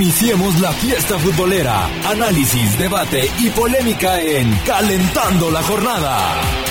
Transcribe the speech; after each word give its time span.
Iniciemos 0.00 0.60
la 0.60 0.72
fiesta 0.74 1.18
futbolera. 1.18 1.86
Análisis, 2.08 2.78
debate 2.78 3.28
y 3.40 3.50
polémica 3.50 4.20
en 4.20 4.54
Calentando 4.64 5.50
la 5.50 5.60
Jornada. 5.60 6.67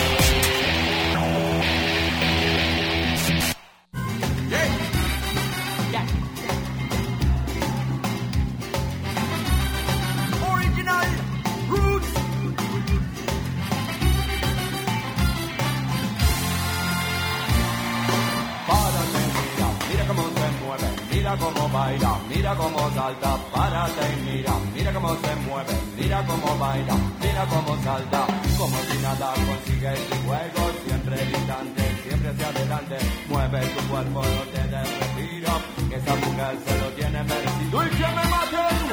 Salta, 23.07 23.37
párate 23.53 24.05
y 24.13 24.29
mira, 24.29 24.53
mira 24.73 24.93
cómo 24.93 25.15
se 25.15 25.35
mueve, 25.47 25.73
mira 25.97 26.25
cómo 26.25 26.57
baila, 26.57 26.95
mira 27.21 27.45
cómo 27.45 27.83
salta, 27.83 28.27
como 28.57 28.77
si 28.87 28.97
nada 28.99 29.33
consigue 29.47 29.95
su 30.07 30.15
juego, 30.27 30.61
siempre 30.85 31.25
distante, 31.25 31.83
siempre 32.03 32.29
hacia 32.29 32.47
adelante, 32.49 32.97
mueve 33.29 33.59
tu 33.67 33.87
cuerpo, 33.87 34.21
no 34.21 34.43
te 34.51 34.61
des 34.71 34.99
respiro, 34.99 35.53
esa 35.97 36.15
mujer 36.15 36.57
se 36.65 36.77
lo 36.81 36.87
tiene 36.97 37.23
merecido. 37.23 37.85
Y 37.85 37.89
que 37.89 38.07
me 38.17 38.25
maten. 38.33 38.85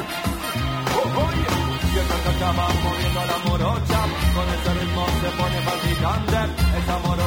Oye, 1.25 1.47
y 1.93 1.97
esa 1.99 2.17
cacha 2.23 2.51
va 2.57 2.67
moviendo 2.83 3.21
la 3.31 3.37
morocha, 3.45 3.99
con 4.33 4.47
ese 4.55 4.71
ritmo 4.79 5.05
se 5.21 5.29
pone 5.37 5.59
palpitante, 5.67 6.64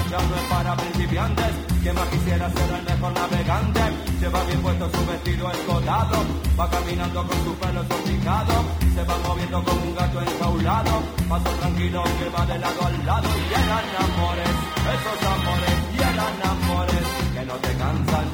esa 0.06 0.18
morocha 0.18 0.28
no 0.28 0.36
es 0.36 0.42
para 0.48 0.76
principiantes, 0.76 1.52
que 1.82 1.92
más 1.92 2.08
quisiera 2.08 2.50
ser 2.50 2.70
el 2.70 2.84
mejor 2.84 3.12
navegante, 3.12 3.80
lleva 4.20 4.44
bien 4.44 4.60
puesto 4.62 4.90
su 4.90 5.06
vestido 5.06 5.50
escotado, 5.50 6.16
va 6.58 6.70
caminando 6.70 7.26
con 7.26 7.44
su 7.44 7.54
pelo 7.54 7.84
sofisticado, 7.84 8.54
se 8.94 9.04
va 9.04 9.18
moviendo 9.26 9.64
como 9.64 9.82
un 9.82 9.94
gato 9.94 10.20
enjaulado, 10.20 11.02
paso 11.28 11.50
tranquilo 11.60 12.02
que 12.18 12.28
va 12.30 12.46
de 12.46 12.58
lado 12.58 12.86
al 12.86 13.06
lado, 13.06 13.28
y 13.28 13.54
eran 13.54 13.86
amores, 14.06 14.54
esos 14.94 15.20
amores, 15.34 15.76
y 15.94 15.98
eran 15.98 16.36
amores, 16.52 17.04
que 17.34 17.44
no 17.46 17.54
te 17.54 17.72
cansan, 17.74 18.26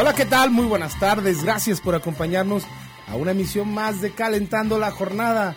Hola, 0.00 0.14
¿qué 0.14 0.26
tal? 0.26 0.52
Muy 0.52 0.64
buenas 0.64 0.96
tardes. 1.00 1.42
Gracias 1.42 1.80
por 1.80 1.96
acompañarnos 1.96 2.62
a 3.08 3.16
una 3.16 3.32
emisión 3.32 3.74
más 3.74 4.00
de 4.00 4.12
Calentando 4.12 4.78
la 4.78 4.92
Jornada. 4.92 5.56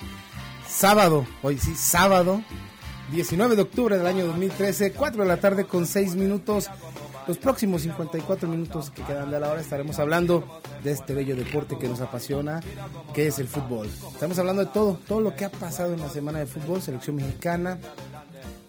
Sábado, 0.67 1.27
hoy 1.43 1.59
sí, 1.59 1.75
sábado, 1.75 2.41
19 3.11 3.55
de 3.55 3.61
octubre 3.61 3.99
del 3.99 4.07
año 4.07 4.25
2013, 4.25 4.93
4 4.93 5.21
de 5.21 5.27
la 5.27 5.37
tarde 5.37 5.65
con 5.65 5.85
6 5.85 6.15
minutos. 6.15 6.71
Los 7.27 7.37
próximos 7.37 7.83
54 7.83 8.49
minutos 8.49 8.89
que 8.89 9.03
quedan 9.03 9.29
de 9.29 9.39
la 9.39 9.51
hora 9.51 9.61
estaremos 9.61 9.99
hablando 9.99 10.59
de 10.83 10.91
este 10.91 11.13
bello 11.13 11.35
deporte 11.35 11.77
que 11.77 11.87
nos 11.87 12.01
apasiona, 12.01 12.61
que 13.13 13.27
es 13.27 13.37
el 13.37 13.47
fútbol. 13.47 13.91
Estamos 14.11 14.39
hablando 14.39 14.65
de 14.65 14.71
todo, 14.71 14.99
todo 15.07 15.21
lo 15.21 15.35
que 15.35 15.45
ha 15.45 15.51
pasado 15.51 15.93
en 15.93 15.99
la 15.99 16.09
semana 16.09 16.39
de 16.39 16.47
fútbol, 16.47 16.81
selección 16.81 17.17
mexicana, 17.17 17.77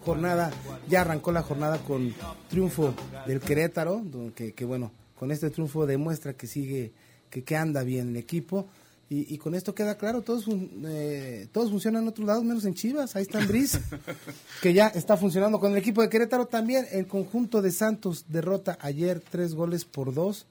jornada, 0.05 0.51
ya 0.87 1.01
arrancó 1.01 1.31
la 1.31 1.41
jornada 1.41 1.79
con 1.79 2.13
triunfo 2.47 2.93
del 3.25 3.39
Querétaro, 3.39 4.03
que, 4.35 4.53
que, 4.53 4.65
bueno, 4.65 4.91
con 5.23 5.31
este 5.31 5.49
triunfo 5.49 5.85
demuestra 5.85 6.33
que 6.33 6.47
sigue, 6.47 6.91
que, 7.29 7.45
que 7.45 7.55
anda 7.55 7.81
bien 7.83 8.09
el 8.09 8.17
equipo. 8.17 8.67
Y, 9.09 9.33
y 9.33 9.37
con 9.37 9.55
esto 9.55 9.73
queda 9.73 9.95
claro, 9.95 10.21
todos, 10.21 10.43
eh, 10.85 11.47
todos 11.53 11.71
funcionan 11.71 12.01
en 12.01 12.09
otros 12.09 12.27
lados, 12.27 12.43
menos 12.43 12.65
en 12.65 12.73
Chivas. 12.73 13.15
Ahí 13.15 13.21
está 13.21 13.39
Briz, 13.45 13.79
que 14.61 14.73
ya 14.73 14.87
está 14.87 15.15
funcionando 15.15 15.61
con 15.61 15.71
el 15.71 15.77
equipo 15.77 16.01
de 16.01 16.09
Querétaro 16.09 16.47
también. 16.47 16.85
El 16.91 17.07
conjunto 17.07 17.61
de 17.61 17.71
Santos 17.71 18.25
derrota 18.27 18.77
ayer 18.81 19.21
tres 19.21 19.55
goles 19.55 19.85
por 19.85 20.13
dos 20.13 20.45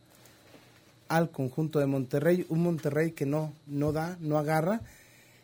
al 1.06 1.30
conjunto 1.30 1.78
de 1.78 1.84
Monterrey. 1.84 2.46
Un 2.48 2.62
Monterrey 2.62 3.12
que 3.12 3.26
no, 3.26 3.52
no 3.66 3.92
da, 3.92 4.16
no 4.20 4.38
agarra. 4.38 4.80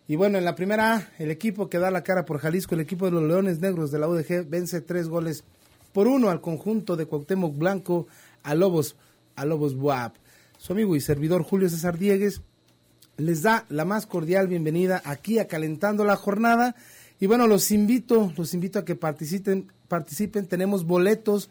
Y 0.06 0.16
bueno, 0.16 0.38
en 0.38 0.44
la 0.46 0.54
primera 0.54 0.96
A, 0.96 1.08
el 1.18 1.30
equipo 1.30 1.68
que 1.68 1.78
da 1.78 1.90
la 1.90 2.02
cara 2.02 2.24
por 2.24 2.38
Jalisco, 2.38 2.74
el 2.74 2.80
equipo 2.80 3.04
de 3.04 3.10
los 3.10 3.24
Leones 3.24 3.60
Negros 3.60 3.90
de 3.90 3.98
la 3.98 4.08
UDG, 4.08 4.48
vence 4.48 4.80
tres 4.80 5.06
goles 5.06 5.44
por 5.92 6.06
uno 6.06 6.30
al 6.30 6.40
conjunto 6.40 6.96
de 6.96 7.04
Cuauhtémoc 7.04 7.54
Blanco, 7.58 8.06
a 8.42 8.54
Lobos, 8.54 8.96
a 9.38 9.44
Lobos 9.44 9.76
Buap. 9.76 10.16
Su 10.58 10.72
amigo 10.72 10.96
y 10.96 11.00
servidor 11.00 11.44
Julio 11.44 11.68
César 11.68 11.96
Diegues 11.96 12.42
les 13.16 13.42
da 13.42 13.64
la 13.68 13.84
más 13.84 14.06
cordial 14.06 14.48
bienvenida 14.48 15.00
aquí 15.04 15.38
a 15.38 15.46
Calentando 15.46 16.04
la 16.04 16.16
Jornada. 16.16 16.74
Y 17.20 17.26
bueno, 17.26 17.46
los 17.46 17.70
invito, 17.70 18.32
los 18.36 18.54
invito 18.54 18.80
a 18.80 18.84
que 18.84 18.96
participen, 18.96 19.70
participen. 19.88 20.46
Tenemos 20.46 20.84
boletos 20.84 21.48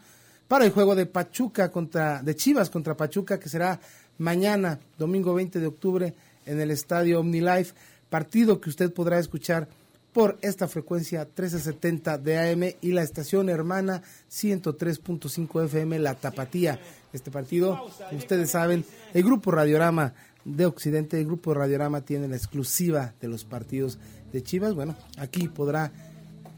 para 0.48 0.64
el 0.64 0.70
juego 0.70 0.94
de 0.94 1.06
Pachuca 1.06 1.70
contra, 1.70 2.22
de 2.22 2.36
Chivas 2.36 2.70
contra 2.70 2.96
Pachuca, 2.96 3.40
que 3.40 3.48
será 3.48 3.80
mañana, 4.18 4.80
domingo 4.98 5.34
20 5.34 5.60
de 5.60 5.66
octubre, 5.66 6.14
en 6.46 6.60
el 6.60 6.70
estadio 6.70 7.20
OmniLife. 7.20 7.74
Partido 8.10 8.60
que 8.60 8.70
usted 8.70 8.92
podrá 8.92 9.18
escuchar 9.18 9.68
por 10.12 10.38
esta 10.40 10.68
frecuencia 10.68 11.20
1370 11.20 12.18
de 12.18 12.38
AM 12.38 12.74
y 12.80 12.92
la 12.92 13.02
estación 13.02 13.48
hermana 13.48 14.02
103.5 14.30 15.64
FM 15.66 15.98
La 15.98 16.14
Tapatía. 16.14 16.80
Este 17.12 17.30
partido, 17.30 17.86
ustedes 18.12 18.50
saben, 18.50 18.84
el 19.14 19.22
grupo 19.22 19.50
Radiorama 19.50 20.14
de 20.44 20.66
Occidente, 20.66 21.18
el 21.18 21.26
grupo 21.26 21.54
Radiorama 21.54 22.02
tiene 22.02 22.28
la 22.28 22.36
exclusiva 22.36 23.14
de 23.20 23.28
los 23.28 23.44
partidos 23.44 23.98
de 24.32 24.42
Chivas. 24.42 24.74
Bueno, 24.74 24.94
aquí 25.16 25.48
podrá 25.48 25.92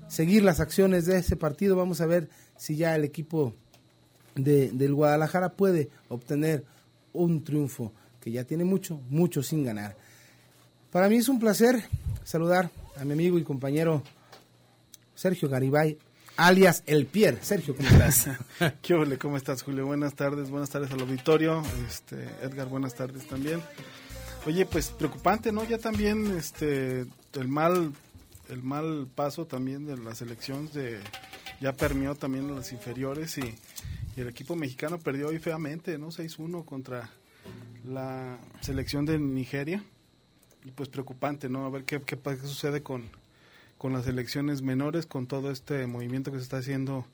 seguir 0.08 0.42
las 0.42 0.60
acciones 0.60 1.06
de 1.06 1.18
ese 1.18 1.36
partido. 1.36 1.76
Vamos 1.76 2.00
a 2.00 2.06
ver 2.06 2.28
si 2.56 2.76
ya 2.76 2.96
el 2.96 3.04
equipo 3.04 3.54
de, 4.34 4.70
del 4.72 4.94
Guadalajara 4.94 5.50
puede 5.50 5.88
obtener 6.08 6.64
un 7.12 7.44
triunfo 7.44 7.92
que 8.20 8.30
ya 8.30 8.44
tiene 8.44 8.64
mucho, 8.64 9.00
mucho 9.08 9.42
sin 9.42 9.64
ganar. 9.64 9.96
Para 10.90 11.08
mí 11.08 11.16
es 11.16 11.28
un 11.28 11.38
placer 11.38 11.82
saludar 12.24 12.70
a 12.96 13.04
mi 13.04 13.12
amigo 13.12 13.38
y 13.38 13.44
compañero 13.44 14.02
Sergio 15.14 15.48
Garibay, 15.48 15.98
alias 16.40 16.82
El 16.86 17.06
Pier. 17.06 17.38
Sergio, 17.42 17.76
¿cómo 17.76 17.88
estás? 17.88 18.28
¿Qué 18.82 18.94
ole? 18.94 19.18
¿Cómo 19.18 19.36
estás, 19.36 19.62
Julio? 19.62 19.84
Buenas 19.84 20.14
tardes, 20.14 20.48
buenas 20.48 20.70
tardes 20.70 20.90
al 20.90 21.00
auditorio. 21.00 21.62
Este, 21.86 22.28
Edgar, 22.42 22.68
buenas 22.68 22.94
tardes 22.94 23.26
también. 23.26 23.60
Oye, 24.46 24.64
pues 24.64 24.88
preocupante, 24.88 25.52
¿no? 25.52 25.64
Ya 25.64 25.76
también 25.76 26.34
este 26.38 27.04
el 27.34 27.48
mal 27.48 27.92
el 28.48 28.62
mal 28.62 29.06
paso 29.14 29.46
también 29.46 29.84
de 29.84 29.98
la 29.98 30.14
selección 30.14 30.70
de 30.72 30.98
ya 31.60 31.74
permeó 31.74 32.14
también 32.14 32.48
en 32.48 32.56
las 32.56 32.72
inferiores 32.72 33.36
y, 33.38 33.54
el 34.16 34.28
equipo 34.28 34.54
mexicano 34.54 34.98
perdió 34.98 35.28
hoy 35.28 35.38
feamente, 35.38 35.96
¿no? 35.96 36.08
6-1 36.08 36.66
contra 36.66 37.08
la 37.86 38.38
selección 38.60 39.06
de 39.06 39.18
Nigeria. 39.18 39.82
Y 40.62 40.72
pues 40.72 40.90
preocupante, 40.90 41.48
¿no? 41.48 41.64
A 41.64 41.70
ver 41.70 41.84
qué, 41.84 42.02
qué, 42.02 42.18
qué 42.18 42.36
sucede 42.36 42.82
con, 42.82 43.08
con 43.80 43.94
las 43.94 44.04
selecciones 44.04 44.60
menores, 44.60 45.06
con 45.06 45.26
todo 45.26 45.50
este 45.50 45.86
movimiento 45.86 46.30
que 46.30 46.36
se 46.36 46.42
está 46.42 46.58
haciendo 46.58 47.06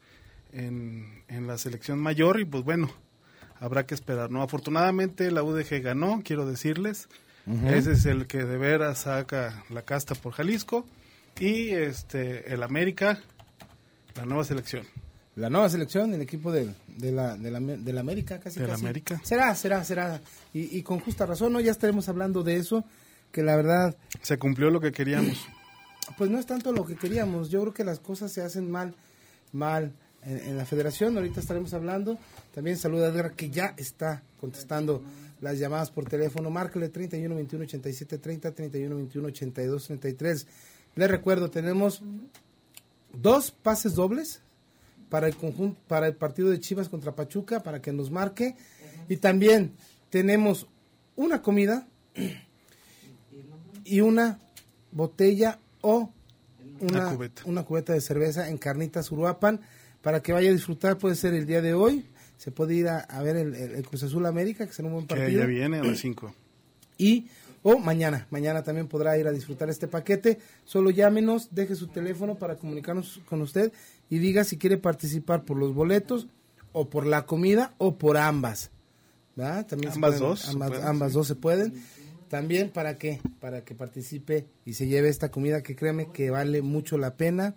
en, 0.52 1.22
en 1.28 1.46
la 1.46 1.58
selección 1.58 2.00
mayor 2.00 2.40
y 2.40 2.44
pues 2.44 2.64
bueno, 2.64 2.90
habrá 3.60 3.86
que 3.86 3.94
esperar, 3.94 4.32
¿no? 4.32 4.42
Afortunadamente 4.42 5.30
la 5.30 5.44
UDG 5.44 5.80
ganó, 5.80 6.22
quiero 6.24 6.44
decirles, 6.44 7.08
ese 7.68 7.92
es 7.92 8.04
el 8.04 8.26
que 8.26 8.38
de 8.38 8.58
veras 8.58 9.02
saca 9.02 9.62
la 9.70 9.82
casta 9.82 10.16
por 10.16 10.32
Jalisco 10.32 10.84
y 11.38 11.68
este 11.68 12.52
el 12.52 12.64
América, 12.64 13.20
la 14.16 14.26
nueva 14.26 14.42
selección. 14.42 14.84
La 15.36 15.48
nueva 15.50 15.68
selección, 15.68 16.14
el 16.14 16.22
equipo 16.22 16.50
de, 16.50 16.74
de 16.88 17.12
la, 17.12 17.36
de, 17.36 17.52
la, 17.52 17.60
de 17.60 17.92
la 17.92 18.00
América, 18.00 18.40
casi. 18.40 18.58
De 18.58 18.66
la 18.66 18.72
casi. 18.72 18.84
América. 18.84 19.20
Será, 19.22 19.54
será, 19.54 19.84
será. 19.84 20.20
Y, 20.52 20.76
y 20.76 20.82
con 20.82 20.98
justa 20.98 21.26
razón, 21.26 21.52
¿no? 21.52 21.60
Ya 21.60 21.70
estaremos 21.70 22.08
hablando 22.08 22.42
de 22.42 22.56
eso, 22.56 22.84
que 23.30 23.44
la 23.44 23.54
verdad, 23.54 23.94
Se 24.22 24.36
cumplió 24.36 24.70
lo 24.70 24.80
que 24.80 24.90
queríamos. 24.90 25.46
Pues 26.16 26.30
no 26.30 26.38
es 26.38 26.46
tanto 26.46 26.72
lo 26.72 26.84
que 26.84 26.96
queríamos. 26.96 27.50
Yo 27.50 27.60
creo 27.62 27.74
que 27.74 27.84
las 27.84 28.00
cosas 28.00 28.32
se 28.32 28.42
hacen 28.42 28.70
mal, 28.70 28.94
mal 29.52 29.92
en, 30.22 30.38
en 30.38 30.56
la 30.56 30.64
federación. 30.64 31.16
Ahorita 31.16 31.40
estaremos 31.40 31.74
hablando. 31.74 32.18
También 32.54 32.76
saluda 32.76 33.06
a 33.06 33.10
Edgar, 33.10 33.32
que 33.32 33.50
ya 33.50 33.74
está 33.76 34.22
contestando 34.40 35.02
las 35.40 35.58
llamadas 35.58 35.90
por 35.90 36.08
teléfono. 36.08 36.50
Márcale 36.50 36.88
31 36.88 37.34
21 37.34 37.64
87 37.64 38.18
30, 38.18 38.52
31 38.52 38.96
21 38.96 39.28
82 39.28 39.86
33. 39.86 40.46
Les 40.94 41.10
recuerdo, 41.10 41.50
tenemos 41.50 42.02
dos 43.12 43.50
pases 43.50 43.94
dobles 43.94 44.40
para 45.08 45.26
el 45.26 45.36
conjunto, 45.36 45.80
para 45.86 46.06
el 46.06 46.16
partido 46.16 46.50
de 46.50 46.60
Chivas 46.60 46.88
contra 46.88 47.14
Pachuca, 47.14 47.62
para 47.62 47.80
que 47.80 47.92
nos 47.92 48.10
marque. 48.10 48.56
Y 49.08 49.18
también 49.18 49.74
tenemos 50.10 50.66
una 51.14 51.42
comida 51.42 51.86
y 53.84 54.00
una 54.00 54.40
botella 54.90 55.60
o 55.88 56.10
una, 56.80 57.10
cubeta. 57.14 57.42
una 57.46 57.62
cubeta 57.64 57.92
de 57.92 58.00
cerveza 58.00 58.48
en 58.48 58.58
Carnitas 58.58 59.10
Uruapan 59.12 59.60
para 60.02 60.20
que 60.20 60.32
vaya 60.32 60.50
a 60.50 60.52
disfrutar. 60.52 60.98
Puede 60.98 61.14
ser 61.14 61.34
el 61.34 61.46
día 61.46 61.62
de 61.62 61.74
hoy. 61.74 62.06
Se 62.36 62.50
puede 62.50 62.74
ir 62.74 62.88
a, 62.88 62.98
a 62.98 63.22
ver 63.22 63.36
el, 63.36 63.54
el- 63.54 63.70
el 63.76 63.86
Cruz 63.86 64.02
Azul 64.02 64.26
América, 64.26 64.66
que 64.66 64.72
será 64.72 64.88
un 64.88 64.94
buen 64.94 65.06
Que 65.06 65.14
partido. 65.14 65.40
ya 65.40 65.46
viene 65.46 65.78
a 65.78 65.84
las 65.84 65.98
5. 65.98 66.34
Y, 66.98 67.28
o 67.62 67.78
mañana, 67.78 68.26
mañana 68.30 68.62
también 68.62 68.88
podrá 68.88 69.16
ir 69.16 69.26
a 69.26 69.32
disfrutar 69.32 69.70
este 69.70 69.88
paquete. 69.88 70.38
Solo 70.64 70.90
llámenos, 70.90 71.48
deje 71.54 71.74
su 71.76 71.86
teléfono 71.88 72.34
para 72.36 72.56
comunicarnos 72.56 73.20
con 73.28 73.40
usted 73.42 73.72
y 74.10 74.18
diga 74.18 74.44
si 74.44 74.58
quiere 74.58 74.76
participar 74.76 75.44
por 75.44 75.56
los 75.56 75.74
boletos 75.74 76.26
o 76.72 76.90
por 76.90 77.06
la 77.06 77.24
comida 77.26 77.74
o 77.78 77.96
por 77.96 78.16
ambas. 78.18 78.70
¿verdad? 79.34 79.66
También 79.66 79.92
Ambas 79.92 80.10
pueden- 80.16 80.28
dos 80.28 80.48
Ambas, 80.48 80.68
pueden, 80.70 80.86
ambas 80.86 81.12
sí. 81.12 81.14
dos 81.18 81.26
se 81.26 81.34
pueden. 81.34 81.82
También 82.28 82.70
para 82.70 82.98
qué? 82.98 83.20
Para 83.40 83.64
que 83.64 83.74
participe 83.74 84.46
y 84.64 84.74
se 84.74 84.86
lleve 84.86 85.08
esta 85.08 85.30
comida 85.30 85.62
que 85.62 85.76
créeme 85.76 86.10
que 86.12 86.30
vale 86.30 86.62
mucho 86.62 86.98
la 86.98 87.14
pena. 87.16 87.54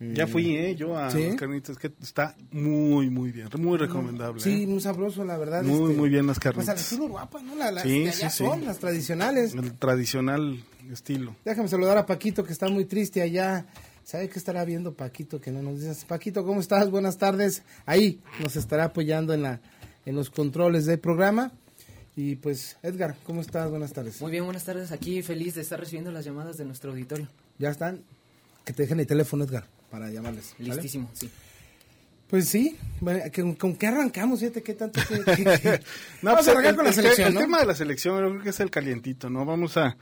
Ya 0.00 0.26
fui, 0.26 0.56
¿eh? 0.56 0.74
Yo 0.74 0.98
a 0.98 1.10
¿Sí? 1.12 1.26
las 1.28 1.36
carnitas, 1.36 1.78
que 1.78 1.92
está 2.02 2.34
muy, 2.50 3.08
muy 3.08 3.30
bien. 3.30 3.48
Muy 3.58 3.78
recomendable. 3.78 4.40
Sí, 4.40 4.64
¿eh? 4.64 4.66
muy 4.66 4.80
sabroso, 4.80 5.24
la 5.24 5.36
verdad. 5.38 5.62
Muy, 5.62 5.90
este, 5.90 5.96
muy 6.00 6.08
bien 6.10 6.26
las 6.26 6.38
Pues 6.40 6.46
al 6.48 6.54
carnitas. 6.54 6.80
estilo 6.82 7.04
Uruapan, 7.04 7.46
¿no? 7.46 7.54
La- 7.54 7.82
sí, 7.82 8.10
sí. 8.12 8.28
son 8.30 8.64
las 8.64 8.78
tradicionales. 8.80 9.54
El 9.54 9.72
tradicional 9.78 10.58
estilo. 10.90 11.36
Déjame 11.44 11.68
saludar 11.68 11.98
a 11.98 12.06
Paquito 12.06 12.42
que 12.44 12.52
está 12.52 12.68
muy 12.68 12.84
triste 12.84 13.22
allá. 13.22 13.66
¿Sabe 14.02 14.28
qué 14.28 14.40
estará 14.40 14.64
viendo 14.64 14.94
Paquito 14.94 15.40
que 15.40 15.52
no 15.52 15.62
nos 15.62 15.78
dices? 15.78 16.04
Paquito, 16.04 16.44
¿cómo 16.44 16.60
estás? 16.60 16.90
Buenas 16.90 17.18
tardes. 17.18 17.62
Ahí 17.86 18.20
nos 18.42 18.56
estará 18.56 18.86
apoyando 18.86 19.32
en 19.34 19.42
la 19.42 19.60
en 20.04 20.16
los 20.16 20.30
controles 20.30 20.84
del 20.84 20.98
programa. 20.98 21.52
Y 22.14 22.36
pues, 22.36 22.76
Edgar, 22.82 23.16
¿cómo 23.24 23.40
estás? 23.40 23.70
Buenas 23.70 23.92
tardes. 23.92 24.20
Muy 24.20 24.30
bien, 24.30 24.44
buenas 24.44 24.64
tardes. 24.64 24.92
Aquí 24.92 25.22
feliz 25.22 25.54
de 25.54 25.62
estar 25.62 25.80
recibiendo 25.80 26.12
las 26.12 26.24
llamadas 26.24 26.58
de 26.58 26.64
nuestro 26.64 26.90
auditorio. 26.90 27.26
Ya 27.58 27.70
están. 27.70 28.02
Que 28.64 28.72
te 28.72 28.82
dejen 28.82 29.00
el 29.00 29.06
teléfono, 29.06 29.44
Edgar, 29.44 29.66
para 29.90 30.10
llamarles. 30.10 30.54
¿vale? 30.58 30.74
Listísimo, 30.74 31.10
sí. 31.14 31.30
Pues 32.28 32.48
sí, 32.48 32.78
¿con, 33.34 33.54
con 33.56 33.76
qué 33.76 33.88
arrancamos? 33.88 34.40
Fíjate 34.40 34.62
qué 34.62 34.72
tanto 34.74 35.00
que... 35.06 35.18
que- 35.36 35.44
que- 35.44 35.80
No, 36.22 36.30
Vamos 36.32 36.48
a 36.48 36.52
arrancar 36.52 36.76
con 36.76 36.84
la 36.84 36.90
el- 36.90 36.94
selección, 36.96 37.28
el 37.28 37.34
¿no? 37.34 37.40
tema 37.40 37.60
de 37.60 37.66
la 37.66 37.74
selección 37.74 38.20
yo 38.22 38.30
creo 38.30 38.42
que 38.42 38.48
es 38.50 38.60
el 38.60 38.70
calientito, 38.70 39.28
¿no? 39.28 39.44
Vamos 39.44 39.76
a... 39.76 39.96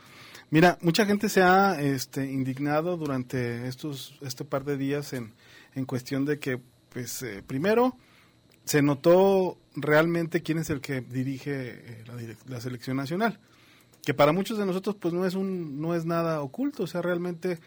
Mira, 0.50 0.78
mucha 0.82 1.06
gente 1.06 1.28
se 1.28 1.42
ha 1.42 1.80
este, 1.80 2.24
indignado 2.30 2.96
durante 2.96 3.66
estos 3.68 4.18
este 4.20 4.44
par 4.44 4.64
de 4.64 4.76
días 4.76 5.12
en, 5.12 5.32
en 5.74 5.84
cuestión 5.86 6.24
de 6.24 6.38
que, 6.38 6.60
pues, 6.92 7.22
eh, 7.22 7.42
primero, 7.46 7.96
se 8.64 8.82
notó 8.82 9.58
realmente 9.74 10.42
quién 10.42 10.58
es 10.58 10.70
el 10.70 10.80
que 10.80 11.00
dirige 11.00 11.52
eh, 11.52 12.36
la, 12.46 12.60
selección 12.60 12.96
nacional. 12.96 13.38
Que 14.04 14.14
para 14.14 14.32
muchos 14.32 14.58
de 14.58 14.66
nosotros, 14.66 14.96
pues, 14.98 15.14
no 15.14 15.26
es, 15.26 15.34
un, 15.34 15.80
no 15.80 15.94
es 15.94 16.04
nada 16.04 16.40
oculto. 16.40 16.84
O 16.84 16.86
sea, 16.86 17.02
realmente 17.02 17.58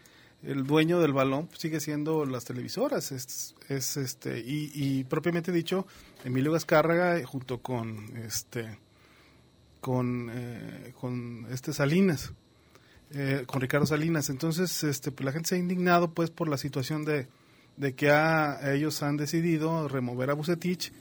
el 0.42 0.66
dueño 0.66 1.00
del 1.00 1.14
balón 1.14 1.50
sigue 1.58 1.80
siendo 1.80 2.26
las 2.26 2.46
televisoras. 2.46 3.12
Es, 3.12 3.56
es 3.70 3.98
este 3.98 4.40
y, 4.40 4.72
y 4.74 5.04
propiamente 5.06 5.52
dicho, 5.52 5.86
Emilio 6.24 6.52
Gascárraga 6.52 7.18
eh, 7.18 7.24
junto 7.24 7.60
con 7.60 8.18
este 8.18 8.80
con, 9.80 10.30
eh, 10.34 10.94
con 11.00 11.46
este 11.52 11.74
Salinas, 11.74 12.32
con 13.46 13.60
Ricardo 13.62 13.86
Salinas. 13.86 14.30
Entonces, 14.30 14.84
este, 14.86 15.12
pues, 15.12 15.26
la 15.26 15.34
gente 15.34 15.50
se 15.50 15.56
ha 15.56 15.58
indignado 15.58 16.14
pues 16.14 16.30
por 16.30 16.48
la 16.48 16.58
situación 16.58 17.04
de, 17.04 17.28
de 17.76 17.94
que 17.94 18.10
ellos 18.64 19.04
han 19.04 19.18
decidido 19.18 19.90
remover 19.90 20.30
a 20.30 20.36
Bucetich 20.36 20.94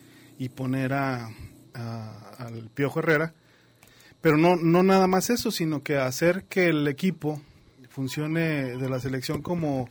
y 0.42 0.48
poner 0.48 0.92
a, 0.92 1.30
a- 1.74 2.34
al 2.38 2.68
Piojo 2.74 2.98
Herrera. 3.00 3.32
Pero 4.20 4.36
no, 4.36 4.56
no 4.56 4.82
nada 4.82 5.06
más 5.06 5.30
eso, 5.30 5.50
sino 5.50 5.82
que 5.82 5.96
hacer 5.96 6.44
que 6.44 6.68
el 6.68 6.86
equipo 6.88 7.40
funcione 7.88 8.76
de 8.76 8.88
la 8.88 8.98
selección 9.00 9.42
como 9.42 9.88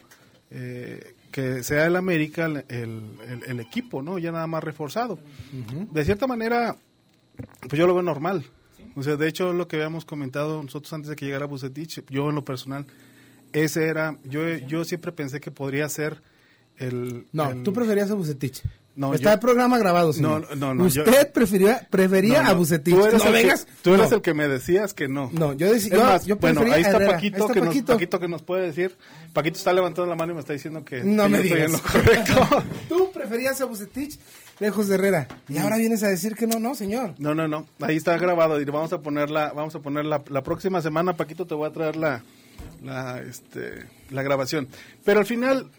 eh, 0.50 1.16
que 1.32 1.64
sea 1.64 1.86
el 1.86 1.96
América 1.96 2.46
el, 2.46 2.64
el- 2.70 3.44
el- 3.48 3.60
equipo, 3.60 4.02
¿no? 4.02 4.18
Ya 4.20 4.32
nada 4.32 4.48
más 4.48 4.64
reforzado. 4.64 5.20
De 5.92 6.04
cierta 6.06 6.28
manera, 6.28 6.76
pues 7.70 7.80
yo 7.80 7.88
lo 7.88 7.94
veo 7.94 8.04
normal. 8.04 8.46
O 8.96 9.04
sea, 9.04 9.16
de 9.16 9.28
hecho, 9.28 9.54
lo 9.54 9.68
que 9.68 9.78
habíamos 9.78 10.04
comentado 10.04 10.62
nosotros 10.62 10.92
antes 10.92 11.10
de 11.10 11.16
que 11.16 11.26
llegara 11.26 11.46
Bucetich, 11.46 12.04
yo 12.10 12.28
en 12.30 12.36
lo 12.36 12.44
personal, 12.44 12.86
ese 13.54 13.88
era, 13.88 14.18
yo, 14.26 14.46
yo 14.58 14.84
siempre 14.84 15.12
pensé 15.14 15.40
que 15.40 15.52
podría 15.52 15.88
ser 15.88 16.22
el... 16.78 17.28
No, 17.32 17.52
el- 17.52 17.64
tú 17.64 17.72
preferías 17.74 18.12
a 18.12 18.16
Bucetich. 18.16 18.62
No, 18.94 19.14
Está 19.14 19.30
yo- 19.30 19.34
el 19.36 19.40
programa 19.40 19.78
grabado, 19.78 20.12
señor. 20.12 20.48
No, 20.52 20.56
no, 20.56 20.74
no, 20.76 20.84
Usted 20.86 21.06
yo- 21.06 21.32
prefería, 21.34 21.88
prefería 21.90 22.42
No, 22.44 22.50
a 22.50 22.54
Bucetich. 22.54 22.94
Tú 22.94 23.06
eres, 23.06 23.24
no 23.24 23.28
el, 23.30 23.34
vengas. 23.34 23.64
que, 23.66 23.72
tú 23.82 23.94
eres 23.94 24.12
el 24.12 24.22
que 24.22 24.34
me 24.34 24.48
decías 24.50 24.94
que 24.94 25.08
no. 25.08 25.30
No, 25.32 25.54
yo 25.54 25.72
decía- 25.72 25.92
yo- 26.20 26.26
yo 26.26 26.36
bueno, 26.36 26.62
ahí 26.62 26.82
está, 26.82 26.98
Herrera. 26.98 27.12
Paquito, 27.14 27.36
Ahí 27.38 27.42
está 27.42 27.54
que 27.54 27.60
Nos, 27.62 27.68
Paquito. 27.70 27.94
Paquito 27.94 28.20
que 28.20 28.28
nos 28.28 28.42
puede 28.42 28.66
decir. 28.68 28.98
Paquito 29.34 29.58
está 29.58 29.72
levantando 29.72 30.10
la 30.10 30.16
mano 30.18 30.34
y 30.34 30.36
me 30.36 30.42
está 30.42 30.52
diciendo 30.54 30.84
que, 30.84 31.04
No 31.06 31.24
que 31.24 31.30
me 31.30 31.38
estoy 31.42 31.52
en 31.62 31.68
digas. 31.68 31.72
lo 31.72 31.82
correcto. 31.82 32.64
Tú 32.90 33.12
preferías 33.14 33.62
a 33.62 33.66
Bucetich 33.66 34.20
lejos 34.60 34.90
de 34.90 34.96
Herrera. 34.96 35.28
Y 35.48 35.58
ahora 35.58 35.78
vienes 35.78 36.04
a 36.04 36.10
decir 36.10 36.36
que 36.36 36.46
no, 36.46 36.60
no, 36.60 36.76
señor. 36.76 37.16
No, 37.18 37.34
no, 37.34 37.48
no. 37.48 37.66
Ahí 37.80 37.96
está 37.96 38.18
grabado 38.18 38.60
y 38.60 38.66
vamos 38.66 38.92
a 38.92 39.00
ponerla, 39.00 39.54
vamos 39.56 39.74
a 39.74 39.80
poner 39.80 40.04
la, 40.06 40.22
la 40.30 40.44
próxima 40.44 40.82
semana, 40.82 41.16
Paquito, 41.16 41.48
te 41.48 41.56
voy 41.56 41.70
a 41.70 41.72
traer 41.72 41.96
la, 41.96 42.24
la, 42.84 43.22
este, 43.22 43.86
la 44.10 44.22
grabación. 44.22 44.68
Pero 45.06 45.22
al 45.22 45.26
final 45.26 45.72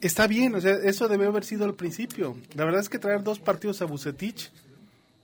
está 0.00 0.26
bien, 0.26 0.54
o 0.54 0.60
sea, 0.60 0.74
eso 0.74 1.08
debe 1.08 1.26
haber 1.26 1.44
sido 1.44 1.64
al 1.64 1.74
principio. 1.74 2.36
La 2.54 2.64
verdad 2.64 2.80
es 2.80 2.88
que 2.88 2.98
traer 2.98 3.22
dos 3.22 3.38
partidos 3.38 3.82
a 3.82 3.84
Bucetich 3.84 4.50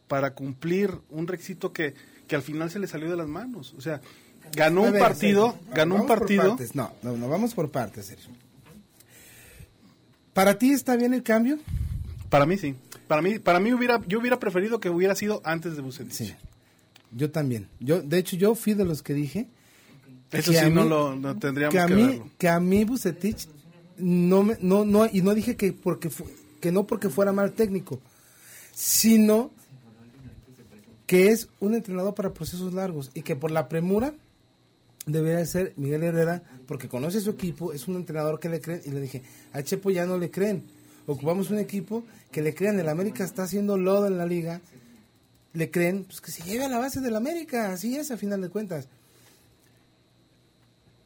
para 0.09 0.35
cumplir 0.35 0.91
un 1.11 1.27
requisito 1.27 1.73
que, 1.73 1.95
que 2.29 2.37
al 2.37 2.43
final 2.43 2.71
se 2.71 2.79
le 2.79 2.87
salió 2.87 3.11
de 3.11 3.17
las 3.17 3.29
manos. 3.29 3.75
O 3.77 3.81
sea, 3.81 4.01
ganó 4.53 4.83
un 4.83 4.93
ver, 4.93 5.01
partido, 5.01 5.53
Sergio, 5.53 5.75
ganó 5.75 5.95
un 5.97 6.07
partido. 6.07 6.57
No, 6.75 6.93
no, 7.03 7.17
no, 7.17 7.29
vamos 7.29 7.55
por 7.55 7.71
partes, 7.71 8.07
Sergio. 8.07 8.31
¿Para 10.33 10.59
ti 10.59 10.73
está 10.73 10.97
bien 10.97 11.15
el 11.15 11.23
cambio? 11.23 11.59
Para 12.29 12.45
mí 12.47 12.59
sí. 12.59 12.75
Para 13.09 13.23
mí, 13.23 13.39
para 13.39 13.61
mí 13.61 13.73
hubiera, 13.73 14.01
yo 14.07 14.19
hubiera 14.19 14.39
preferido 14.39 14.81
que 14.81 14.91
hubiera 14.91 15.15
sido 15.15 15.41
antes 15.45 15.77
de 15.77 15.83
Bucetich. 15.83 16.13
Sí. 16.13 16.35
Yo 17.13 17.31
también. 17.31 17.69
Yo, 17.81 18.03
de 18.03 18.19
hecho, 18.19 18.37
yo 18.37 18.55
fui 18.55 18.75
de 18.75 18.85
los 18.85 19.03
que 19.03 19.15
dije 19.15 19.47
Eso 20.33 20.53
que 20.53 20.59
sí 20.59 20.71
no 20.71 20.85
lo 20.85 21.17
no 21.17 21.39
tendríamos 21.39 21.73
que 21.73 21.79
que, 21.79 21.93
a 21.93 21.97
mí, 21.97 22.07
verlo. 22.07 22.31
que 22.37 22.49
a 22.49 22.61
mí 22.61 22.85
Bucetich 22.85 23.49
no 23.99 24.43
me, 24.43 24.57
no, 24.61 24.85
no, 24.85 25.07
y 25.07 25.23
no 25.23 25.35
dije 25.35 25.57
que 25.57 25.73
porque 25.73 26.11
que 26.61 26.73
no 26.73 26.87
porque 26.87 27.09
fuera 27.09 27.33
mal 27.33 27.53
técnico, 27.53 28.01
sino 28.75 29.51
que 31.07 31.29
es 31.29 31.49
un 31.61 31.75
entrenador 31.75 32.15
para 32.15 32.33
procesos 32.33 32.75
largos 32.75 33.11
y 33.15 33.23
que 33.23 33.37
por 33.37 33.51
la 33.51 33.69
premura 33.69 34.15
debería 35.07 35.45
ser 35.47 35.73
Miguel 35.77 36.03
Herrera 36.03 36.43
porque 36.67 36.89
conoce 36.89 37.21
su 37.21 37.31
equipo, 37.31 37.73
es 37.73 37.87
un 37.87 37.97
entrenador 37.97 38.41
que 38.41 38.49
le 38.49 38.61
creen 38.61 38.83
y 38.85 38.91
le 38.91 39.01
dije, 39.01 39.23
a 39.53 39.63
Chepo 39.63 39.91
ya 39.91 40.05
no 40.05 40.19
le 40.19 40.31
creen. 40.31 40.65
Ocupamos 41.07 41.51
un 41.51 41.59
equipo 41.59 42.03
que 42.33 42.43
le 42.43 42.55
crean, 42.55 42.81
el 42.81 42.89
América 42.89 43.23
está 43.23 43.45
haciendo 43.45 43.79
lodo 43.79 44.09
en 44.09 44.19
la 44.19 44.27
liga, 44.27 44.61
le 45.53 45.71
creen, 45.71 46.05
pues 46.05 46.21
que 46.21 46.33
se 46.33 46.43
lleve 46.43 46.65
a 46.65 46.69
la 46.69 46.79
base 46.79 47.01
del 47.01 47.15
América, 47.15 47.73
así 47.73 47.97
es 47.97 48.11
a 48.11 48.17
final 48.17 48.41
de 48.41 48.49
cuentas. 48.49 48.89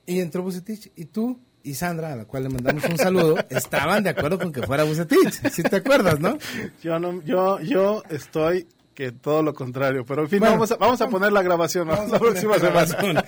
Y 0.06 0.20
entró 0.20 0.42
Bucetich. 0.42 0.90
Y 0.97 1.04
tú 1.04 1.38
y 1.62 1.75
Sandra, 1.75 2.12
a 2.12 2.17
la 2.17 2.25
cual 2.25 2.45
le 2.45 2.49
mandamos 2.49 2.85
un 2.85 2.97
saludo, 2.97 3.37
estaban 3.50 4.02
de 4.02 4.11
acuerdo 4.11 4.38
con 4.38 4.52
que 4.52 4.62
fuera 4.62 4.85
Bucetich. 4.85 5.50
Si 5.50 5.62
te 5.62 5.76
acuerdas, 5.76 6.21
¿no? 6.21 6.38
Yo 6.83 6.99
no, 6.99 7.23
yo, 7.23 7.61
yo 7.61 8.02
estoy 8.11 8.67
que 8.95 9.12
todo 9.12 9.43
lo 9.43 9.55
contrario, 9.55 10.05
pero 10.05 10.23
en 10.23 10.29
fin, 10.29 10.40
Bueno, 10.40 10.55
vamos, 10.55 10.73
a, 10.73 10.76
vamos 10.76 11.00
a 11.00 11.09
poner 11.09 11.33
la 11.33 11.43
grabación 11.43 11.88
¿no? 11.88 11.95
Vamos 11.95 12.11
la 12.11 12.17
a 12.17 12.21
próxima 12.21 12.55
semana. 12.59 12.85
grabación. 12.85 13.25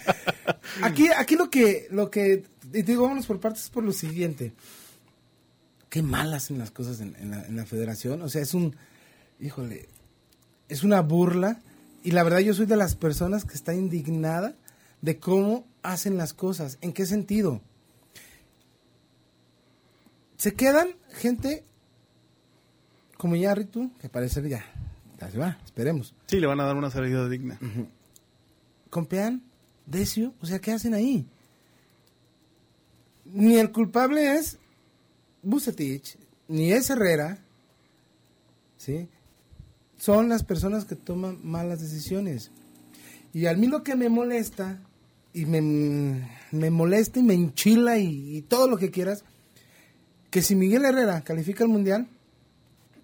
Aquí, 0.83 1.09
aquí 1.17 1.37
lo 1.37 1.49
que, 1.51 1.87
lo 1.91 2.11
que, 2.11 2.45
y 2.69 2.83
te 2.83 2.83
digo, 2.83 3.03
vámonos 3.05 3.27
por 3.27 3.41
partes 3.41 3.71
por 3.71 3.85
lo 3.85 3.93
siguiente. 3.93 4.53
Qué 5.89 6.03
mal 6.03 6.33
hacen 6.35 6.59
las 6.59 6.71
cosas 6.71 7.01
en, 7.01 7.17
en 7.19 7.31
la, 7.31 7.45
en 7.47 7.57
la 7.57 7.65
federación. 7.67 8.23
O 8.23 8.29
sea, 8.29 8.43
es 8.43 8.55
un, 8.55 8.77
híjole, 9.41 9.89
es 10.69 10.83
una 10.85 11.01
burla. 11.01 11.61
Y 12.03 12.11
la 12.11 12.23
verdad 12.23 12.41
yo 12.41 12.55
soy 12.55 12.67
de 12.67 12.77
las 12.77 12.97
personas 12.97 13.45
que 13.45 13.55
está 13.55 13.75
indignada 13.75 14.55
de 15.01 15.19
cómo 15.19 15.67
hacen 15.83 16.17
las 16.17 16.33
cosas. 16.35 16.79
¿En 16.81 16.93
qué 16.93 17.07
sentido? 17.07 17.61
Se 20.37 20.55
quedan 20.55 20.89
gente 21.11 21.65
como 23.17 23.37
Yarritu, 23.37 23.93
que 24.01 24.09
parece 24.09 24.49
ya, 24.49 24.65
ya 25.21 25.31
se 25.31 25.39
va, 25.39 25.59
esperemos. 25.65 26.15
Sí, 26.27 26.41
le 26.41 26.47
van 26.47 26.61
a 26.61 26.65
dar 26.65 26.77
una 26.77 26.91
salida 26.91 27.29
digna. 27.29 27.59
Compean, 28.91 29.43
Decio, 29.87 30.35
o 30.41 30.47
sea, 30.47 30.61
¿qué 30.61 30.73
hacen 30.73 30.95
ahí? 30.95 31.27
Ni 33.25 33.57
el 33.57 33.71
culpable 33.71 34.37
es 34.37 34.59
Bucetich, 35.43 36.19
ni 36.49 36.73
es 36.73 36.91
Herrera, 36.91 37.39
¿sí? 38.77 39.09
son 40.03 40.29
las 40.29 40.43
personas 40.43 40.85
que 40.85 40.97
toman 40.97 41.39
malas 41.45 41.81
decisiones. 41.81 42.51
Y 43.33 43.47
a 43.47 43.55
mí 43.55 43.69
lo 43.69 43.85
que 43.85 43.95
me 43.95 44.09
molesta, 44.09 44.81
y 45.33 45.47
me, 45.47 46.29
me 46.51 46.71
molesta 46.71 47.21
y 47.21 47.23
me 47.23 47.35
enchila 47.35 47.99
y, 47.99 48.37
y 48.37 48.43
todo 48.43 48.67
lo 48.67 48.79
que 48.79 48.91
quieras, 48.91 49.25
que 50.33 50.43
si 50.43 50.57
Miguel 50.57 50.85
Herrera 50.85 51.21
califica 51.23 51.63
el 51.63 51.71
Mundial, 51.71 52.09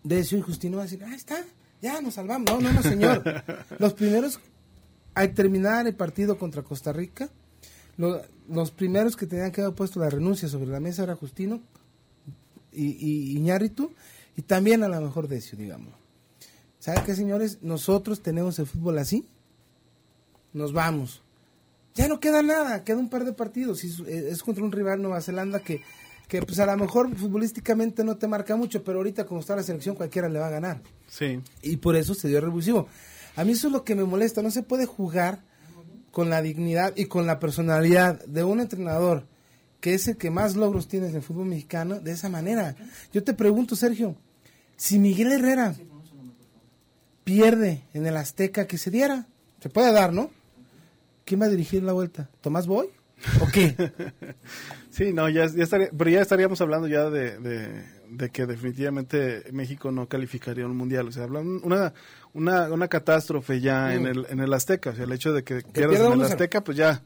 Decio 0.03 0.39
y 0.39 0.41
Justino 0.41 0.79
va 0.79 0.85
a 0.85 0.87
decir, 0.87 1.05
ah, 1.05 1.15
está, 1.15 1.45
ya 1.83 2.01
nos 2.01 2.15
salvamos. 2.15 2.51
No, 2.51 2.61
no, 2.61 2.73
no, 2.73 2.83
señor. 2.83 3.23
Los 3.79 3.93
primeros, 3.95 4.41
al 5.15 5.35
terminar 5.35 5.87
el 5.87 5.95
partido 5.95 6.39
contra 6.39 6.63
Costa 6.63 6.93
Rica, 6.93 7.29
lo- 7.99 8.23
los 8.49 8.71
primeros 8.71 9.15
que 9.17 9.27
tenían 9.27 9.53
que 9.53 9.61
haber 9.61 9.75
puesto 9.75 10.01
la 10.01 10.09
renuncia 10.09 10.49
sobre 10.49 10.71
la 10.71 10.81
mesa 10.81 11.03
era 11.03 11.15
Justino 11.17 11.61
y, 12.73 12.87
y 12.93 13.37
Iñárritu, 13.37 13.93
y 14.37 14.43
también 14.43 14.83
a 14.83 14.89
lo 14.89 14.99
mejor 15.01 15.29
Decio, 15.29 15.59
digamos. 15.59 15.93
¿Sabe 16.79 17.03
qué, 17.05 17.15
señores? 17.15 17.59
Nosotros 17.61 18.23
tenemos 18.23 18.59
el 18.59 18.67
fútbol 18.67 18.99
así, 18.99 19.29
nos 20.55 20.73
vamos. 20.73 21.23
Ya 21.95 22.09
no 22.09 22.21
queda 22.21 22.43
nada, 22.43 22.85
queda 22.85 22.97
un 22.99 23.11
par 23.11 23.25
de 23.25 23.33
partidos. 23.33 23.83
es 23.85 24.43
contra 24.43 24.65
un 24.65 24.73
rival 24.73 25.03
Nueva 25.03 25.21
Zelanda 25.21 25.61
que, 25.61 25.83
que 26.29 26.43
pues 26.43 26.59
a 26.61 26.67
lo 26.67 26.77
mejor 26.77 27.15
futbolísticamente 27.17 28.05
no 28.05 28.17
te 28.17 28.29
marca 28.29 28.55
mucho, 28.55 28.85
pero 28.85 28.99
ahorita 28.99 29.25
como 29.25 29.41
está 29.41 29.57
la 29.57 29.63
selección 29.63 29.97
cualquiera 29.97 30.29
le 30.29 30.39
va 30.39 30.49
a 30.49 30.51
ganar. 30.51 30.83
Sí. 31.09 31.41
Y 31.63 31.79
por 31.79 31.97
eso 31.97 32.15
se 32.15 32.29
dio 32.29 32.41
revulsivo. 32.41 32.87
A 33.35 33.45
mí 33.45 33.53
eso 33.53 33.69
es 33.69 33.73
lo 33.73 33.83
que 33.83 33.95
me 33.95 34.05
molesta. 34.05 34.43
No 34.43 34.51
se 34.51 34.63
puede 34.63 34.85
jugar 34.85 35.43
con 36.13 36.29
la 36.29 36.43
dignidad 36.43 36.93
y 36.97 37.07
con 37.07 37.27
la 37.27 37.41
personalidad 37.41 38.25
de 38.27 38.45
un 38.45 38.61
entrenador 38.61 39.27
que 39.81 39.95
es 39.95 40.09
el 40.09 40.17
que 40.17 40.31
más 40.31 40.57
logros 40.57 40.89
tiene 40.89 41.09
en 41.09 41.17
el 41.17 41.23
fútbol 41.23 41.47
mexicano 41.47 42.01
de 42.01 42.13
esa 42.13 42.29
manera. 42.29 42.75
Yo 43.13 43.23
te 43.23 43.33
pregunto, 43.33 43.77
Sergio, 43.77 44.17
si 44.77 44.99
Miguel 44.99 45.33
Herrera 45.33 45.75
pierde 47.25 47.85
en 47.95 48.07
el 48.07 48.17
Azteca, 48.17 48.67
que 48.67 48.79
se 48.79 48.91
diera, 48.91 49.27
se 49.61 49.69
puede 49.69 49.93
dar, 49.93 50.13
¿no? 50.13 50.31
¿Quién 51.25 51.41
va 51.41 51.47
a 51.47 51.51
dirigir 51.51 51.83
la 51.83 51.93
vuelta? 51.93 52.29
¿Tomás 52.41 52.67
Boy? 52.67 52.89
¿O 53.41 53.47
qué? 53.53 53.75
Sí, 54.91 55.13
no, 55.13 55.29
ya, 55.29 55.47
ya 55.47 55.63
estaría, 55.63 55.91
pero 55.97 56.11
ya 56.11 56.21
estaríamos 56.23 56.61
hablando 56.61 56.89
ya 56.89 57.09
de, 57.09 57.39
de, 57.39 57.85
de 58.11 58.31
que 58.31 58.47
definitivamente 58.47 59.45
México 59.53 59.93
no 59.93 60.09
calificaría 60.09 60.67
un 60.67 60.77
mundial. 60.77 61.07
O 61.07 61.13
sea, 61.13 61.27
una, 61.27 61.93
una, 62.33 62.73
una 62.73 62.89
catástrofe 62.89 63.61
ya 63.61 63.95
en, 63.95 64.07
el, 64.07 64.27
en 64.29 64.41
el 64.41 64.53
Azteca. 64.53 64.91
O 64.91 64.95
sea, 64.97 65.05
el 65.05 65.13
hecho 65.13 65.33
de 65.33 65.45
que, 65.45 65.61
pierdas 65.61 65.99
pierda 65.99 66.07
en 66.15 66.21
el 66.21 66.23
Azteca, 66.23 66.65
pues 66.65 66.77
ya. 66.79 67.01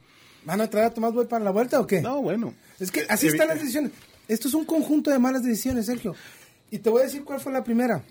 ¿Van 0.46 0.62
a 0.62 0.70
traer 0.70 0.86
a 0.86 0.94
Tomás 0.94 1.12
Boy 1.12 1.26
para 1.26 1.44
la 1.44 1.50
vuelta 1.50 1.80
o 1.80 1.86
qué? 1.86 2.00
No, 2.00 2.22
bueno. 2.22 2.54
Es 2.80 2.90
que 2.90 3.04
así 3.10 3.26
están 3.26 3.48
las 3.48 3.60
decisiones. 3.60 3.92
Esto 4.26 4.48
es 4.48 4.54
un 4.54 4.64
conjunto 4.64 5.10
de 5.10 5.18
malas 5.18 5.42
decisiones, 5.42 5.84
Sergio. 5.84 6.14
Y 6.70 6.78
te 6.78 6.88
voy 6.88 7.02
a 7.02 7.04
decir 7.04 7.24
cuál 7.24 7.40
fue 7.40 7.52
la 7.52 7.62
primera. 7.62 8.02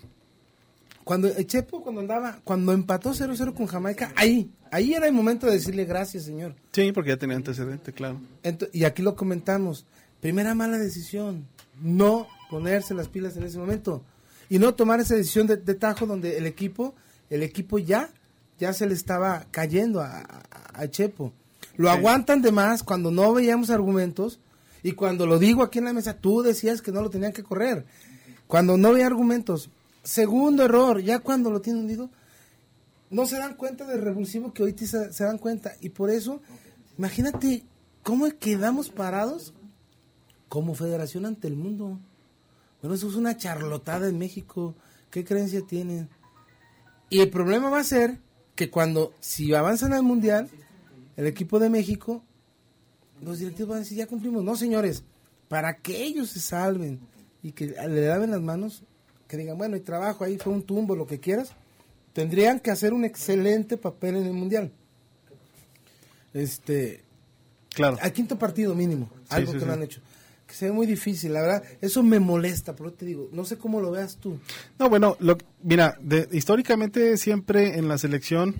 Cuando 1.04 1.28
Chepo, 1.42 1.82
cuando 1.82 2.00
andaba, 2.00 2.40
cuando 2.44 2.72
empató 2.72 3.10
0-0 3.12 3.54
con 3.54 3.66
Jamaica, 3.66 4.12
ahí, 4.16 4.50
ahí 4.70 4.94
era 4.94 5.06
el 5.06 5.12
momento 5.12 5.46
de 5.46 5.52
decirle 5.54 5.84
gracias, 5.84 6.24
señor. 6.24 6.54
Sí, 6.72 6.92
porque 6.92 7.10
ya 7.10 7.16
tenía 7.16 7.36
antecedente, 7.36 7.92
claro. 7.92 8.20
Y 8.72 8.84
aquí 8.84 9.02
lo 9.02 9.16
comentamos. 9.16 9.84
Primera 10.20 10.54
mala 10.54 10.78
decisión, 10.78 11.46
no 11.82 12.28
ponerse 12.50 12.94
las 12.94 13.08
pilas 13.08 13.36
en 13.36 13.42
ese 13.42 13.58
momento 13.58 14.04
y 14.48 14.58
no 14.60 14.74
tomar 14.74 15.00
esa 15.00 15.16
decisión 15.16 15.46
de, 15.48 15.56
de 15.56 15.74
tajo 15.74 16.06
donde 16.06 16.38
el 16.38 16.46
equipo, 16.46 16.94
el 17.30 17.42
equipo 17.42 17.78
ya, 17.78 18.10
ya 18.60 18.72
se 18.72 18.86
le 18.86 18.94
estaba 18.94 19.46
cayendo 19.50 20.00
a, 20.00 20.20
a- 20.20 20.42
a 20.74 20.88
Chepo. 20.88 21.32
Lo 21.76 21.90
aguantan 21.90 22.42
de 22.42 22.52
más 22.52 22.82
cuando 22.84 23.10
no 23.10 23.32
veíamos 23.34 23.70
argumentos 23.70 24.38
y 24.84 24.92
cuando 24.92 25.26
lo 25.26 25.38
digo 25.40 25.62
aquí 25.64 25.78
en 25.80 25.86
la 25.86 25.92
mesa, 25.92 26.14
tú 26.18 26.42
decías 26.42 26.82
que 26.82 26.92
no 26.92 27.02
lo 27.02 27.10
tenían 27.10 27.32
que 27.32 27.42
correr. 27.42 27.84
Cuando 28.46 28.76
no 28.76 28.92
veía 28.92 29.06
argumentos. 29.06 29.70
Segundo 30.02 30.64
error, 30.64 31.00
ya 31.00 31.20
cuando 31.20 31.50
lo 31.50 31.60
tienen 31.60 31.82
hundido, 31.82 32.10
no 33.10 33.26
se 33.26 33.38
dan 33.38 33.54
cuenta 33.54 33.86
del 33.86 34.02
revulsivo 34.02 34.52
que 34.52 34.62
hoy 34.62 34.76
se, 34.76 35.12
se 35.12 35.24
dan 35.24 35.38
cuenta. 35.38 35.72
Y 35.80 35.90
por 35.90 36.10
eso, 36.10 36.40
imagínate 36.98 37.64
cómo 38.02 38.28
quedamos 38.38 38.88
parados 38.88 39.54
como 40.48 40.74
federación 40.74 41.26
ante 41.26 41.48
el 41.48 41.56
mundo. 41.56 41.98
Bueno, 42.80 42.94
eso 42.94 43.08
es 43.08 43.14
una 43.14 43.36
charlotada 43.36 44.08
en 44.08 44.18
México. 44.18 44.74
¿Qué 45.10 45.24
creencia 45.24 45.62
tienen? 45.66 46.08
Y 47.10 47.20
el 47.20 47.30
problema 47.30 47.70
va 47.70 47.80
a 47.80 47.84
ser 47.84 48.18
que 48.54 48.70
cuando, 48.70 49.12
si 49.20 49.54
avanzan 49.54 49.92
al 49.92 50.02
Mundial, 50.02 50.48
el 51.16 51.26
equipo 51.26 51.58
de 51.58 51.70
México, 51.70 52.24
los 53.20 53.38
directivos 53.38 53.68
van 53.68 53.76
a 53.76 53.80
decir, 53.80 53.98
ya 53.98 54.06
cumplimos. 54.06 54.42
No, 54.42 54.56
señores, 54.56 55.04
para 55.48 55.76
que 55.76 56.02
ellos 56.02 56.30
se 56.30 56.40
salven 56.40 57.00
y 57.42 57.52
que 57.52 57.66
le 57.66 58.08
laven 58.08 58.30
las 58.30 58.40
manos, 58.40 58.84
que 59.32 59.38
digan, 59.38 59.56
bueno, 59.56 59.76
hay 59.76 59.80
trabajo, 59.80 60.24
ahí 60.24 60.36
fue 60.36 60.52
un 60.52 60.62
tumbo, 60.62 60.94
lo 60.94 61.06
que 61.06 61.18
quieras, 61.18 61.52
tendrían 62.12 62.60
que 62.60 62.70
hacer 62.70 62.92
un 62.92 63.02
excelente 63.06 63.78
papel 63.78 64.16
en 64.16 64.26
el 64.26 64.34
Mundial. 64.34 64.70
Este, 66.34 67.02
Claro. 67.74 67.96
al 68.02 68.12
quinto 68.12 68.38
partido 68.38 68.74
mínimo, 68.74 69.08
algo 69.30 69.52
sí, 69.52 69.54
que 69.54 69.60
sí. 69.60 69.66
no 69.66 69.72
han 69.72 69.82
hecho. 69.82 70.00
Que 70.46 70.52
se 70.54 70.66
ve 70.66 70.72
muy 70.72 70.86
difícil, 70.86 71.32
la 71.32 71.40
verdad. 71.40 71.62
Eso 71.80 72.02
me 72.02 72.20
molesta, 72.20 72.76
pero 72.76 72.92
te 72.92 73.06
digo, 73.06 73.30
no 73.32 73.46
sé 73.46 73.56
cómo 73.56 73.80
lo 73.80 73.90
veas 73.90 74.16
tú. 74.18 74.38
No, 74.78 74.90
bueno, 74.90 75.16
lo, 75.18 75.38
mira, 75.62 75.96
de- 76.02 76.28
históricamente 76.32 77.16
siempre 77.16 77.78
en 77.78 77.88
la 77.88 77.96
selección, 77.96 78.56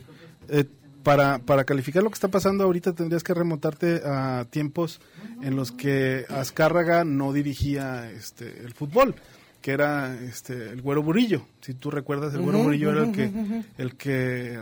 eh, 0.49 0.65
para, 1.03 1.39
para 1.41 1.65
calificar 1.65 2.03
lo 2.03 2.09
que 2.09 2.15
está 2.15 2.29
pasando 2.29 2.65
ahorita 2.65 2.95
tendrías 2.95 3.23
que 3.23 3.35
remontarte 3.35 4.01
a 4.07 4.47
tiempos 4.49 5.01
en 5.43 5.55
los 5.57 5.71
que 5.73 6.25
Azcárraga 6.31 7.05
no 7.05 7.35
dirigía 7.35 8.11
este, 8.13 8.61
el 8.65 8.73
fútbol, 8.73 9.15
que 9.63 9.71
era 9.71 10.15
este, 10.21 10.71
el 10.71 10.83
Güero 10.83 11.03
Burillo. 11.03 11.47
Si 11.63 11.73
tú 11.73 11.91
recuerdas, 11.91 12.35
el 12.35 12.43
Güero 12.43 12.59
Burillo 12.59 12.91
era 12.91 13.05
el 13.05 13.13
que, 13.13 13.33
el 13.79 13.97
que 13.97 14.61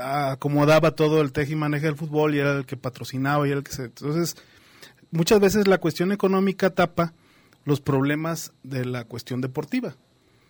acomodaba 0.00 0.90
todo 0.90 1.22
el 1.22 1.32
teje 1.32 1.52
y 1.52 1.56
maneje 1.56 1.86
del 1.86 1.96
fútbol 1.96 2.34
y 2.34 2.40
era 2.40 2.52
el 2.52 2.66
que 2.66 2.76
patrocinaba 2.76 3.46
y 3.46 3.50
era 3.50 3.58
el 3.58 3.64
que 3.64 3.72
se... 3.72 3.84
Entonces, 3.84 4.36
muchas 5.10 5.40
veces 5.40 5.66
la 5.66 5.78
cuestión 5.78 6.12
económica 6.12 6.70
tapa 6.70 7.14
los 7.64 7.80
problemas 7.80 8.52
de 8.62 8.84
la 8.84 9.04
cuestión 9.04 9.40
deportiva. 9.40 9.96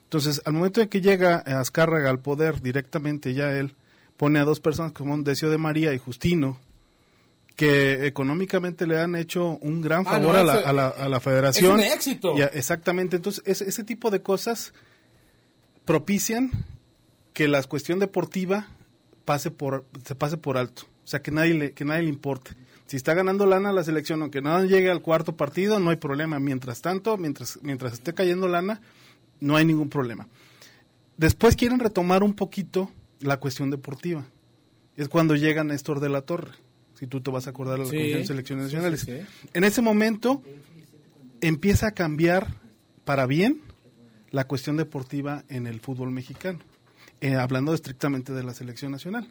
Entonces, 0.05 0.43
al 0.45 0.55
momento 0.55 0.81
en 0.81 0.89
que 0.89 1.01
llega 1.01 1.37
Azcárraga 1.37 2.11
al 2.11 2.21
poder 2.21 2.61
directamente, 2.61 3.35
ya 3.35 3.53
él 3.53 3.75
pone 4.17 4.39
a 4.39 4.45
dos 4.45 4.61
personas 4.61 4.93
como 4.93 5.17
Decio 5.19 5.51
de 5.51 5.59
María 5.59 5.93
y 5.93 5.99
Justino, 5.99 6.59
que 7.57 8.07
económicamente 8.07 8.87
le 8.87 9.01
han 9.01 9.15
hecho 9.15 9.59
un 9.61 9.81
gran 9.81 10.01
Ah, 10.07 10.13
favor 10.13 10.35
no, 10.35 10.41
a, 10.41 10.45
la, 10.45 10.55
a, 10.55 10.73
la, 10.73 10.89
a 10.89 11.09
la 11.09 11.21
federación. 11.21 11.79
es 11.81 11.87
un 11.87 11.93
éxito. 11.93 12.35
Exactamente. 12.53 13.17
Entonces, 13.17 13.43
ese, 13.47 13.69
ese 13.69 13.85
tipo 13.85 14.11
de 14.11 14.23
cosas 14.23 14.73
propician 15.85 16.51
que 17.33 17.49
la 17.49 17.63
cuestión 17.65 17.99
deportiva 17.99 18.69
pase 19.25 19.51
por, 19.51 19.85
se 20.05 20.15
pase 20.15 20.37
por 20.37 20.57
alto. 20.57 20.83
O 21.05 21.07
sea, 21.07 21.23
que 21.23 21.31
nadie 21.31 21.55
le, 21.55 21.73
que 21.73 21.85
nadie 21.85 22.03
le 22.03 22.09
importe. 22.09 22.53
Si 22.87 22.97
está 22.97 23.15
ganando 23.15 23.47
lana 23.47 23.73
la 23.73 23.85
selección, 23.85 24.21
aunque 24.23 24.41
no 24.43 24.63
llegue 24.65 24.91
al 24.91 25.01
cuarto 25.03 25.37
partido, 25.37 25.79
no 25.81 25.91
hay 25.91 25.97
problema. 25.97 26.39
Mientras 26.39 26.81
tanto, 26.83 27.17
mientras, 27.17 27.59
mientras 27.63 27.95
esté 27.95 28.15
cayendo 28.15 28.49
lana, 28.49 28.81
no 29.41 29.57
hay 29.57 29.65
ningún 29.65 29.89
problema. 29.89 30.29
Después 31.17 31.57
quieren 31.57 31.79
retomar 31.79 32.23
un 32.23 32.35
poquito 32.35 32.91
la 33.21 33.39
cuestión 33.39 33.71
deportiva. 33.71 34.25
Es 34.97 35.09
cuando 35.09 35.35
llega 35.35 35.65
Néstor 35.65 36.01
de 36.01 36.09
la 36.09 36.23
Torre. 36.23 36.53
Si 36.99 37.07
tú 37.07 37.21
te 37.21 37.31
vas 37.31 37.47
a 37.47 37.51
acordar 37.51 37.79
de 37.79 37.85
la 37.85 37.91
Sí. 37.91 37.97
Comisión 37.97 38.21
de 38.21 38.27
Selecciones 38.27 38.65
Nacionales. 38.67 39.01
sí, 39.01 39.07
sí. 39.13 39.49
En 39.53 39.65
ese 39.65 39.83
momento 39.83 40.43
empieza 41.41 41.89
a 41.89 41.91
cambiar 41.93 42.55
para 43.05 43.27
bien 43.27 43.61
la 44.31 44.47
cuestión 44.47 44.77
deportiva 44.77 45.45
en 45.49 45.67
el 45.67 45.81
fútbol 45.81 46.11
mexicano, 46.11 46.59
eh, 47.21 47.35
hablando 47.35 47.75
estrictamente 47.75 48.33
de 48.33 48.43
la 48.43 48.55
selección 48.55 48.93
nacional. 48.93 49.29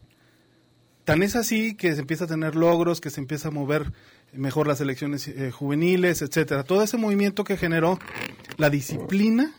Tan 1.06 1.22
es 1.24 1.36
así 1.36 1.76
que 1.76 1.94
se 1.94 2.00
empieza 2.02 2.26
a 2.26 2.28
tener 2.28 2.56
logros, 2.56 3.02
que 3.02 3.10
se 3.10 3.20
empieza 3.20 3.50
a 3.50 3.52
mover 3.52 3.92
mejor 4.32 4.68
las 4.68 4.78
selecciones 4.78 5.28
eh, 5.28 5.52
juveniles, 5.52 6.22
etcétera. 6.22 6.64
Todo 6.64 6.82
ese 6.84 6.98
movimiento 6.98 7.44
que 7.44 7.58
generó 7.58 8.00
la 8.58 8.70
disciplina 8.70 9.54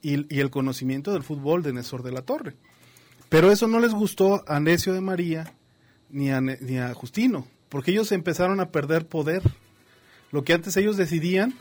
y, 0.00 0.34
y 0.34 0.40
el 0.40 0.50
conocimiento 0.50 1.12
del 1.12 1.22
fútbol 1.22 1.62
de 1.62 1.72
Néstor 1.74 2.02
de 2.02 2.12
la 2.12 2.22
Torre. 2.22 2.54
Pero 3.28 3.50
eso 3.52 3.68
no 3.68 3.78
les 3.80 3.92
gustó 3.92 4.42
a 4.48 4.58
Necio 4.60 4.94
de 4.94 5.00
María 5.02 5.52
ni 6.14 6.30
a, 6.30 6.40
ni 6.40 6.78
a 6.78 6.94
Justino, 6.94 7.46
porque 7.68 7.90
ellos 7.90 8.12
empezaron 8.12 8.60
a 8.60 8.70
perder 8.70 9.06
poder. 9.06 9.42
Lo 10.30 10.44
que 10.44 10.52
antes 10.52 10.76
ellos 10.76 10.96
decidían, 10.96 11.54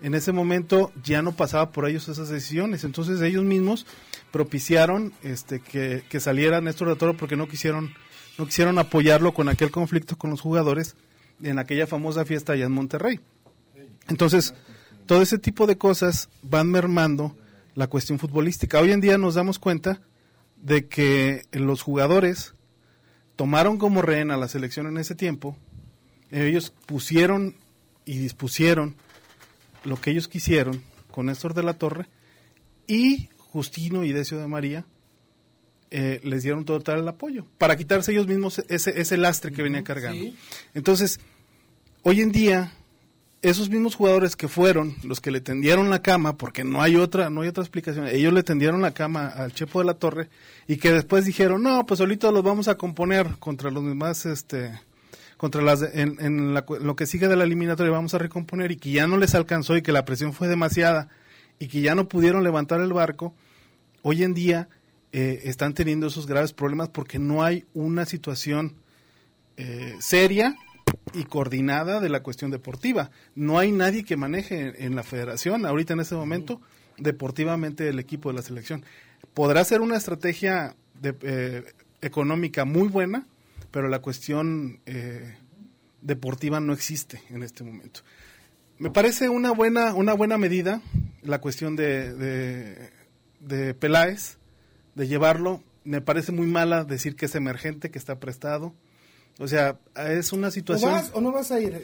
en 0.00 0.14
ese 0.14 0.30
momento 0.30 0.92
ya 1.02 1.20
no 1.20 1.32
pasaba 1.32 1.72
por 1.72 1.88
ellos 1.88 2.08
esas 2.08 2.28
decisiones. 2.28 2.84
Entonces 2.84 3.20
ellos 3.20 3.44
mismos 3.44 3.86
propiciaron 4.30 5.12
este, 5.24 5.60
que, 5.60 6.20
saliera 6.20 6.60
Néstor 6.60 6.88
de 6.88 6.96
Torre 6.96 7.14
porque 7.14 7.36
no 7.36 7.48
quisieron, 7.48 7.92
no 8.38 8.46
quisieron 8.46 8.78
apoyarlo 8.78 9.34
con 9.34 9.48
aquel 9.48 9.72
conflicto 9.72 10.16
con 10.16 10.30
los 10.30 10.40
jugadores 10.40 10.94
en 11.42 11.58
aquella 11.58 11.88
famosa 11.88 12.24
fiesta 12.24 12.52
allá 12.52 12.66
en 12.66 12.72
Monterrey. 12.72 13.20
Entonces, 14.06 14.54
todo 15.06 15.22
ese 15.22 15.38
tipo 15.38 15.66
de 15.66 15.76
cosas 15.76 16.28
van 16.42 16.70
mermando 16.70 17.36
la 17.74 17.88
cuestión 17.88 18.20
futbolística. 18.20 18.80
Hoy 18.80 18.92
en 18.92 19.00
día 19.00 19.18
nos 19.18 19.34
damos 19.34 19.58
cuenta 19.58 20.00
de 20.56 20.86
que 20.86 21.42
los 21.52 21.82
jugadores 21.82 22.54
tomaron 23.38 23.78
como 23.78 24.02
rehén 24.02 24.32
a 24.32 24.36
la 24.36 24.48
selección 24.48 24.88
en 24.88 24.98
ese 24.98 25.14
tiempo, 25.14 25.56
ellos 26.32 26.72
pusieron 26.86 27.54
y 28.04 28.18
dispusieron 28.18 28.96
lo 29.84 30.00
que 30.00 30.10
ellos 30.10 30.26
quisieron 30.26 30.82
con 31.12 31.26
Néstor 31.26 31.54
de 31.54 31.62
la 31.62 31.74
Torre 31.74 32.06
y 32.88 33.28
Justino 33.36 34.02
y 34.02 34.12
Decio 34.12 34.40
de 34.40 34.48
María 34.48 34.86
eh, 35.92 36.20
les 36.24 36.42
dieron 36.42 36.64
total 36.64 36.98
el 36.98 37.06
apoyo 37.06 37.46
para 37.58 37.76
quitarse 37.76 38.10
ellos 38.10 38.26
mismos 38.26 38.58
ese, 38.68 39.00
ese 39.00 39.16
lastre 39.16 39.52
que 39.52 39.62
venía 39.62 39.84
cargando. 39.84 40.32
Entonces, 40.74 41.20
hoy 42.02 42.22
en 42.22 42.32
día, 42.32 42.72
esos 43.42 43.70
mismos 43.70 43.94
jugadores 43.94 44.34
que 44.34 44.48
fueron 44.48 44.96
los 45.04 45.20
que 45.20 45.30
le 45.30 45.40
tendieron 45.40 45.90
la 45.90 46.02
cama, 46.02 46.36
porque 46.36 46.64
no 46.64 46.82
hay 46.82 46.96
otra, 46.96 47.30
no 47.30 47.42
hay 47.42 47.48
otra 47.48 47.62
explicación, 47.62 48.08
ellos 48.08 48.32
le 48.32 48.42
tendieron 48.42 48.82
la 48.82 48.92
cama 48.92 49.28
al 49.28 49.52
Chepo 49.52 49.78
de 49.78 49.84
la 49.84 49.94
Torre 49.94 50.28
y 50.66 50.76
que 50.76 50.92
después 50.92 51.24
dijeron, 51.24 51.62
no, 51.62 51.86
pues 51.86 52.00
ahorita 52.00 52.32
los 52.32 52.42
vamos 52.42 52.68
a 52.68 52.76
componer 52.76 53.36
contra 53.38 53.70
los 53.70 53.84
demás, 53.84 54.26
este, 54.26 54.80
contra 55.36 55.62
las, 55.62 55.82
en, 55.82 56.52
lo 56.52 56.96
que 56.96 57.06
sigue 57.06 57.28
de 57.28 57.36
la 57.36 57.44
eliminatoria 57.44 57.92
vamos 57.92 58.14
a 58.14 58.18
recomponer 58.18 58.72
y 58.72 58.76
que 58.76 58.90
ya 58.90 59.06
no 59.06 59.16
les 59.16 59.34
alcanzó 59.34 59.76
y 59.76 59.82
que 59.82 59.92
la 59.92 60.04
presión 60.04 60.32
fue 60.32 60.48
demasiada 60.48 61.08
y 61.60 61.68
que 61.68 61.80
ya 61.80 61.94
no 61.94 62.08
pudieron 62.08 62.42
levantar 62.42 62.80
el 62.80 62.92
barco, 62.92 63.34
hoy 64.02 64.24
en 64.24 64.34
día 64.34 64.68
eh, 65.12 65.42
están 65.44 65.74
teniendo 65.74 66.08
esos 66.08 66.26
graves 66.26 66.52
problemas 66.52 66.88
porque 66.88 67.20
no 67.20 67.44
hay 67.44 67.64
una 67.72 68.04
situación 68.04 68.74
eh, 69.56 69.96
seria 70.00 70.56
y 71.14 71.24
coordinada 71.24 72.00
de 72.00 72.08
la 72.08 72.22
cuestión 72.22 72.50
deportiva. 72.50 73.10
No 73.34 73.58
hay 73.58 73.72
nadie 73.72 74.04
que 74.04 74.16
maneje 74.16 74.84
en, 74.84 74.94
la 74.94 75.02
federación 75.02 75.66
ahorita 75.66 75.94
en 75.94 76.00
este 76.00 76.14
momento 76.14 76.60
deportivamente 76.96 77.88
el 77.88 77.98
equipo 77.98 78.28
de 78.28 78.36
la 78.36 78.42
selección. 78.42 78.84
Podrá 79.34 79.64
ser 79.64 79.80
una 79.80 79.96
estrategia 79.96 80.74
de, 81.00 81.14
eh, 81.22 81.64
económica 82.02 82.64
muy 82.64 82.88
buena, 82.88 83.26
pero 83.70 83.88
la 83.88 84.00
cuestión 84.00 84.80
deportiva 86.00 86.60
no 86.60 86.72
existe 86.72 87.22
en 87.30 87.42
este 87.42 87.64
momento. 87.64 88.00
Me 88.78 88.90
parece 88.90 89.28
una 89.28 89.50
buena, 89.52 89.94
una 89.94 90.14
buena 90.14 90.38
medida 90.38 90.80
la 91.22 91.40
cuestión 91.40 91.76
de, 91.76 92.14
de, 92.14 92.90
de 93.40 93.74
Peláez, 93.74 94.38
de 94.94 95.06
llevarlo. 95.08 95.62
Me 95.84 96.00
parece 96.00 96.32
muy 96.32 96.46
mala 96.46 96.84
decir 96.84 97.16
que 97.16 97.26
es 97.26 97.34
emergente, 97.34 97.90
que 97.90 97.98
está 97.98 98.18
prestado. 98.18 98.74
O 99.38 99.46
sea, 99.46 99.78
es 99.96 100.32
una 100.32 100.50
situación... 100.50 100.90
¿O, 100.90 100.94
vas, 100.94 101.10
o 101.14 101.20
no 101.20 101.30
vas 101.30 101.52
a 101.52 101.60
ir? 101.60 101.74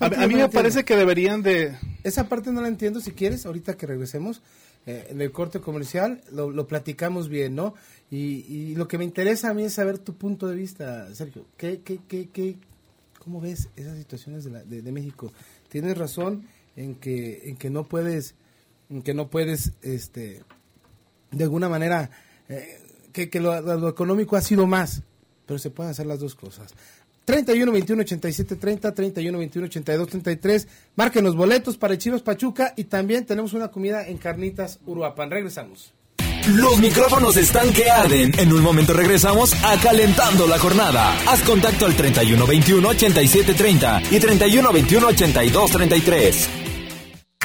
a, 0.00 0.26
mí 0.26 0.34
me 0.34 0.48
parece 0.48 0.84
que 0.84 0.96
deberían 0.96 1.42
de... 1.42 1.76
Esa 2.02 2.28
parte 2.28 2.50
no 2.50 2.62
la 2.62 2.68
entiendo. 2.68 3.00
Si 3.00 3.12
quieres, 3.12 3.44
ahorita 3.44 3.76
que 3.76 3.86
regresemos 3.86 4.40
eh, 4.86 5.08
en 5.10 5.20
el 5.20 5.30
corte 5.32 5.60
comercial, 5.60 6.22
lo, 6.32 6.66
platicamos 6.66 7.28
bien, 7.28 7.54
¿no? 7.54 7.74
Y, 8.10 8.74
lo 8.74 8.88
que 8.88 8.98
me 8.98 9.04
interesa 9.04 9.50
a 9.50 9.54
mí 9.54 9.64
es 9.64 9.74
saber 9.74 9.98
tu 9.98 10.14
punto 10.14 10.48
de 10.48 10.56
vista, 10.56 11.14
Sergio. 11.14 11.46
¿Qué, 11.56 11.82
qué, 11.82 12.00
qué, 12.08 12.30
qué, 12.30 12.56
¿Cómo 13.18 13.40
ves 13.40 13.68
esas 13.76 13.96
situaciones 13.98 14.44
de, 14.44 14.82
de, 14.82 14.92
México? 14.92 15.32
Tienes 15.68 15.96
razón 15.96 16.46
en 16.74 16.96
que, 16.96 17.48
en 17.48 17.56
que 17.56 17.70
no 17.70 17.84
puedes, 17.84 18.34
en 18.90 19.02
que 19.02 19.14
no 19.14 19.28
puedes, 19.30 19.72
este, 19.82 20.42
de 21.30 21.44
alguna 21.44 21.68
manera, 21.68 22.10
eh, 22.48 22.80
que, 23.12 23.40
lo, 23.40 23.88
económico 23.88 24.36
ha 24.36 24.40
sido 24.40 24.66
más, 24.66 25.02
pero 25.46 25.58
se 25.58 25.70
pueden 25.70 25.90
hacer 25.90 26.06
las 26.06 26.20
dos 26.20 26.34
cosas. 26.34 26.74
31 27.24 27.70
21 27.70 28.02
87 28.02 28.56
30, 28.56 28.94
31 28.94 29.38
21 29.38 29.66
82 29.66 30.08
33. 30.08 30.68
Marquen 30.96 31.24
los 31.24 31.36
boletos 31.36 31.76
para 31.76 31.96
Chinos 31.96 32.22
Pachuca 32.22 32.74
y 32.76 32.84
también 32.84 33.24
tenemos 33.24 33.52
una 33.52 33.68
comida 33.68 34.06
en 34.06 34.18
Carnitas 34.18 34.80
Uruapan. 34.86 35.30
Regresamos. 35.30 35.92
Los 36.48 36.78
micrófonos 36.78 37.36
están 37.36 37.72
que 37.72 37.88
arden. 37.88 38.32
En 38.36 38.52
un 38.52 38.62
momento 38.62 38.92
regresamos 38.92 39.54
a 39.62 39.78
Calentando 39.80 40.48
la 40.48 40.58
Jornada. 40.58 41.16
Haz 41.28 41.42
contacto 41.42 41.86
al 41.86 41.94
31 41.94 42.46
21 42.46 42.88
87 42.88 43.54
30 43.54 44.02
y 44.10 44.18
31 44.18 44.72
21 44.72 45.06
82 45.06 45.70
33. 45.70 46.48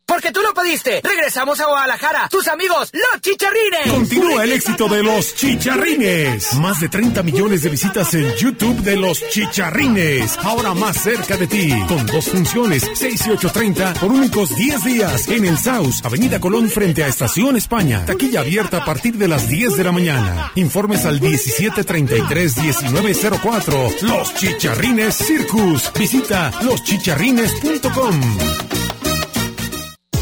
Porque 0.06 0.32
tú 0.32 0.42
lo 0.42 0.54
pediste. 0.54 1.02
Regresamos 1.04 1.60
a 1.60 1.66
Guadalajara. 1.66 2.28
Tus 2.30 2.48
amigos, 2.48 2.92
los 2.94 3.22
chicharrines. 3.22 3.88
Continúa 3.90 4.44
el 4.44 4.52
éxito 4.52 4.88
de 4.88 5.02
los 5.02 5.34
chicharrines. 5.36 6.54
Más 6.56 6.80
de 6.82 6.90
30 6.90 7.24
millones 7.24 7.64
de 7.64 7.70
visitas 7.70 8.14
en 8.14 8.32
YouTube 8.36 8.82
de 8.82 8.98
los 8.98 9.28
chicharrines. 9.30 10.38
Ahora 10.44 10.74
más 10.74 11.02
cerca 11.02 11.38
de 11.38 11.48
ti. 11.48 11.72
Con 11.88 12.06
dos 12.06 12.26
funciones, 12.30 12.86
6 12.94 13.28
y 13.28 13.30
8.30 13.30 13.94
por 14.00 14.12
únicos 14.12 14.54
10 14.56 14.84
días. 14.84 15.28
En 15.30 15.46
el 15.46 15.58
Saus, 15.58 16.04
Avenida 16.04 16.38
Colón 16.40 16.70
frente 16.70 17.04
a 17.04 17.08
Estación 17.08 17.56
España. 17.56 18.06
Taquilla 18.06 18.42
abierta 18.42 18.78
a 18.80 18.86
partir 18.86 19.16
de 19.18 19.28
las 19.30 19.48
10 19.48 19.78
de 19.78 19.84
la 19.84 19.92
mañana. 19.94 20.52
Informes 20.56 21.06
al 21.06 21.22
1733-1904. 21.22 24.02
Los 24.02 24.34
Chicharrines 24.36 25.16
Circus. 25.16 25.92
Visita 25.94 26.52
loschicharrines.com. 26.62 28.73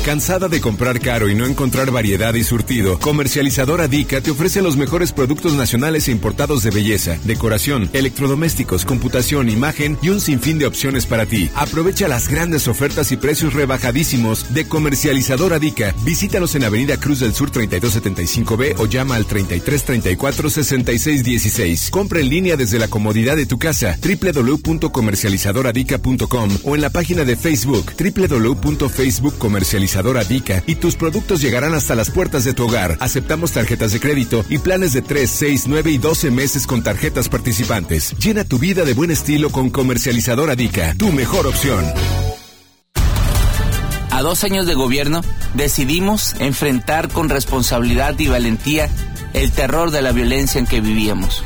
¿Cansada 0.06 0.48
de 0.48 0.62
comprar 0.62 1.00
caro 1.00 1.30
y 1.30 1.36
no 1.36 1.46
encontrar 1.46 1.92
variedad 1.92 2.34
y 2.34 2.44
surtido? 2.44 2.98
Comercializadora 2.98 3.88
Dica 3.88 4.20
te 4.20 4.32
ofrece 4.32 4.64
los 4.64 4.76
mejores 4.76 5.12
productos 5.12 5.54
nacionales 5.54 6.08
e 6.08 6.12
importados 6.12 6.64
de 6.64 6.72
belleza, 6.72 7.20
decoración, 7.24 7.88
electrodomésticos, 7.94 8.84
computación, 8.84 9.48
imagen 9.48 10.00
y 10.02 10.10
un 10.10 10.20
sinfín 10.20 10.58
de 10.58 10.66
opciones 10.66 11.06
para 11.06 11.28
ti. 11.28 11.52
Aprovecha 11.54 12.08
las 12.08 12.28
grandes 12.28 12.68
ofertas 12.68 13.12
y 13.12 13.18
precios 13.18 13.54
rebajadísimos 13.54 14.52
de 14.56 14.66
Comercializadora 14.66 15.60
Dica. 15.60 15.94
Visítanos 16.04 16.56
en 16.56 16.64
Avenida 16.64 16.98
Cruz 16.98 17.20
del 17.20 17.36
Sur 17.36 17.52
3275B 17.52 18.80
o 18.80 18.88
llama 18.88 19.18
al 19.18 19.28
3334 19.28 20.50
6616. 20.50 21.92
Compra 21.92 22.22
en 22.22 22.30
línea 22.30 22.58
desde 22.58 22.80
la 22.80 22.88
comodidad 22.88 23.36
de 23.36 23.46
tu 23.46 23.60
casa 23.60 24.00
www.comercializadoradica.com 24.02 26.58
o 26.64 26.74
en 26.74 26.82
la 26.82 26.90
página 26.90 27.24
de 27.24 27.36
Facebook 27.36 27.92
www.facebookcomercializadora 28.00 29.91
Dica 30.28 30.64
y 30.68 30.76
tus 30.76 30.96
productos 30.96 31.42
llegarán 31.42 31.74
hasta 31.74 31.96
las 31.96 32.10
puertas 32.10 32.46
de 32.46 32.54
tu 32.54 32.66
hogar. 32.66 32.98
Aceptamos 33.02 33.52
tarjetas 33.52 33.92
de 33.92 34.00
crédito 34.00 34.46
y 34.48 34.58
planes 34.58 34.94
de 34.94 35.02
3, 35.02 35.30
6, 35.30 35.64
9 35.68 35.92
y 35.92 35.98
12 35.98 36.32
meses 36.32 36.66
con 36.66 36.82
tarjetas 36.82 37.28
participantes. 37.28 38.16
Llena 38.18 38.46
tu 38.46 38.58
vida 38.58 38.86
de 38.86 38.94
buen 38.94 39.12
estilo 39.12 39.50
con 39.50 39.70
Comercializadora 39.70 40.56
Dica, 40.56 40.96
tu 40.98 41.12
mejor 41.12 41.46
opción. 41.46 41.84
A 44.12 44.22
dos 44.22 44.44
años 44.44 44.66
de 44.66 44.76
gobierno, 44.76 45.22
decidimos 45.56 46.36
enfrentar 46.40 47.10
con 47.10 47.28
responsabilidad 47.28 48.18
y 48.18 48.28
valentía 48.28 48.90
el 49.34 49.52
terror 49.52 49.92
de 49.92 50.02
la 50.02 50.14
violencia 50.14 50.60
en 50.60 50.68
que 50.68 50.80
vivíamos. 50.80 51.44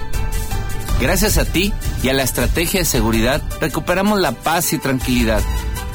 Gracias 1.01 1.38
a 1.38 1.45
ti 1.45 1.73
y 2.03 2.10
a 2.10 2.13
la 2.13 2.23
estrategia 2.23 2.81
de 2.81 2.86
seguridad, 2.86 3.41
recuperamos 3.60 4.19
la 4.19 4.34
paz 4.34 4.71
y 4.73 4.77
tranquilidad 4.77 5.41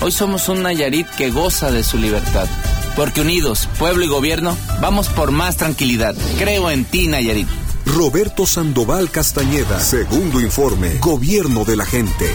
Hoy 0.02 0.12
somos 0.12 0.48
un 0.48 0.62
Nayarit 0.62 1.06
que 1.10 1.30
goza 1.30 1.70
de 1.70 1.82
su 1.82 1.98
libertad. 1.98 2.48
Porque 2.96 3.20
unidos, 3.20 3.68
pueblo 3.78 4.02
y 4.02 4.08
gobierno, 4.08 4.56
vamos 4.80 5.08
por 5.08 5.30
más 5.30 5.58
tranquilidad. 5.58 6.14
Creo 6.38 6.70
en 6.70 6.86
ti, 6.86 7.06
Nayarit. 7.06 7.46
Roberto 7.84 8.46
Sandoval 8.46 9.10
Castañeda, 9.10 9.78
segundo 9.78 10.40
informe, 10.40 10.96
Gobierno 11.00 11.66
de 11.66 11.76
la 11.76 11.84
Gente. 11.84 12.30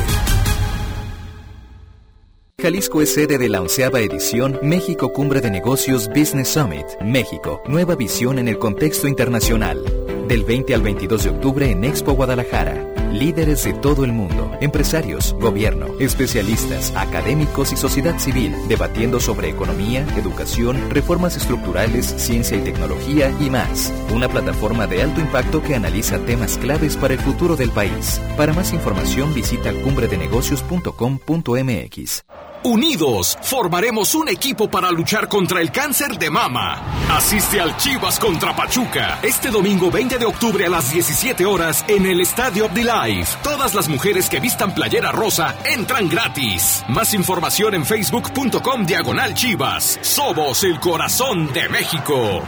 Jalisco 2.61 3.01
es 3.01 3.13
sede 3.13 3.39
de 3.39 3.49
la 3.49 3.61
onceava 3.61 3.99
edición 3.99 4.59
México 4.61 5.11
Cumbre 5.11 5.41
de 5.41 5.49
Negocios 5.49 6.07
Business 6.09 6.49
Summit, 6.49 6.85
México, 7.01 7.63
nueva 7.67 7.95
visión 7.95 8.37
en 8.37 8.47
el 8.47 8.59
contexto 8.59 9.07
internacional. 9.07 9.83
Del 10.27 10.43
20 10.43 10.73
al 10.75 10.81
22 10.81 11.23
de 11.23 11.29
octubre 11.31 11.69
en 11.69 11.83
Expo 11.83 12.13
Guadalajara 12.13 12.94
líderes 13.13 13.63
de 13.63 13.73
todo 13.73 14.05
el 14.05 14.11
mundo, 14.11 14.51
empresarios, 14.61 15.33
gobierno, 15.39 15.87
especialistas, 15.99 16.93
académicos 16.95 17.71
y 17.71 17.77
sociedad 17.77 18.19
civil, 18.19 18.53
debatiendo 18.67 19.19
sobre 19.19 19.49
economía, 19.49 20.05
educación, 20.17 20.77
reformas 20.89 21.37
estructurales, 21.37 22.05
ciencia 22.05 22.57
y 22.57 22.61
tecnología 22.61 23.31
y 23.39 23.49
más. 23.49 23.91
Una 24.13 24.29
plataforma 24.29 24.85
de 24.87 25.03
alto 25.03 25.21
impacto 25.21 25.61
que 25.61 25.75
analiza 25.75 26.17
temas 26.19 26.57
claves 26.57 26.97
para 26.97 27.13
el 27.13 27.19
futuro 27.19 27.55
del 27.55 27.69
país. 27.71 28.19
Para 28.37 28.53
más 28.53 28.73
información 28.73 29.33
visita 29.33 29.71
cumbredenegocios.com.mx. 29.83 32.25
Unidos, 32.65 33.37
formaremos 33.43 34.15
un 34.15 34.27
equipo 34.27 34.67
para 34.67 34.89
luchar 34.89 35.27
contra 35.27 35.61
el 35.61 35.71
cáncer 35.71 36.17
de 36.17 36.31
mama. 36.31 36.81
Asiste 37.11 37.61
al 37.61 37.77
Chivas 37.77 38.19
contra 38.19 38.55
Pachuca 38.55 39.19
este 39.21 39.51
domingo 39.51 39.91
20 39.91 40.17
de 40.17 40.25
octubre 40.25 40.65
a 40.65 40.69
las 40.69 40.91
17 40.91 41.45
horas 41.45 41.85
en 41.87 42.07
el 42.07 42.21
Estadio 42.21 42.67
Life. 42.73 43.37
Todas 43.43 43.75
las 43.75 43.87
mujeres 43.87 44.29
que 44.29 44.39
vistan 44.39 44.73
playera 44.73 45.11
rosa 45.11 45.55
entran 45.63 46.09
gratis. 46.09 46.83
Más 46.87 47.13
información 47.13 47.75
en 47.75 47.85
facebook.com 47.85 48.85
diagonal 48.87 49.35
Chivas. 49.35 49.99
Somos 50.01 50.63
el 50.63 50.79
corazón 50.79 51.53
de 51.53 51.69
México. 51.69 52.41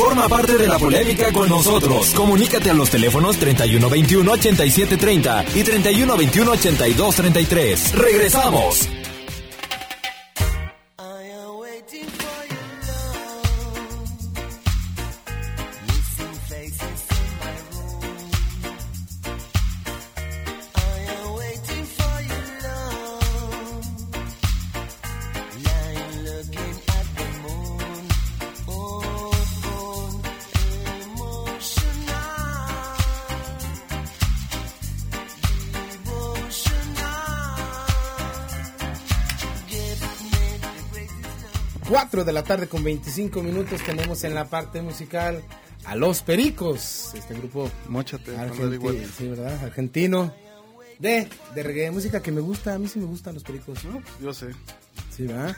Forma 0.00 0.28
parte 0.30 0.56
de 0.56 0.66
la 0.66 0.78
polémica 0.78 1.30
con 1.30 1.46
nosotros. 1.46 2.14
Comunícate 2.14 2.70
a 2.70 2.74
los 2.74 2.88
teléfonos 2.88 3.38
3121-8730 3.38 5.44
y 5.54 5.62
3121-8233. 5.62 7.92
¡Regresamos! 7.92 8.88
De 42.24 42.32
la 42.32 42.42
tarde 42.42 42.68
con 42.68 42.84
25 42.84 43.42
minutos 43.42 43.82
tenemos 43.84 44.24
en 44.24 44.34
la 44.34 44.46
parte 44.46 44.82
musical 44.82 45.42
a 45.84 45.94
Los 45.96 46.22
Pericos, 46.22 47.12
este 47.14 47.34
grupo 47.34 47.70
argentino, 48.36 49.08
sí, 49.16 49.28
¿verdad? 49.28 49.64
argentino 49.64 50.34
de, 50.98 51.28
de 51.54 51.62
reggae, 51.62 51.90
música 51.90 52.20
que 52.20 52.30
me 52.30 52.40
gusta, 52.40 52.74
a 52.74 52.78
mí 52.78 52.88
sí 52.88 52.98
me 52.98 53.06
gustan 53.06 53.34
los 53.34 53.42
Pericos. 53.42 53.84
¿no? 53.84 54.02
Yo 54.20 54.34
sé. 54.34 54.50
Sí, 55.10 55.26
¿verdad? 55.26 55.56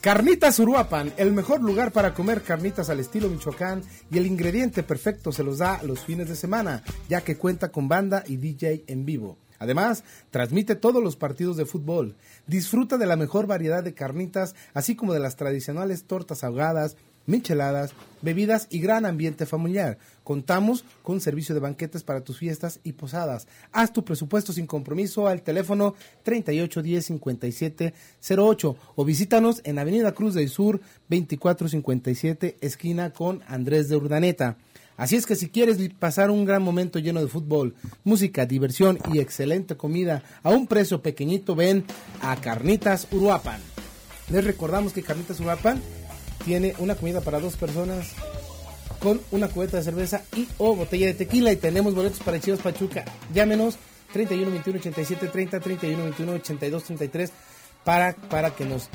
Carnitas 0.00 0.58
Uruapan, 0.58 1.12
el 1.18 1.32
mejor 1.32 1.60
lugar 1.60 1.92
para 1.92 2.14
comer 2.14 2.42
carnitas 2.42 2.88
al 2.88 3.00
estilo 3.00 3.28
Michoacán 3.28 3.82
y 4.10 4.16
el 4.16 4.26
ingrediente 4.26 4.82
perfecto 4.82 5.30
se 5.30 5.44
los 5.44 5.58
da 5.58 5.82
los 5.82 6.00
fines 6.00 6.28
de 6.28 6.36
semana, 6.36 6.82
ya 7.08 7.20
que 7.20 7.36
cuenta 7.36 7.70
con 7.70 7.86
banda 7.88 8.24
y 8.26 8.36
DJ 8.36 8.84
en 8.86 9.04
vivo. 9.04 9.36
Además, 9.60 10.02
transmite 10.30 10.74
todos 10.74 11.04
los 11.04 11.16
partidos 11.16 11.56
de 11.56 11.66
fútbol. 11.66 12.16
Disfruta 12.46 12.98
de 12.98 13.06
la 13.06 13.16
mejor 13.16 13.46
variedad 13.46 13.84
de 13.84 13.94
carnitas, 13.94 14.56
así 14.74 14.96
como 14.96 15.12
de 15.12 15.20
las 15.20 15.36
tradicionales 15.36 16.04
tortas 16.04 16.42
ahogadas, 16.42 16.96
micheladas, 17.26 17.92
bebidas 18.22 18.66
y 18.70 18.80
gran 18.80 19.04
ambiente 19.06 19.46
familiar. 19.46 19.98
Contamos 20.24 20.84
con 21.02 21.20
servicio 21.20 21.54
de 21.54 21.60
banquetes 21.60 22.02
para 22.02 22.22
tus 22.22 22.38
fiestas 22.38 22.80
y 22.82 22.92
posadas. 22.92 23.46
Haz 23.72 23.92
tu 23.92 24.04
presupuesto 24.04 24.52
sin 24.52 24.66
compromiso 24.66 25.28
al 25.28 25.42
teléfono 25.42 25.94
3810-5708 26.24 28.76
o 28.96 29.04
visítanos 29.04 29.60
en 29.64 29.78
Avenida 29.78 30.12
Cruz 30.12 30.34
del 30.34 30.48
Sur 30.48 30.80
2457 31.08 32.56
esquina 32.60 33.12
con 33.12 33.42
Andrés 33.46 33.88
de 33.88 33.94
Urdaneta. 33.96 34.56
Así 35.00 35.16
es 35.16 35.24
que 35.24 35.34
si 35.34 35.48
quieres 35.48 35.78
pasar 35.98 36.30
un 36.30 36.44
gran 36.44 36.62
momento 36.62 36.98
lleno 36.98 37.22
de 37.22 37.26
fútbol, 37.26 37.74
música, 38.04 38.44
diversión 38.44 38.98
y 39.10 39.20
excelente 39.20 39.74
comida 39.74 40.22
a 40.42 40.50
un 40.50 40.66
precio 40.66 41.00
pequeñito, 41.00 41.54
ven 41.54 41.86
a 42.20 42.36
Carnitas 42.36 43.08
Uruapan. 43.10 43.62
Les 44.30 44.44
recordamos 44.44 44.92
que 44.92 45.02
Carnitas 45.02 45.40
Uruapan 45.40 45.80
tiene 46.44 46.74
una 46.76 46.96
comida 46.96 47.22
para 47.22 47.40
dos 47.40 47.56
personas 47.56 48.08
con 48.98 49.22
una 49.30 49.48
cubeta 49.48 49.78
de 49.78 49.84
cerveza 49.84 50.22
y 50.36 50.46
o 50.58 50.76
botella 50.76 51.06
de 51.06 51.14
tequila 51.14 51.50
y 51.50 51.56
tenemos 51.56 51.94
boletos 51.94 52.20
para 52.20 52.38
Chivas 52.38 52.60
Pachuca. 52.60 53.06
Llámenos 53.32 53.78
31 54.12 54.50
21 54.50 54.80
87 54.80 55.28
30 55.28 55.60
31 55.60 56.04
21 56.04 56.32
82 56.32 56.84
33 56.84 57.32
para, 57.84 58.14
para 58.14 58.50
que 58.50 58.64
nos 58.64 58.88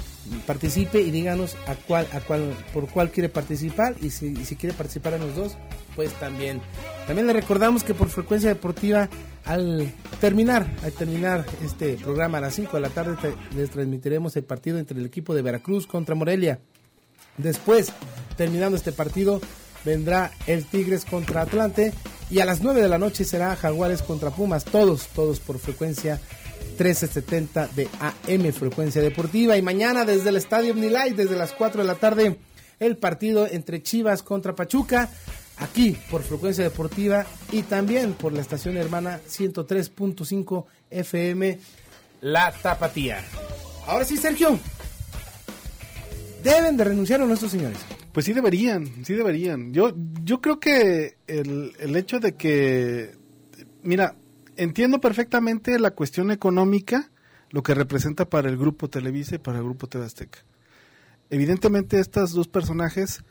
participe 0.46 1.02
y 1.02 1.12
díganos 1.12 1.56
a 1.68 1.76
cuál, 1.76 2.08
a 2.14 2.20
cuál, 2.20 2.54
por 2.74 2.88
cuál 2.88 3.12
quiere 3.12 3.30
participar 3.30 3.96
y 4.02 4.10
si, 4.10 4.36
si 4.46 4.56
quiere 4.56 4.76
participar 4.76 5.14
en 5.14 5.22
los 5.22 5.36
dos, 5.36 5.58
pues 5.96 6.14
también. 6.14 6.62
También 7.08 7.28
le 7.28 7.34
recordamos 7.34 7.84
que 7.84 7.94
por 7.94 8.10
frecuencia 8.10 8.50
deportiva 8.50 9.10
al 9.46 9.92
terminar, 10.20 10.68
al 10.84 10.92
terminar 10.92 11.46
este 11.64 11.96
programa 11.98 12.40
a 12.40 12.42
las 12.42 12.56
5 12.56 12.78
de 12.78 12.82
la 12.82 12.90
tarde 12.90 13.16
les 13.56 13.70
transmitiremos 13.70 14.36
el 14.36 14.44
partido 14.44 14.78
entre 14.80 15.00
el 15.00 15.06
equipo 15.06 15.36
de 15.36 15.42
Veracruz 15.42 15.88
contra 15.88 16.16
Morelia. 16.16 16.60
Después, 17.38 17.92
terminando 18.38 18.78
este 18.78 18.92
partido, 18.92 19.42
vendrá 19.84 20.32
el 20.48 20.66
Tigres 20.66 21.06
contra 21.06 21.42
Atlante 21.42 21.94
y 22.30 22.40
a 22.40 22.46
las 22.46 22.62
9 22.62 22.82
de 22.82 22.90
la 22.90 22.98
noche 22.98 23.24
será 23.24 23.56
Jaguares 23.56 24.02
contra 24.02 24.32
Pumas, 24.32 24.66
todos, 24.66 25.08
todos 25.08 25.40
por 25.40 25.60
frecuencia 25.60 26.20
1370 26.76 27.68
de 27.68 27.88
AM 28.00 28.52
Frecuencia 28.52 29.02
Deportiva. 29.02 29.58
Y 29.58 29.62
mañana 29.62 30.04
desde 30.04 30.30
el 30.30 30.36
Estadio 30.36 30.74
Omnilight, 30.74 31.16
desde 31.16 31.38
las 31.38 31.54
4 31.54 31.82
de 31.82 31.88
la 31.88 31.96
tarde, 31.96 32.38
el 32.80 32.98
partido 32.98 33.48
entre 33.48 33.82
Chivas 33.82 34.22
contra 34.22 34.56
Pachuca, 34.56 35.10
aquí 35.58 35.98
por 36.12 36.22
Frecuencia 36.24 36.64
Deportiva 36.64 37.26
y 37.52 37.62
también 37.62 38.14
por 38.14 38.34
la 38.34 38.42
estación 38.42 38.76
hermana 38.76 39.22
103.5 39.26 40.66
FM 40.90 41.60
La 42.22 42.52
Tapatía. 42.52 43.24
Ahora 43.88 44.04
sí, 44.04 44.18
Sergio. 44.18 44.60
Deben 46.44 46.78
de 46.78 46.84
renunciar 46.84 47.22
a 47.22 47.26
nuestros 47.26 47.52
señores. 47.52 47.80
Pues 48.12 48.26
sí 48.26 48.34
deberían, 48.34 49.04
sí 49.06 49.14
deberían. 49.14 49.74
Yo, 49.74 49.94
yo 50.24 50.42
creo 50.42 50.60
que 50.60 51.18
el, 51.28 51.74
el 51.80 51.96
hecho 51.96 52.20
de 52.20 52.36
que, 52.36 53.16
mira, 53.82 54.16
entiendo 54.58 55.00
perfectamente 55.00 55.80
la 55.80 55.92
cuestión 55.92 56.32
económica, 56.32 57.10
lo 57.52 57.64
que 57.64 57.74
representa 57.74 58.26
para 58.30 58.50
el 58.50 58.58
grupo 58.58 58.90
Televisa 58.90 59.36
y 59.36 59.40
para 59.40 59.60
el 59.60 59.64
grupo 59.64 59.88
TV. 59.88 60.08
Evidentemente 61.30 62.00
estos 62.00 62.34
dos 62.34 62.48
personajes, 62.48 63.24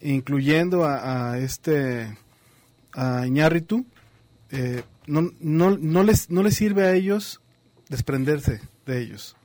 incluyendo 0.00 0.84
a, 0.84 1.38
este 1.38 2.16
a 2.92 3.26
Iñárritu, 3.26 3.86
eh, 4.50 4.82
no, 5.06 5.30
no, 5.40 5.76
no, 5.76 6.02
les, 6.02 6.30
no 6.30 6.42
les 6.42 6.54
sirve 6.54 6.84
a 6.84 6.94
ellos 6.94 7.40
desprenderse 7.88 8.60
de 8.86 9.00
ellos. 9.00 9.36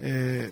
Eh, 0.00 0.50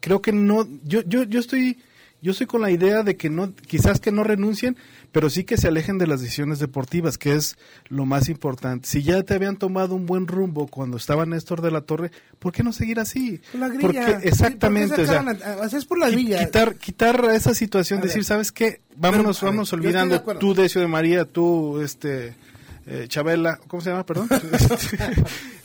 creo 0.00 0.22
que 0.22 0.32
no, 0.32 0.66
yo, 0.84 1.02
yo, 1.02 1.24
yo 1.24 1.40
estoy 1.40 1.78
yo 2.26 2.32
estoy 2.32 2.48
con 2.48 2.60
la 2.60 2.72
idea 2.72 3.04
de 3.04 3.16
que 3.16 3.30
no, 3.30 3.54
quizás 3.54 4.00
que 4.00 4.10
no 4.10 4.24
renuncien, 4.24 4.76
pero 5.12 5.30
sí 5.30 5.44
que 5.44 5.56
se 5.56 5.68
alejen 5.68 5.96
de 5.96 6.08
las 6.08 6.20
decisiones 6.20 6.58
deportivas, 6.58 7.18
que 7.18 7.36
es 7.36 7.56
lo 7.86 8.04
más 8.04 8.28
importante. 8.28 8.88
Si 8.88 9.04
ya 9.04 9.22
te 9.22 9.34
habían 9.34 9.58
tomado 9.58 9.94
un 9.94 10.06
buen 10.06 10.26
rumbo 10.26 10.66
cuando 10.66 10.96
estaba 10.96 11.24
Néstor 11.24 11.60
de 11.60 11.70
la 11.70 11.82
Torre, 11.82 12.10
¿por 12.40 12.52
qué 12.52 12.64
no 12.64 12.72
seguir 12.72 12.98
así? 12.98 13.40
La 13.52 13.70
Porque 13.80 14.18
exactamente, 14.24 15.02
o 15.02 15.06
sea, 15.06 15.78
es 15.78 15.84
por 15.84 16.00
la 16.00 16.10
grilla. 16.10 16.44
Quitar, 16.44 16.74
quitar 16.74 17.24
esa 17.32 17.54
situación, 17.54 18.00
decir, 18.00 18.24
¿sabes 18.24 18.50
qué? 18.50 18.80
Vámonos, 18.96 19.40
vamos 19.40 19.72
olvidando, 19.72 20.20
tú 20.40 20.52
Decio 20.52 20.80
de 20.80 20.88
María, 20.88 21.26
tú 21.26 21.80
este 21.80 22.34
eh, 22.86 23.06
Chabela, 23.08 23.58
¿cómo 23.66 23.80
se 23.80 23.90
llama? 23.90 24.06
Perdón. 24.06 24.28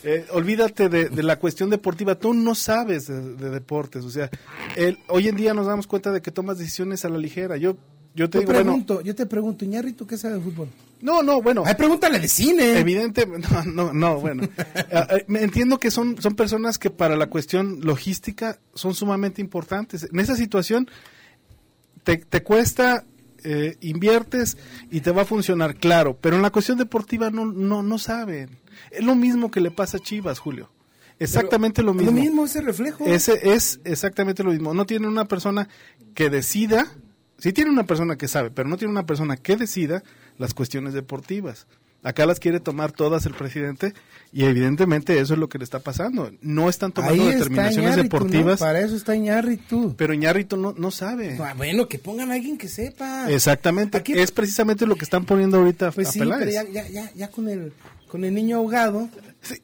Eh, 0.03 0.25
olvídate 0.31 0.89
de, 0.89 1.21
la 1.21 1.38
cuestión 1.38 1.69
deportiva. 1.69 2.15
Tú 2.15 2.34
no 2.34 2.55
sabes 2.55 3.05
de, 3.05 3.21
deportes. 3.51 4.03
O 4.03 4.10
sea, 4.10 4.31
el, 4.75 4.97
hoy 5.10 5.27
en 5.27 5.36
día 5.36 5.53
nos 5.53 5.67
damos 5.67 5.86
cuenta 5.86 6.12
de 6.12 6.23
que 6.23 6.31
tomas 6.31 6.57
decisiones 6.57 7.05
a 7.05 7.10
la 7.10 7.19
ligera. 7.19 7.55
Yo, 7.55 7.77
yo 8.15 8.27
te, 8.27 8.39
digo, 8.39 8.51
pregunto, 8.51 9.01
yo 9.01 9.13
te 9.13 9.27
pregunto, 9.27 9.63
¿tú 9.95 10.07
qué 10.07 10.17
sabes 10.17 10.38
de 10.38 10.43
fútbol? 10.43 10.69
No, 11.01 11.21
no, 11.21 11.39
bueno. 11.39 11.62
Ay, 11.67 11.75
pregúntale 11.75 12.19
de 12.19 12.27
cine. 12.27 12.79
Evidente, 12.79 13.27
no, 13.27 13.63
no, 13.65 13.93
no 13.93 14.19
bueno. 14.19 14.49
Eh, 14.91 15.25
entiendo 15.27 15.77
que 15.77 15.91
son, 15.91 16.19
son 16.19 16.36
personas 16.36 16.79
que 16.79 16.89
para 16.89 17.15
la 17.15 17.27
cuestión 17.27 17.81
logística 17.81 18.60
son 18.73 18.95
sumamente 18.95 19.39
importantes. 19.39 20.10
En 20.12 20.19
esa 20.19 20.36
situación 20.36 20.89
te, 22.03 22.17
te 22.17 22.41
cuesta 22.41 23.05
eh, 23.43 23.77
inviertes 23.82 24.58
y 24.89 25.01
te 25.01 25.12
va 25.12 25.23
a 25.23 25.25
funcionar, 25.25 25.75
claro, 25.75 26.17
pero 26.19 26.36
en 26.36 26.41
la 26.41 26.51
cuestión 26.51 26.77
deportiva 26.77 27.30
no, 27.30 27.45
no, 27.45 27.84
no 27.84 27.97
saben. 27.97 28.58
Es 28.91 29.04
lo 29.04 29.15
mismo 29.15 29.51
que 29.51 29.62
le 29.62 29.71
pasa 29.71 29.97
a 29.97 29.99
Chivas, 29.99 30.39
Julio. 30.39 30.69
Exactamente 31.19 31.84
lo 31.84 31.93
mismo. 31.93 32.12
Lo 32.12 32.19
mismo, 32.19 32.45
ese 32.45 32.62
reflejo. 32.62 33.06
Ese 33.06 33.54
es 33.54 33.80
exactamente 33.84 34.43
lo 34.43 34.51
mismo. 34.51 34.73
No 34.73 34.86
tiene 34.86 35.08
una 35.08 35.25
persona 35.25 35.69
que 36.15 36.32
decida, 36.32 36.88
sí 37.38 37.54
tiene 37.54 37.69
una 37.69 37.86
persona 37.86 38.15
que 38.15 38.27
sabe, 38.27 38.49
pero 38.49 38.67
no 38.67 38.77
tiene 38.77 38.91
una 38.91 39.06
persona 39.06 39.38
que 39.38 39.56
decida 39.56 40.04
las 40.39 40.56
cuestiones 40.56 40.93
deportivas. 40.93 41.67
Acá 42.03 42.25
las 42.25 42.39
quiere 42.39 42.59
tomar 42.59 42.91
todas 42.91 43.27
el 43.27 43.33
presidente 43.35 43.93
y 44.33 44.45
evidentemente 44.45 45.19
eso 45.19 45.33
es 45.33 45.39
lo 45.39 45.49
que 45.49 45.59
le 45.59 45.63
está 45.63 45.79
pasando. 45.79 46.31
No 46.41 46.67
están 46.67 46.91
tomando 46.91 47.13
Ahí 47.21 47.29
está 47.29 47.37
determinaciones 47.43 47.95
deportivas. 47.95 48.59
Para 48.59 48.79
eso 48.79 48.95
está 48.95 49.15
Iñárritu. 49.15 49.93
Pero 49.97 50.13
Iñárritu 50.13 50.57
no, 50.57 50.73
no 50.75 50.89
sabe. 50.89 51.37
Ah, 51.39 51.53
Bueno, 51.55 51.87
que 51.87 51.99
pongan 51.99 52.31
a 52.31 52.33
alguien 52.35 52.57
que 52.57 52.67
sepa. 52.67 53.29
Exactamente. 53.31 54.01
Es 54.19 54.31
precisamente 54.31 54.87
lo 54.87 54.95
que 54.95 55.03
están 55.03 55.25
poniendo 55.25 55.57
ahorita 55.59 55.91
Pues 55.91 56.07
a 56.07 56.11
sí, 56.11 56.19
Peláez. 56.19 56.39
pero 56.39 56.51
ya, 56.51 56.63
ya, 56.63 56.87
ya, 56.89 57.11
ya 57.13 57.29
con 57.29 57.47
el 57.47 57.71
con 58.07 58.25
el 58.25 58.33
niño 58.33 58.57
ahogado. 58.57 59.07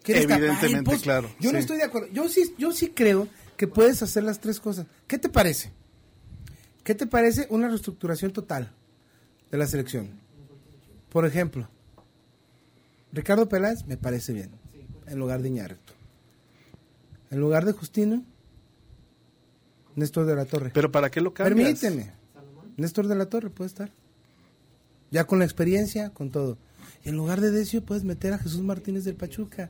¿quieres 0.04 0.23
tapar 0.28 0.38
el 0.43 0.50
evidentemente, 0.50 0.91
pozo? 0.91 1.04
claro, 1.04 1.30
Yo 1.39 1.52
no 1.52 1.58
estoy 1.58 1.78
de 1.78 1.84
acuerdo. 1.84 2.08
Yo 2.13 2.30
sí, 2.30 2.54
yo 2.60 2.71
sí 2.71 2.89
creo 2.95 3.28
que 3.58 3.67
puedes 3.67 4.02
hacer 4.04 4.23
las 4.23 4.39
tres 4.39 4.60
cosas. 4.60 4.86
¿Qué 5.08 5.17
te 5.17 5.28
parece? 5.28 5.71
¿Qué 6.84 6.93
te 6.95 7.08
parece 7.08 7.47
una 7.50 7.67
reestructuración 7.67 8.32
total 8.32 8.71
de 9.52 9.58
la 9.58 9.65
selección? 9.67 10.12
Por 11.10 11.26
ejemplo, 11.26 11.67
Ricardo 13.13 13.48
Peláez 13.50 13.86
me 13.88 13.98
parece 13.98 14.34
bien, 14.34 14.52
en 15.08 15.17
lugar 15.20 15.41
de 15.41 15.48
Iñárritu. 15.50 15.93
En 17.32 17.39
lugar 17.39 17.65
de 17.65 17.72
Justino, 17.74 18.24
Néstor 19.96 20.26
de 20.26 20.36
la 20.36 20.46
Torre. 20.46 20.72
Pero 20.74 20.91
¿para 20.91 21.10
qué 21.10 21.22
lo 21.22 21.34
cambias? 21.34 21.80
Permíteme. 21.80 22.12
Néstor 22.78 23.08
de 23.08 23.15
la 23.15 23.26
Torre 23.28 23.50
puede 23.50 23.67
estar. 23.70 23.91
Ya 25.10 25.24
con 25.26 25.39
la 25.39 25.46
experiencia, 25.46 26.10
con 26.12 26.30
todo. 26.32 26.58
Y 27.04 27.10
en 27.10 27.15
lugar 27.15 27.41
de 27.41 27.52
Decio 27.52 27.84
puedes 27.84 28.04
meter 28.04 28.34
a 28.34 28.38
Jesús 28.38 28.62
Martínez 28.62 29.04
del 29.06 29.15
Pachuca. 29.15 29.70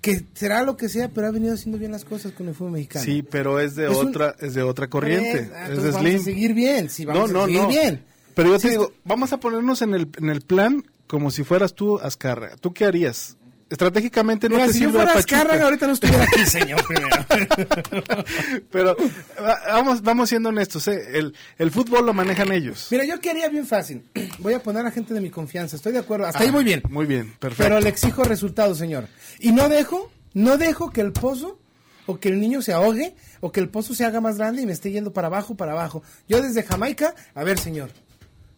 Que 0.00 0.24
será 0.34 0.62
lo 0.62 0.76
que 0.76 0.88
sea, 0.88 1.08
pero 1.08 1.26
ha 1.26 1.30
venido 1.32 1.54
haciendo 1.54 1.76
bien 1.78 1.90
las 1.90 2.04
cosas 2.04 2.30
con 2.32 2.46
el 2.48 2.54
fútbol 2.54 2.72
mexicano. 2.72 3.04
Sí, 3.04 3.22
pero 3.22 3.58
es 3.58 3.74
de 3.74 3.90
Es 3.90 3.96
un- 3.96 4.08
otra 4.08 4.36
es 4.40 4.54
de 4.54 4.62
otra 4.62 4.88
corriente, 4.88 5.48
Pues, 5.48 5.50
ah, 5.52 5.68
es 5.68 5.82
de 5.82 5.90
vamos 5.90 6.00
Slim. 6.08 6.20
a 6.20 6.24
seguir 6.24 6.54
bien, 6.54 6.88
sí, 6.88 7.04
vamos 7.04 7.32
no, 7.32 7.38
a 7.38 7.40
no, 7.42 7.46
seguir 7.46 7.62
no. 7.62 7.68
bien. 7.68 8.04
Pero 8.34 8.50
yo 8.50 8.58
te 8.60 8.70
digo, 8.70 8.92
vamos 9.04 9.32
a 9.32 9.40
ponernos 9.40 9.82
en 9.82 9.94
el 9.94 10.08
en 10.18 10.30
el 10.30 10.40
plan 10.42 10.84
como 11.08 11.32
si 11.32 11.42
fueras 11.42 11.74
tú 11.74 11.98
Azcárraga. 11.98 12.56
¿Tú 12.56 12.72
qué 12.72 12.84
harías? 12.84 13.36
Estratégicamente 13.70 14.48
no 14.48 14.54
Mira, 14.54 14.68
te 14.68 14.72
si 14.72 14.80
yo 14.80 14.90
fuera. 14.90 15.12
Azcárraga, 15.12 15.64
ahorita 15.64 15.86
no 15.88 15.92
estuviera 15.94 16.22
aquí, 16.24 16.46
señor, 16.46 16.80
primero. 16.86 17.16
Pero 18.70 18.96
va- 19.42 19.60
vamos 19.72 20.02
vamos 20.02 20.28
siendo 20.28 20.48
honestos, 20.48 20.88
¿eh? 20.88 21.18
el 21.18 21.34
el 21.58 21.70
fútbol 21.70 22.06
lo 22.06 22.14
manejan 22.14 22.50
ellos. 22.52 22.88
Mira, 22.90 23.04
yo 23.04 23.20
quería 23.20 23.48
bien 23.48 23.66
fácil. 23.66 24.04
Voy 24.38 24.54
a 24.54 24.62
poner 24.62 24.86
a 24.86 24.90
gente 24.90 25.12
de 25.12 25.20
mi 25.20 25.30
confianza, 25.30 25.76
estoy 25.76 25.92
de 25.92 25.98
acuerdo. 25.98 26.26
Hasta 26.26 26.38
Ah, 26.38 26.42
ahí 26.42 26.50
muy 26.52 26.64
bien. 26.64 26.82
Muy 26.88 27.04
bien, 27.06 27.34
perfecto. 27.38 27.64
Pero 27.64 27.80
le 27.80 27.88
exijo 27.90 28.24
resultados, 28.24 28.78
señor. 28.78 29.06
Y 29.38 29.52
no 29.52 29.68
dejo, 29.68 30.10
no 30.34 30.56
dejo 30.56 30.90
que 30.90 31.00
el 31.02 31.12
pozo 31.12 31.58
o 32.06 32.18
que 32.18 32.30
el 32.30 32.40
niño 32.40 32.62
se 32.62 32.72
ahogue 32.72 33.14
o 33.40 33.52
que 33.52 33.60
el 33.60 33.68
pozo 33.68 33.94
se 33.94 34.04
haga 34.06 34.20
más 34.22 34.38
grande 34.38 34.62
y 34.62 34.66
me 34.66 34.72
esté 34.72 34.90
yendo 34.90 35.12
para 35.12 35.26
abajo, 35.26 35.56
para 35.56 35.72
abajo. 35.72 36.02
Yo 36.26 36.40
desde 36.40 36.62
Jamaica, 36.62 37.14
a 37.34 37.44
ver, 37.44 37.58
señor. 37.58 37.90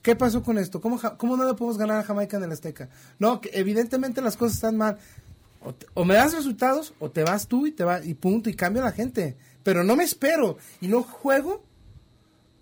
¿Qué 0.02 0.16
pasó 0.16 0.42
con 0.42 0.56
esto? 0.58 0.80
¿Cómo, 0.80 0.98
cómo 1.18 1.36
no 1.36 1.44
le 1.46 1.54
podemos 1.54 1.76
ganar 1.78 1.98
a 1.98 2.02
Jamaica 2.04 2.36
en 2.38 2.44
el 2.44 2.52
Azteca? 2.52 2.88
No, 3.18 3.40
que 3.40 3.50
evidentemente 3.52 4.20
las 4.22 4.36
cosas 4.36 4.56
están 4.56 4.76
mal. 4.76 4.98
O, 5.62 5.74
te- 5.74 5.86
o 5.92 6.04
me 6.06 6.14
das 6.14 6.32
resultados 6.34 6.94
o 7.00 7.10
te 7.10 7.22
vas 7.22 7.46
tú 7.46 7.66
y 7.66 7.72
te 7.72 7.84
va 7.84 8.02
y 8.02 8.14
punto 8.14 8.48
y 8.48 8.54
cambio 8.54 8.80
a 8.82 8.86
la 8.86 8.92
gente. 8.92 9.36
Pero 9.62 9.84
no 9.84 9.96
me 9.96 10.04
espero 10.04 10.56
y 10.80 10.88
no 10.88 11.02
juego 11.02 11.62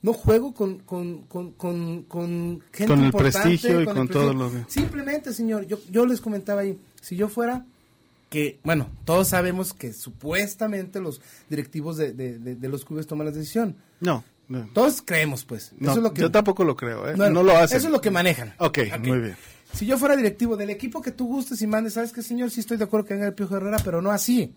no 0.00 0.12
juego 0.12 0.54
con, 0.54 0.78
con, 0.78 1.22
con, 1.22 1.50
con, 1.52 2.02
con 2.04 2.62
gente 2.72 2.86
Con 2.86 3.00
el 3.00 3.06
importante, 3.06 3.40
prestigio 3.48 3.80
y 3.80 3.82
el 3.82 3.84
con 3.94 4.08
todo 4.08 4.32
lo 4.32 4.48
que- 4.50 4.64
Simplemente, 4.68 5.32
señor, 5.32 5.66
yo, 5.66 5.78
yo 5.90 6.06
les 6.06 6.20
comentaba 6.20 6.60
ahí, 6.60 6.78
si 7.00 7.16
yo 7.16 7.28
fuera 7.28 7.66
que, 8.30 8.60
bueno, 8.62 8.88
todos 9.04 9.28
sabemos 9.28 9.72
que 9.72 9.92
supuestamente 9.92 11.00
los 11.00 11.20
directivos 11.50 11.96
de, 11.96 12.12
de, 12.12 12.38
de- 12.38 12.54
de 12.54 12.68
los 12.68 12.84
clubes 12.84 13.08
toman 13.08 13.26
la 13.26 13.32
decisión. 13.32 13.74
No, 14.00 14.22
no. 14.48 14.68
Todos 14.72 15.02
creemos, 15.02 15.44
pues. 15.44 15.72
No, 15.78 15.90
eso 15.90 15.98
es 16.00 16.02
lo 16.02 16.12
que, 16.14 16.22
yo 16.22 16.30
tampoco 16.30 16.64
lo 16.64 16.74
creo, 16.76 17.08
¿eh? 17.08 17.14
No, 17.16 17.28
No, 17.30 17.42
lo 17.42 17.56
hacen. 17.56 17.76
Eso 17.78 17.86
es 17.88 17.92
lo 17.92 18.00
que 18.00 18.10
manejan. 18.10 18.54
Ok, 18.58 18.78
muy 19.04 19.18
bien. 19.18 19.36
Si 19.74 19.84
yo 19.84 19.98
fuera 19.98 20.16
directivo 20.16 20.56
del 20.56 20.70
equipo 20.70 21.02
que 21.02 21.12
tú 21.12 21.26
gustes 21.26 21.60
y 21.60 21.66
mandes, 21.66 21.92
¿sabes 21.94 22.12
qué, 22.12 22.22
señor? 22.22 22.50
Sí 22.50 22.60
estoy 22.60 22.78
de 22.78 22.84
acuerdo 22.84 23.06
que 23.06 23.14
venga 23.14 23.26
el 23.26 23.34
Piojo 23.34 23.56
Herrera, 23.56 23.76
pero 23.84 24.00
no 24.00 24.10
así. 24.10 24.54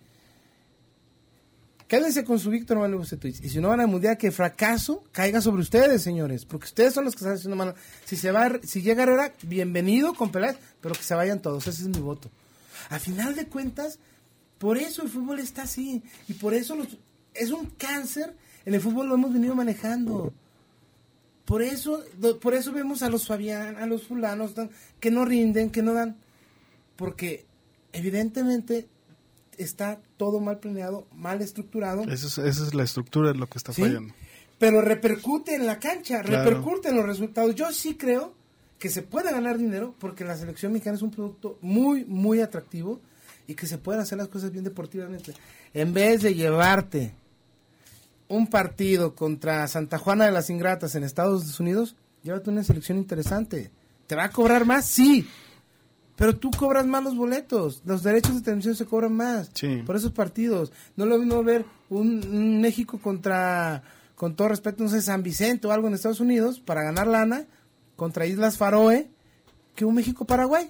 Quédense 1.87 2.23
con 2.23 2.39
su 2.39 2.49
Víctor 2.49 2.77
Manuel 2.77 2.99
Bucetich. 2.99 3.43
Y 3.43 3.49
si 3.49 3.59
no 3.59 3.67
van 3.67 3.81
al 3.81 3.87
Mundial, 3.89 4.17
que 4.17 4.31
fracaso 4.31 5.03
caiga 5.11 5.41
sobre 5.41 5.61
ustedes, 5.61 6.01
señores. 6.01 6.45
Porque 6.45 6.65
ustedes 6.67 6.93
son 6.93 7.03
los 7.03 7.13
que 7.13 7.19
están 7.19 7.33
haciendo 7.33 7.57
mal. 7.57 7.75
Si 8.05 8.15
se 8.15 8.31
va, 8.31 8.49
si 8.63 8.81
llega 8.81 9.03
Herrera, 9.03 9.33
bienvenido 9.43 10.13
con 10.13 10.31
Peláez, 10.31 10.55
pero 10.79 10.95
que 10.95 11.03
se 11.03 11.13
vayan 11.15 11.41
todos. 11.41 11.67
Ese 11.67 11.81
es 11.81 11.87
mi 11.89 11.99
voto. 11.99 12.31
A 12.89 12.97
final 12.99 13.35
de 13.35 13.47
cuentas, 13.47 13.99
por 14.57 14.77
eso 14.77 15.01
el 15.03 15.09
fútbol 15.09 15.39
está 15.39 15.63
así. 15.63 16.01
Y 16.29 16.33
por 16.35 16.53
eso 16.53 16.75
los- 16.77 16.97
es 17.33 17.51
un 17.51 17.65
cáncer. 17.77 18.33
En 18.65 18.73
el 18.73 18.81
fútbol 18.81 19.07
lo 19.09 19.15
hemos 19.15 19.33
venido 19.33 19.55
manejando. 19.55 20.33
Por 21.45 21.61
eso, 21.61 22.03
por 22.41 22.53
eso 22.53 22.71
vemos 22.71 23.01
a 23.01 23.09
los 23.09 23.27
Fabián, 23.27 23.77
a 23.77 23.85
los 23.85 24.03
fulanos, 24.07 24.53
que 24.99 25.11
no 25.11 25.25
rinden, 25.25 25.69
que 25.69 25.81
no 25.81 25.93
dan. 25.93 26.15
Porque 26.95 27.45
evidentemente 27.93 28.87
está 29.57 29.99
todo 30.17 30.39
mal 30.39 30.59
planeado, 30.59 31.07
mal 31.15 31.41
estructurado. 31.41 32.03
Esa 32.03 32.27
es, 32.27 32.37
esa 32.37 32.67
es 32.67 32.73
la 32.73 32.83
estructura 32.83 33.33
de 33.33 33.37
lo 33.39 33.47
que 33.47 33.57
está 33.57 33.73
¿sí? 33.73 33.81
fallando. 33.81 34.13
Pero 34.59 34.81
repercute 34.81 35.55
en 35.55 35.65
la 35.65 35.79
cancha, 35.79 36.21
Claro. 36.21 36.49
repercute 36.49 36.89
en 36.89 36.95
los 36.97 37.05
resultados. 37.05 37.55
Yo 37.55 37.71
sí 37.71 37.95
creo 37.95 38.33
que 38.77 38.89
se 38.89 39.01
puede 39.01 39.31
ganar 39.31 39.57
dinero 39.57 39.95
porque 39.99 40.23
la 40.23 40.37
selección 40.37 40.71
mexicana 40.71 40.97
es 40.97 41.01
un 41.01 41.11
producto 41.11 41.57
muy, 41.61 42.05
muy 42.05 42.41
atractivo 42.41 42.99
y 43.47 43.55
que 43.55 43.65
se 43.67 43.77
pueden 43.77 44.01
hacer 44.01 44.17
las 44.19 44.27
cosas 44.27 44.51
bien 44.51 44.63
deportivamente. 44.63 45.33
En 45.73 45.93
vez 45.93 46.21
de 46.21 46.35
llevarte 46.35 47.13
un 48.31 48.47
partido 48.47 49.15
contra 49.15 49.67
Santa 49.67 49.97
Juana 49.97 50.25
de 50.25 50.31
las 50.31 50.49
Ingratas 50.49 50.95
en 50.95 51.03
Estados 51.03 51.59
Unidos, 51.59 51.95
llévate 52.23 52.49
una 52.49 52.63
selección 52.63 52.97
interesante. 52.97 53.71
¿Te 54.07 54.15
va 54.15 54.25
a 54.25 54.31
cobrar 54.31 54.65
más? 54.65 54.85
Sí. 54.85 55.27
Pero 56.15 56.35
tú 56.37 56.51
cobras 56.51 56.85
más 56.85 57.03
los 57.03 57.15
boletos. 57.15 57.81
Los 57.85 58.03
derechos 58.03 58.35
de 58.35 58.41
televisión 58.41 58.75
se 58.75 58.85
cobran 58.85 59.13
más. 59.13 59.49
Sí. 59.53 59.81
Por 59.85 59.95
esos 59.95 60.11
partidos. 60.11 60.71
No 60.95 61.05
lo 61.05 61.17
mismo 61.17 61.43
ver 61.43 61.65
un, 61.89 62.21
un 62.27 62.61
México 62.61 62.99
contra, 63.01 63.81
con 64.15 64.35
todo 64.35 64.49
respeto, 64.49 64.83
no 64.83 64.89
sé, 64.89 65.01
San 65.01 65.23
Vicente 65.23 65.67
o 65.67 65.71
algo 65.71 65.87
en 65.87 65.93
Estados 65.93 66.19
Unidos 66.19 66.59
para 66.59 66.83
ganar 66.83 67.07
lana 67.07 67.45
contra 67.95 68.25
Islas 68.25 68.57
Faroe 68.57 69.09
que 69.75 69.85
un 69.85 69.95
México-Paraguay. 69.95 70.67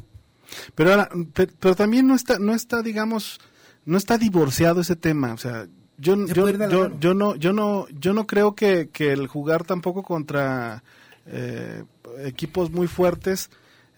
Pero 0.76 0.91
ahora, 0.91 1.10
pe- 1.34 1.47
pero 1.60 1.76
también 1.76 2.08
no 2.08 2.15
está, 2.15 2.38
no 2.39 2.54
está, 2.54 2.82
digamos, 2.82 3.39
no 3.86 3.97
está 3.97 4.17
divorciado 4.17 4.82
ese 4.82 4.95
tema. 4.95 5.34
O 5.34 5.38
sea, 5.38 5.67
yo, 6.02 6.26
yo, 6.26 6.50
yo, 6.50 7.00
yo 7.00 7.14
no, 7.14 7.36
yo 7.36 7.54
no, 7.54 7.88
yo 7.90 8.14
no 8.14 8.28
creo 8.28 8.56
que, 8.56 8.90
que 8.92 9.12
el 9.12 9.28
jugar 9.28 9.64
tampoco 9.64 10.04
contra 10.04 10.84
eh, 11.28 11.84
equipos 12.26 12.72
muy 12.72 12.88
fuertes 12.88 13.50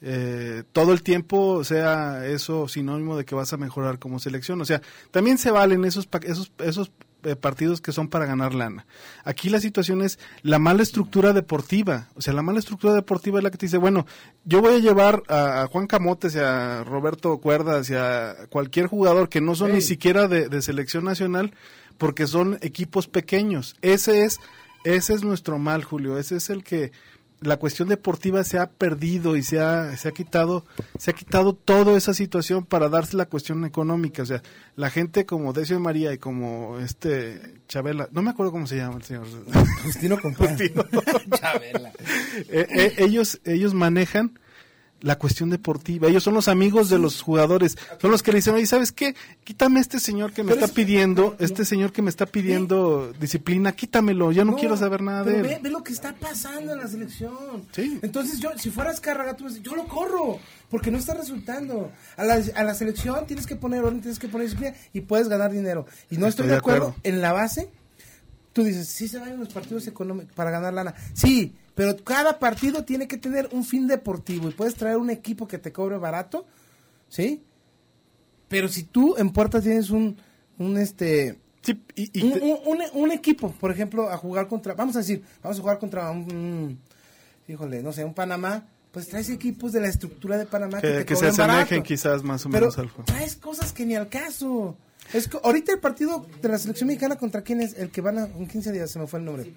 eh, 0.05 0.63
todo 0.73 0.91
el 0.91 1.01
tiempo 1.01 1.63
sea 1.63 2.27
eso 2.27 2.67
sinónimo 2.67 3.15
de 3.15 3.23
que 3.23 3.35
vas 3.35 3.53
a 3.53 3.57
mejorar 3.57 3.99
como 3.99 4.19
selección. 4.19 4.59
O 4.59 4.65
sea, 4.65 4.81
también 5.11 5.37
se 5.37 5.49
valen 5.49 5.85
esos, 5.85 6.09
esos, 6.23 6.51
esos 6.59 6.91
eh, 7.23 7.37
partidos 7.37 7.79
que 7.79 7.93
son 7.93 8.09
para 8.09 8.25
ganar 8.25 8.53
lana. 8.53 8.85
Aquí 9.23 9.49
la 9.49 9.61
situación 9.61 10.01
es 10.01 10.19
la 10.41 10.59
mala 10.59 10.83
estructura 10.83 11.31
deportiva. 11.31 12.09
O 12.15 12.21
sea, 12.21 12.33
la 12.33 12.41
mala 12.41 12.59
estructura 12.59 12.93
deportiva 12.93 13.39
es 13.39 13.45
la 13.45 13.51
que 13.51 13.57
te 13.57 13.67
dice, 13.67 13.77
bueno, 13.77 14.05
yo 14.43 14.59
voy 14.59 14.75
a 14.75 14.79
llevar 14.79 15.23
a, 15.29 15.61
a 15.61 15.67
Juan 15.67 15.87
Camotes 15.87 16.35
y 16.35 16.39
a 16.39 16.83
Roberto 16.83 17.37
Cuerdas 17.37 17.89
y 17.89 17.95
a 17.95 18.35
cualquier 18.49 18.87
jugador 18.87 19.29
que 19.29 19.39
no 19.39 19.55
son 19.55 19.71
ni 19.71 19.81
siquiera 19.81 20.27
de, 20.27 20.49
de 20.49 20.61
selección 20.61 21.05
nacional 21.05 21.53
porque 21.97 22.27
son 22.27 22.57
equipos 22.61 23.07
pequeños. 23.07 23.75
Ese 23.81 24.23
es, 24.23 24.39
ese 24.83 25.13
es 25.13 25.23
nuestro 25.23 25.59
mal, 25.59 25.83
Julio. 25.83 26.17
Ese 26.17 26.37
es 26.37 26.49
el 26.49 26.63
que 26.63 26.91
la 27.43 27.57
cuestión 27.57 27.89
deportiva 27.89 28.43
se 28.43 28.57
ha 28.57 28.69
perdido 28.69 29.35
y 29.35 29.43
se 29.43 29.59
ha, 29.59 29.95
se 29.97 30.07
ha 30.07 30.11
quitado, 30.11 30.65
se 30.97 31.11
ha 31.11 31.13
quitado 31.13 31.53
toda 31.53 31.97
esa 31.97 32.13
situación 32.13 32.65
para 32.65 32.89
darse 32.89 33.17
la 33.17 33.25
cuestión 33.25 33.65
económica. 33.65 34.23
O 34.23 34.25
sea, 34.25 34.41
la 34.75 34.89
gente 34.89 35.25
como 35.25 35.53
Decio 35.53 35.79
María 35.79 36.13
y 36.13 36.17
como 36.17 36.79
este 36.79 37.59
Chabela, 37.67 38.07
no 38.11 38.21
me 38.21 38.31
acuerdo 38.31 38.51
cómo 38.51 38.67
se 38.67 38.77
llama 38.77 38.97
el 38.97 39.03
señor. 39.03 39.27
Justino 39.83 40.19
Compadre. 40.19 40.69
Justino. 40.69 40.85
Chabela. 41.37 41.91
Eh, 42.49 42.67
eh, 42.69 42.93
ellos, 42.97 43.39
ellos 43.43 43.73
manejan 43.73 44.39
la 45.03 45.19
cuestión 45.19 45.49
deportiva. 45.51 46.07
Ellos 46.07 46.23
son 46.23 46.33
los 46.33 46.47
amigos 46.47 46.89
de 46.89 46.97
los 46.97 47.21
jugadores. 47.21 47.77
Son 48.01 48.09
los 48.09 48.23
que 48.23 48.31
le 48.31 48.37
dicen, 48.37 48.55
oye, 48.55 48.65
¿sabes 48.65 48.91
qué? 48.91 49.15
Quítame 49.43 49.79
este 49.81 49.99
señor 49.99 50.31
que 50.31 50.41
me 50.43 50.47
Pero 50.53 50.61
está 50.61 50.65
es- 50.67 50.71
pidiendo, 50.71 51.35
este 51.39 51.65
señor 51.65 51.91
que 51.91 52.01
me 52.01 52.09
está 52.09 52.25
pidiendo 52.25 53.11
disciplina, 53.19 53.73
quítamelo, 53.73 54.31
ya 54.31 54.45
no, 54.45 54.55
quiero 54.55 54.77
saber 54.77 55.01
nada 55.01 55.25
de 55.25 55.35
él. 55.35 55.41
Ve, 55.43 55.59
ve 55.61 55.69
lo 55.69 55.83
que 55.83 55.91
está 55.93 56.15
pasando 56.15 56.71
en 56.73 56.79
la 56.79 56.87
selección. 56.87 57.33
Sí. 57.73 57.99
Entonces, 58.01 58.39
yo, 58.39 58.49
si 58.57 58.69
fueras 58.71 58.99
Carraga, 59.01 59.35
tú 59.35 59.45
dices, 59.47 59.61
yo 59.61 59.75
lo 59.75 59.85
corro, 59.87 60.39
porque 60.69 60.89
no 60.89 60.97
está 60.97 61.13
resultando. 61.13 61.91
A 62.17 62.23
la, 62.23 62.41
a 62.55 62.63
la 62.63 62.73
selección 62.73 63.27
tienes 63.27 63.45
que 63.45 63.57
poner 63.57 63.83
orden, 63.83 63.99
tienes 64.01 64.19
que 64.19 64.29
poner 64.29 64.47
disciplina 64.47 64.73
y 64.93 65.01
puedes 65.01 65.27
ganar 65.27 65.51
dinero. 65.51 65.85
Y 66.09 66.15
no 66.17 66.27
estoy, 66.27 66.45
Estoy 66.45 66.47
de 66.47 66.55
acuerdo. 66.55 66.95
en 67.03 67.21
la 67.21 67.33
base. 67.33 67.69
Tú 68.53 68.63
dices, 68.63 68.87
sí 68.87 69.07
se 69.07 69.17
van 69.19 69.37
los 69.39 69.49
partidos 69.51 69.85
económicos 69.87 70.31
para 70.33 70.51
ganar 70.51 70.73
lana. 70.73 70.93
Sí, 71.13 71.55
pero 71.75 71.95
cada 72.03 72.39
partido 72.39 72.83
tiene 72.83 73.07
que 73.07 73.17
tener 73.17 73.49
un 73.51 73.63
fin 73.63 73.87
deportivo 73.87 74.49
y 74.49 74.53
puedes 74.53 74.75
traer 74.75 74.97
un 74.97 75.09
equipo 75.09 75.47
que 75.47 75.57
te 75.57 75.71
cobre 75.71 75.97
barato, 75.97 76.45
¿sí? 77.09 77.43
Pero 78.47 78.67
si 78.67 78.83
tú 78.83 79.15
en 79.17 79.31
puertas 79.31 79.63
tienes 79.63 79.89
un, 79.89 80.15
un 80.59 80.77
este, 80.77 81.39
y, 81.95 82.21
un, 82.23 82.33
un- 82.41 82.59
un- 82.65 83.01
un 83.03 83.11
equipo, 83.11 83.51
por 83.51 83.71
ejemplo, 83.71 84.09
a 84.09 84.17
jugar 84.17 84.47
contra, 84.47 84.73
vamos 84.75 84.95
a 84.95 84.99
decir, 84.99 85.23
vamos 85.41 85.57
a 85.57 85.61
jugar 85.61 85.79
contra 85.79 86.11
un, 86.11 86.77
híjole, 87.47 87.81
no 87.81 87.91
sé, 87.93 88.03
un 88.05 88.13
Panamá 88.13 88.67
pues 88.91 89.07
traes 89.07 89.27
equipos 89.31 89.71
de 89.71 89.81
la 89.81 89.87
estructura 89.87 90.37
de 90.37 90.45
Panamá 90.45 90.79
que, 90.79 90.87
Que, 90.87 90.93
te 90.99 91.05
que 91.05 91.15
se 91.15 91.25
asemejen 91.29 91.57
barato. 91.79 91.83
quizás 91.83 92.21
más 92.21 92.45
o 92.45 92.49
Pero 92.51 92.65
menos 92.67 92.77
al 92.77 92.89
juego. 92.89 93.05
traes 93.05 93.35
cosas 93.37 93.73
que 93.73 93.87
ni 93.87 93.95
al 93.95 94.07
caso. 94.07 94.77
Es 95.13 95.27
que 95.27 95.39
ahorita 95.43 95.71
el 95.73 95.79
partido 95.79 96.27
de 96.43 96.47
la 96.49 96.59
selección 96.59 96.87
mexicana 96.89 97.15
contra 97.17 97.41
quién 97.41 97.59
es 97.61 97.73
el 97.73 97.89
que 97.89 98.01
van 98.01 98.19
a 98.19 98.25
en 98.25 98.47
15 98.47 98.71
días 98.71 98.91
se 98.91 98.99
me 98.99 99.07
fue 99.07 99.17
el 99.17 99.25
nombre. 99.25 99.51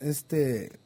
Este 0.00 0.78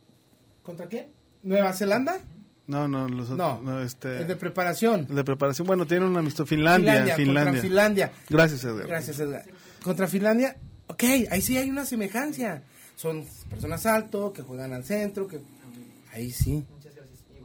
¿Contra 0.63 0.87
quién? 0.87 1.07
Nueva 1.43 1.73
Zelanda? 1.73 2.21
No, 2.67 2.87
no, 2.87 3.09
los 3.09 3.31
No, 3.31 3.61
no, 3.61 3.83
este, 3.83 4.19
el 4.19 4.29
de 4.29 4.37
preparación. 4.37 5.07
el 5.09 5.17
de 5.17 5.25
preparación. 5.25 5.67
Bueno, 5.67 5.87
tiene 5.87 6.07
un 6.07 6.17
amistoso. 6.17 6.47
Finlandia, 6.47 7.17
Finlandia. 7.17 7.45
Contra 7.45 7.63
Finlandia. 7.63 8.13
Gracias, 8.29 8.65
Edgar. 8.65 8.87
Gracias, 8.87 9.19
Edgar. 9.19 9.45
Contra 9.83 10.07
Finlandia, 10.07 10.57
ok, 10.87 11.03
ahí 11.31 11.41
sí 11.41 11.57
hay 11.57 11.69
una 11.69 11.85
semejanza. 11.85 12.63
Son 12.95 13.25
personas 13.49 13.87
alto, 13.87 14.33
que 14.33 14.43
juegan 14.43 14.73
al 14.73 14.85
centro, 14.85 15.27
que 15.27 15.41
ahí 16.13 16.31
sí. 16.31 16.65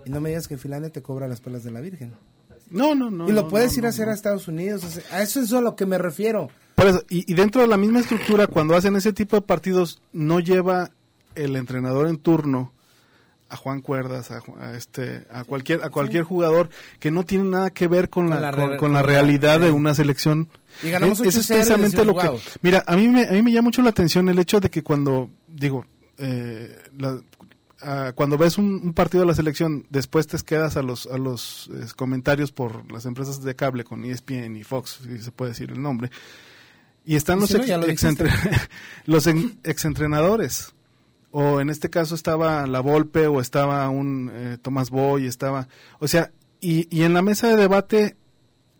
Y 0.05 0.09
no 0.11 0.21
me 0.21 0.29
digas 0.29 0.47
que 0.47 0.57
Finlandia 0.57 0.91
te 0.91 1.01
cobra 1.01 1.27
las 1.27 1.41
perlas 1.41 1.63
de 1.63 1.71
la 1.71 1.81
Virgen. 1.81 2.13
No, 2.69 2.93
no, 2.93 3.09
no. 3.09 3.27
y 3.27 3.31
lo 3.31 3.43
no, 3.43 3.47
puedes 3.47 3.73
no, 3.73 3.79
ir 3.79 3.85
a 3.87 3.89
hacer 3.89 4.09
a 4.09 4.13
Estados 4.13 4.47
Unidos. 4.47 4.99
a 5.11 5.23
eso 5.23 5.41
es 5.41 5.51
a 5.53 5.61
lo 5.61 5.75
que 5.75 5.87
me 5.87 5.97
refiero. 5.97 6.49
Por 6.75 6.87
eso, 6.87 7.03
y, 7.09 7.31
y 7.31 7.35
dentro 7.35 7.61
de 7.61 7.67
la 7.67 7.77
misma 7.77 8.01
estructura, 8.01 8.45
cuando 8.45 8.75
hacen 8.75 8.95
ese 8.95 9.13
tipo 9.13 9.37
de 9.37 9.41
partidos, 9.41 10.03
no 10.13 10.39
lleva 10.39 10.91
el 11.35 11.55
entrenador 11.55 12.07
en 12.07 12.17
turno 12.17 12.71
a 13.49 13.55
Juan 13.57 13.81
Cuerdas, 13.81 14.31
a, 14.31 14.41
este, 14.75 15.25
a 15.31 15.43
cualquier, 15.43 15.83
a 15.83 15.89
cualquier 15.91 16.23
jugador 16.23 16.69
que 16.99 17.11
no 17.11 17.23
tiene 17.23 17.43
nada 17.45 17.69
que 17.69 17.87
ver 17.87 18.09
con 18.09 18.29
la, 18.29 18.35
Con 18.37 18.41
la 18.71 18.77
con 18.77 18.93
con 18.93 19.03
realidad 19.03 19.59
de 19.59 19.69
una 19.71 19.93
selección. 19.93 20.47
Y 20.81 20.89
ganamos 20.89 21.19
Es- 21.21 21.27
eso 21.27 21.39
8-0 21.39 21.41
es 21.41 21.47
precisamente 21.67 22.05
lo 22.05 22.15
que. 22.17 22.39
Mira, 22.63 22.83
a 22.87 22.95
mí 22.95 23.07
me, 23.07 23.23
a 23.27 23.31
mí 23.31 23.41
me 23.43 23.51
llama 23.51 23.65
mucho 23.67 23.81
la 23.83 23.91
atención 23.91 24.27
el 24.29 24.39
hecho 24.39 24.59
de 24.59 24.69
que 24.69 24.81
cuando, 24.83 25.29
digo, 25.47 25.85
eh, 26.17 26.75
la- 26.97 27.21
cuando 28.15 28.35
ves 28.39 28.57
un, 28.57 28.81
un 28.83 28.93
partido 28.93 29.21
de 29.21 29.27
la 29.27 29.35
selección, 29.35 29.85
después 29.91 30.25
te 30.25 30.39
quedas 30.39 30.75
a 30.75 30.81
los, 30.81 31.05
a 31.05 31.19
los 31.19 31.69
eh, 31.71 31.85
comentarios 31.95 32.51
por 32.51 32.91
las 32.91 33.05
empresas 33.05 33.43
de 33.43 33.55
cable 33.55 33.83
con 33.83 34.03
E 34.05 34.09
ESPN 34.09 34.55
y 34.57 34.63
Fox, 34.63 35.01
si 35.03 35.19
se 35.19 35.31
puede 35.31 35.51
decir 35.51 35.69
el 35.69 35.79
nombre. 35.79 36.09
Y 37.05 37.15
están 37.15 37.39
los, 37.39 37.49
si 37.49 37.57
no, 37.57 37.59
ex- 37.59 37.67
ya 37.69 37.77
lo 37.77 37.85
dijiste. 37.85 38.07
exentre- 38.07 38.69
los 39.05 39.27
en- 39.27 39.59
exentrenadores. 39.63 40.73
O 41.37 41.59
en 41.59 41.69
este 41.69 41.89
caso 41.89 42.15
estaba 42.15 42.65
La 42.65 42.79
Volpe 42.79 43.27
o 43.27 43.41
estaba 43.41 43.89
un 43.89 44.31
eh, 44.33 44.57
Tomás 44.61 44.89
Boy, 44.89 45.25
estaba... 45.27 45.67
O 45.99 46.07
sea, 46.07 46.31
y, 46.61 46.87
y 46.89 47.03
en 47.03 47.13
la 47.13 47.21
mesa 47.21 47.49
de 47.49 47.57
debate 47.57 48.15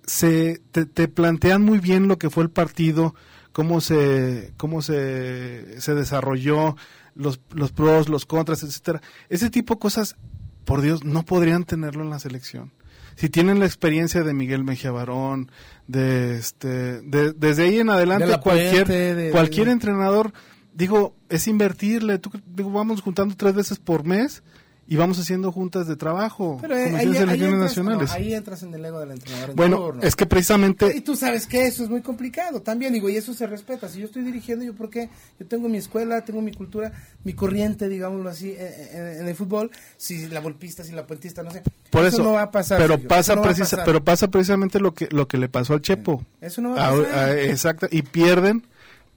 se 0.06 0.62
te, 0.72 0.86
te 0.86 1.10
plantean 1.10 1.64
muy 1.64 1.80
bien 1.80 2.08
lo 2.08 2.18
que 2.18 2.30
fue 2.30 2.44
el 2.44 2.50
partido, 2.50 3.14
cómo 3.52 3.82
se 3.82 4.54
cómo 4.56 4.82
se, 4.82 5.82
se 5.82 5.96
desarrolló, 5.96 6.78
los, 7.14 7.42
los 7.54 7.74
pros, 7.74 8.08
los 8.08 8.26
contras, 8.26 8.64
etcétera. 8.64 9.02
Ese 9.30 9.50
tipo 9.50 9.74
de 9.74 9.80
cosas, 9.82 10.16
por 10.64 10.82
Dios, 10.82 11.04
no 11.04 11.24
podrían 11.26 11.66
tenerlo 11.66 12.04
en 12.04 12.10
la 12.10 12.20
selección. 12.20 12.72
Si 13.16 13.30
tienen 13.30 13.60
la 13.60 13.66
experiencia 13.66 14.24
de 14.24 14.34
Miguel 14.34 14.64
Mejía 14.64 14.92
Barón, 14.92 15.52
de 15.88 16.38
este, 16.38 17.02
de- 17.02 17.34
desde 17.34 17.64
ahí 17.64 17.80
en 17.80 17.90
adelante 17.90 18.26
De 18.26 18.32
la 18.32 18.40
cualquier 18.40 18.86
Puente, 18.86 19.16
de- 19.16 19.32
cualquier 19.32 19.68
entrenador, 19.70 20.32
digo, 20.76 21.16
es 21.30 21.48
invertirle. 21.48 22.20
Tú, 22.20 22.30
digo, 22.56 22.72
vamos 22.72 23.02
juntando 23.02 23.36
tres 23.36 23.56
veces 23.56 23.80
por 23.80 24.04
mes 24.04 24.44
y 24.88 24.98
vamos 24.98 25.18
haciendo 25.20 25.52
juntas 25.52 25.88
de 25.88 25.96
trabajo, 25.96 26.60
Pero 26.62 26.78
eh, 26.78 26.84
ahí, 26.96 26.96
ahí 26.96 27.18
entras, 27.18 27.40
nacionales. 27.58 28.10
no, 28.10 28.16
ahí 28.16 28.34
entras 28.36 28.62
en 28.62 28.72
el 28.76 28.86
ego 28.86 29.00
del 29.00 29.10
entrenador. 29.14 29.50
en 29.50 29.56
Bueno, 29.56 29.94
es 30.04 30.16
que 30.16 30.28
precisamente 30.28 30.96
Y 30.96 31.02
tú 31.02 31.16
sabes 31.16 31.48
que 31.48 31.66
eso 31.66 31.84
es 31.84 31.90
muy 31.90 32.02
complicado 32.04 32.62
también, 32.62 32.94
digo, 32.94 33.10
y 33.10 33.16
eso 33.18 33.34
se 33.34 33.48
respeta. 33.48 33.90
Si 33.90 33.98
yo 33.98 34.06
estoy 34.06 34.22
dirigiendo, 34.22 34.64
yo 34.64 34.76
porque 34.76 35.10
yo 35.40 35.48
tengo 35.48 35.70
mi 35.70 35.80
escuela, 35.80 36.24
tengo 36.24 36.40
mi 36.44 36.52
cultura, 36.54 36.92
mi 37.24 37.34
corriente, 37.34 37.90
digámoslo 37.90 38.30
así, 38.30 38.52
en, 38.52 39.00
en- 39.00 39.22
en 39.22 39.28
el 39.28 39.34
fútbol, 39.36 39.72
si 39.98 40.28
la 40.28 40.40
golpista, 40.42 40.84
si 40.84 40.92
la 40.92 41.08
puentista, 41.08 41.42
no 41.42 41.50
sé. 41.50 41.64
Por 41.90 42.06
eso, 42.06 42.22
no 42.24 42.34
va 42.34 42.44
a 42.44 42.52
pasar. 42.52 42.78
pero 42.78 42.94
Sergio, 42.94 43.08
pasa 43.10 43.36
no 43.36 43.42
precisa- 43.42 43.64
pasar. 43.78 43.86
pero 43.86 44.04
pasa 44.04 44.28
precisamente 44.28 44.80
lo 44.80 44.94
que 44.94 45.08
lo 45.10 45.28
que 45.28 45.40
le 45.40 45.50
pasó 45.50 45.74
al 45.74 45.82
Chepo. 45.82 46.24
Eso 46.42 46.62
no 46.62 46.76
va 46.76 46.90
a 46.90 46.92
pasar. 46.92 47.06
ah, 47.16 47.34
exacto, 47.34 47.88
y 47.90 48.04
pierden, 48.04 48.68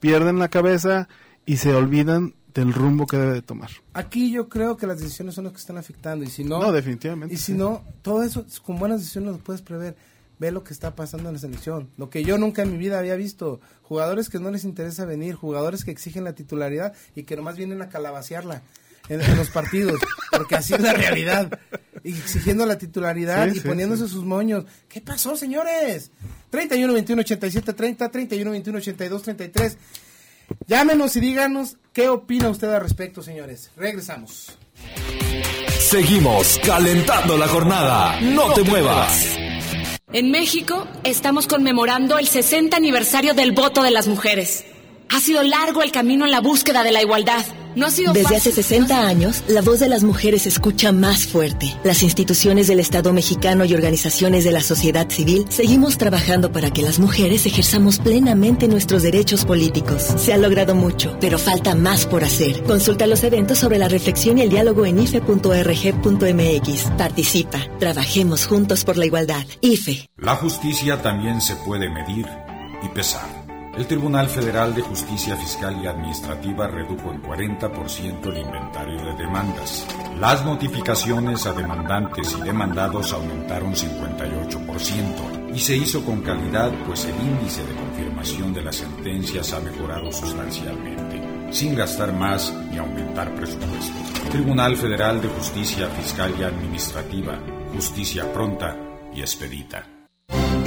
pierden 0.00 0.38
la 0.38 0.48
cabeza 0.48 1.08
y 1.48 1.56
se 1.56 1.74
olvidan 1.74 2.34
del 2.52 2.74
rumbo 2.74 3.06
que 3.06 3.16
debe 3.16 3.32
de 3.32 3.40
tomar. 3.42 3.70
Aquí 3.94 4.30
yo 4.30 4.50
creo 4.50 4.76
que 4.76 4.86
las 4.86 5.00
decisiones 5.00 5.34
son 5.34 5.44
las 5.44 5.54
que 5.54 5.60
están 5.60 5.78
afectando 5.78 6.22
y 6.22 6.28
si 6.28 6.44
no... 6.44 6.60
No, 6.60 6.72
definitivamente, 6.72 7.34
Y 7.34 7.38
si 7.38 7.52
sí. 7.52 7.52
no, 7.54 7.84
todo 8.02 8.22
eso 8.22 8.44
con 8.66 8.78
buenas 8.78 9.00
decisiones 9.00 9.32
lo 9.32 9.38
puedes 9.38 9.62
prever. 9.62 9.96
Ve 10.38 10.50
lo 10.52 10.62
que 10.62 10.74
está 10.74 10.94
pasando 10.94 11.30
en 11.30 11.36
la 11.36 11.40
selección. 11.40 11.88
Lo 11.96 12.10
que 12.10 12.22
yo 12.22 12.36
nunca 12.36 12.62
en 12.62 12.72
mi 12.72 12.76
vida 12.76 12.98
había 12.98 13.16
visto. 13.16 13.60
Jugadores 13.82 14.28
que 14.28 14.38
no 14.38 14.50
les 14.50 14.64
interesa 14.64 15.06
venir, 15.06 15.36
jugadores 15.36 15.86
que 15.86 15.90
exigen 15.90 16.22
la 16.24 16.34
titularidad 16.34 16.92
y 17.16 17.22
que 17.22 17.34
nomás 17.34 17.56
vienen 17.56 17.80
a 17.80 17.88
calabacearla 17.88 18.60
en, 19.08 19.22
en 19.22 19.36
los 19.36 19.48
partidos. 19.48 19.98
porque 20.30 20.54
así 20.54 20.74
es 20.74 20.80
la 20.82 20.92
realidad. 20.92 21.58
Y 22.04 22.10
exigiendo 22.12 22.66
la 22.66 22.76
titularidad 22.76 23.46
Sí, 23.46 23.56
y 23.56 23.60
sí, 23.60 23.66
poniéndose 23.66 24.06
sus 24.06 24.24
moños. 24.24 24.66
¿Qué 24.86 25.00
pasó, 25.00 25.34
señores? 25.34 26.10
31 26.50 26.92
21 26.92 27.20
87 27.20 27.72
30, 27.72 28.08
31 28.10 28.50
21 28.50 28.78
82 28.78 29.22
33. 29.22 29.78
Llámenos 30.66 31.16
y 31.16 31.20
díganos 31.20 31.76
qué 31.92 32.08
opina 32.08 32.48
usted 32.48 32.72
al 32.72 32.82
respecto, 32.82 33.22
señores. 33.22 33.70
Regresamos. 33.76 34.56
Seguimos 35.78 36.58
calentando 36.64 37.36
la 37.38 37.48
jornada. 37.48 38.20
No 38.20 38.52
te 38.52 38.62
muevas. 38.62 39.26
En 40.12 40.30
México 40.30 40.86
estamos 41.04 41.46
conmemorando 41.46 42.18
el 42.18 42.26
60 42.26 42.76
aniversario 42.76 43.34
del 43.34 43.52
voto 43.52 43.82
de 43.82 43.90
las 43.90 44.06
mujeres. 44.06 44.64
Ha 45.10 45.20
sido 45.20 45.42
largo 45.42 45.82
el 45.82 45.90
camino 45.92 46.24
en 46.24 46.30
la 46.30 46.40
búsqueda 46.40 46.82
de 46.84 46.92
la 46.92 47.02
igualdad. 47.02 47.44
No 47.76 47.86
ha 47.86 47.90
sido 47.90 48.12
Desde 48.12 48.24
fácil. 48.34 48.38
hace 48.38 48.52
60 48.62 49.06
años, 49.06 49.44
la 49.46 49.62
voz 49.62 49.78
de 49.78 49.88
las 49.88 50.02
mujeres 50.02 50.42
se 50.42 50.48
escucha 50.48 50.90
más 50.90 51.26
fuerte. 51.28 51.76
Las 51.84 52.02
instituciones 52.02 52.66
del 52.66 52.80
Estado 52.80 53.12
mexicano 53.12 53.64
y 53.64 53.72
organizaciones 53.74 54.42
de 54.44 54.50
la 54.52 54.62
sociedad 54.62 55.08
civil 55.08 55.44
seguimos 55.48 55.96
trabajando 55.96 56.50
para 56.50 56.70
que 56.72 56.82
las 56.82 56.98
mujeres 56.98 57.46
ejerzamos 57.46 57.98
plenamente 57.98 58.66
nuestros 58.68 59.02
derechos 59.02 59.44
políticos. 59.44 60.02
Se 60.16 60.32
ha 60.32 60.38
logrado 60.38 60.74
mucho, 60.74 61.16
pero 61.20 61.38
falta 61.38 61.74
más 61.76 62.04
por 62.06 62.24
hacer. 62.24 62.64
Consulta 62.64 63.06
los 63.06 63.22
eventos 63.22 63.58
sobre 63.58 63.78
la 63.78 63.88
reflexión 63.88 64.38
y 64.38 64.42
el 64.42 64.50
diálogo 64.50 64.84
en 64.84 64.98
ife.org.mx. 65.00 66.82
Participa. 66.96 67.60
Trabajemos 67.78 68.46
juntos 68.46 68.84
por 68.84 68.96
la 68.96 69.06
igualdad. 69.06 69.44
IFE. 69.60 70.10
La 70.16 70.34
justicia 70.36 71.00
también 71.00 71.40
se 71.40 71.54
puede 71.56 71.88
medir 71.88 72.26
y 72.82 72.88
pesar. 72.88 73.37
El 73.78 73.86
Tribunal 73.86 74.28
Federal 74.28 74.74
de 74.74 74.82
Justicia 74.82 75.36
Fiscal 75.36 75.80
y 75.80 75.86
Administrativa 75.86 76.66
redujo 76.66 77.12
en 77.12 77.22
40% 77.22 78.26
el 78.26 78.38
inventario 78.38 79.04
de 79.04 79.14
demandas. 79.14 79.86
Las 80.18 80.44
notificaciones 80.44 81.46
a 81.46 81.52
demandantes 81.52 82.36
y 82.36 82.40
demandados 82.42 83.12
aumentaron 83.12 83.74
58% 83.74 85.54
y 85.54 85.60
se 85.60 85.76
hizo 85.76 86.04
con 86.04 86.22
calidad 86.22 86.72
pues 86.88 87.04
el 87.04 87.14
índice 87.24 87.64
de 87.64 87.76
confirmación 87.76 88.52
de 88.52 88.62
las 88.62 88.74
sentencias 88.74 89.52
ha 89.52 89.60
mejorado 89.60 90.10
sustancialmente, 90.10 91.52
sin 91.52 91.76
gastar 91.76 92.12
más 92.12 92.52
ni 92.72 92.78
aumentar 92.78 93.32
presupuesto. 93.36 93.94
Tribunal 94.32 94.76
Federal 94.76 95.22
de 95.22 95.28
Justicia 95.28 95.86
Fiscal 95.90 96.34
y 96.36 96.42
Administrativa, 96.42 97.38
justicia 97.72 98.32
pronta 98.32 98.76
y 99.14 99.20
expedita. 99.20 99.97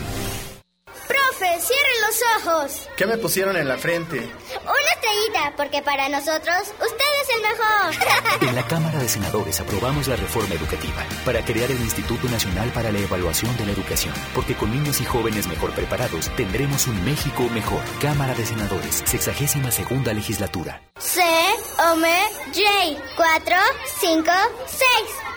¡Profe, 2.13 2.25
cierre 2.25 2.43
los 2.43 2.45
ojos! 2.45 2.89
¿Qué 2.95 3.05
me 3.05 3.17
pusieron 3.17 3.57
en 3.57 3.67
la 3.67 3.77
frente? 3.77 4.17
Una 4.17 4.91
estrellita, 4.95 5.53
porque 5.55 5.81
para 5.81 6.09
nosotros 6.09 6.55
usted 6.71 7.05
es 7.21 7.29
el 7.35 7.41
mejor. 7.41 8.43
En 8.49 8.55
la 8.55 8.67
Cámara 8.67 8.99
de 8.99 9.07
Senadores 9.07 9.59
aprobamos 9.59 10.07
la 10.07 10.15
reforma 10.15 10.55
educativa 10.55 11.05
para 11.25 11.43
crear 11.45 11.71
el 11.71 11.79
Instituto 11.79 12.27
Nacional 12.27 12.69
para 12.69 12.91
la 12.91 12.99
Evaluación 12.99 13.55
de 13.57 13.65
la 13.65 13.71
Educación, 13.71 14.13
porque 14.35 14.55
con 14.55 14.71
niños 14.71 14.99
y 15.01 15.05
jóvenes 15.05 15.47
mejor 15.47 15.71
preparados 15.71 16.29
tendremos 16.35 16.87
un 16.87 17.03
México 17.05 17.43
mejor. 17.53 17.81
Cámara 18.01 18.33
de 18.33 18.45
Senadores, 18.45 19.03
62 19.05 19.73
segunda 19.73 20.13
legislatura. 20.13 20.81
C, 20.99 21.21
M, 21.21 22.07
J, 22.53 23.01
4, 23.15 23.55
5, 23.99 24.31
6. 24.67 24.87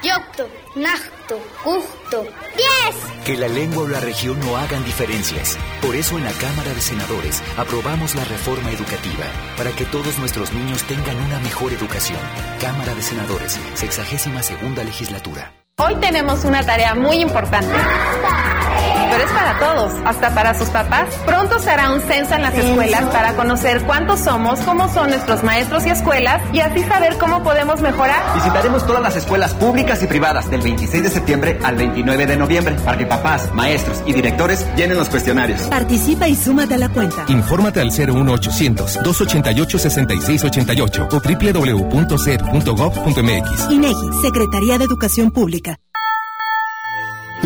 Yocto, 0.03 0.49
Nacto, 0.75 1.16
Gusto, 1.65 2.23
10. 2.23 3.25
Que 3.25 3.37
la 3.37 3.49
lengua 3.49 3.85
o 3.85 3.89
la 3.89 3.99
región 4.01 4.39
no 4.41 4.57
hagan 4.57 4.85
diferencias. 4.85 5.59
Por 5.83 5.97
eso 5.97 6.17
en 6.17 6.25
la 6.25 6.33
Cámara 6.33 6.73
de 6.73 6.81
Senadores 6.81 7.43
aprobamos 7.57 8.15
la 8.15 8.25
reforma 8.25 8.71
educativa 8.71 9.25
para 9.57 9.73
que 9.73 9.85
todos 9.87 10.19
nuestros 10.19 10.53
niños 10.53 10.85
tengan 10.85 11.17
una 11.17 11.41
mejor 11.41 11.73
educación. 11.73 12.21
Cámara 12.61 12.95
de 12.95 13.03
Senadores, 13.03 13.59
62 13.75 14.47
segunda 14.47 14.85
legislatura. 14.85 15.53
Hoy 15.79 15.97
tenemos 15.97 16.45
una 16.45 16.65
tarea 16.65 16.95
muy 16.95 17.17
importante. 17.17 17.75
Pero 19.11 19.25
es 19.25 19.31
para 19.31 19.59
todos, 19.59 19.93
hasta 20.05 20.35
para 20.35 20.55
sus 20.55 20.69
papás. 20.69 21.09
Pronto 21.27 21.59
se 21.59 21.71
hará 21.71 21.93
un 21.93 22.01
censo 22.01 22.35
en 22.35 22.43
las 22.43 22.55
escuelas 22.55 23.03
para 23.05 23.35
conocer 23.35 23.83
cuántos 23.83 24.21
somos, 24.21 24.61
cómo 24.61 24.93
son 24.93 25.11
nuestros 25.11 25.43
maestros 25.43 25.87
y 25.87 25.91
escuelas 25.91 26.41
y 26.53 26.61
así 26.61 26.83
saber 26.85 27.17
cómo 27.19 27.43
podemos 27.43 27.81
mejorar. 27.81 28.23
Visitaremos 28.35 28.87
todas 28.87 29.03
las 29.03 29.17
escuelas 29.17 29.55
públicas 29.55 30.03
y 30.03 30.07
privadas 30.07 30.49
del 30.51 30.63
26 30.63 31.03
de 31.03 31.11
septiembre 31.11 31.59
al 31.63 31.77
29 31.77 32.27
de 32.27 32.37
noviembre 32.37 32.77
para 32.85 32.99
que 32.99 33.07
papás, 33.07 33.53
maestros 33.53 34.03
y 34.07 34.13
directores 34.13 34.67
llenen 34.77 34.99
los 34.99 35.09
cuestionarios. 35.09 35.63
Participa 35.63 36.29
y 36.29 36.37
súmate 36.37 36.75
a 36.75 36.79
la 36.79 36.89
cuenta. 36.89 37.25
Infórmate 37.29 37.81
al 37.81 37.91
01800 37.91 39.03
288 39.03 39.79
6688 39.79 41.09
o 41.13 41.21
www.ced.gov.mx. 41.21 43.71
INEGI, 43.71 44.13
Secretaría 44.23 44.79
de 44.79 44.85
Educación 44.85 45.31
Pública. 45.31 45.79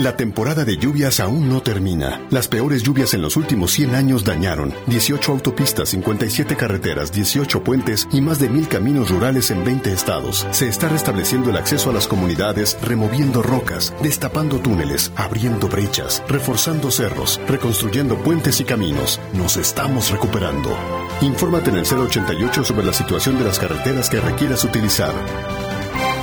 La 0.01 0.17
temporada 0.17 0.65
de 0.65 0.79
lluvias 0.79 1.21
aún 1.21 1.51
no 1.51 1.61
termina. 1.61 2.27
Las 2.31 2.49
peores 2.49 2.83
lluvias 2.83 3.13
en 3.13 3.21
los 3.21 3.37
últimos 3.37 3.73
100 3.73 3.95
años 3.95 4.25
dañaron 4.25 4.73
18 4.87 5.31
autopistas, 5.31 5.91
57 5.91 6.57
carreteras, 6.57 7.13
18 7.13 7.63
puentes 7.63 8.09
y 8.11 8.23
más 8.23 8.39
de 8.39 8.49
mil 8.49 8.67
caminos 8.67 9.11
rurales 9.11 9.51
en 9.51 9.63
20 9.63 9.93
estados. 9.93 10.47
Se 10.53 10.69
está 10.69 10.89
restableciendo 10.89 11.51
el 11.51 11.59
acceso 11.59 11.91
a 11.91 11.93
las 11.93 12.09
comunidades, 12.09 12.79
removiendo 12.81 13.43
rocas, 13.43 13.93
destapando 14.03 14.59
túneles, 14.59 15.13
abriendo 15.17 15.69
brechas, 15.69 16.23
reforzando 16.27 16.91
cerros, 16.91 17.39
reconstruyendo 17.47 18.17
puentes 18.17 18.59
y 18.63 18.65
caminos. 18.65 19.21
Nos 19.35 19.59
estamos 19.59 20.11
recuperando. 20.11 20.75
Infórmate 21.21 21.69
en 21.69 21.77
el 21.77 21.85
088 21.85 22.65
sobre 22.65 22.87
la 22.87 22.95
situación 22.95 23.39
de 23.39 23.45
las 23.45 23.59
carreteras 23.59 24.09
que 24.09 24.19
requieras 24.19 24.65
utilizar. 24.65 25.13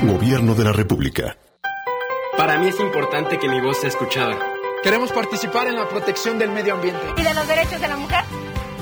Gobierno 0.01 0.55
de 0.55 0.63
la 0.63 0.73
República. 0.73 1.38
Para 2.38 2.57
mí 2.59 2.67
es 2.67 2.79
importante 2.79 3.39
que 3.39 3.49
mi 3.49 3.59
voz 3.59 3.79
sea 3.79 3.89
escuchada. 3.89 4.38
Queremos 4.83 5.11
participar 5.11 5.67
en 5.67 5.75
la 5.75 5.89
protección 5.89 6.38
del 6.38 6.51
medio 6.51 6.75
ambiente. 6.75 7.01
¿Y 7.17 7.23
de 7.23 7.33
los 7.33 7.47
derechos 7.47 7.81
de 7.81 7.88
la 7.88 7.97
mujer? 7.97 8.23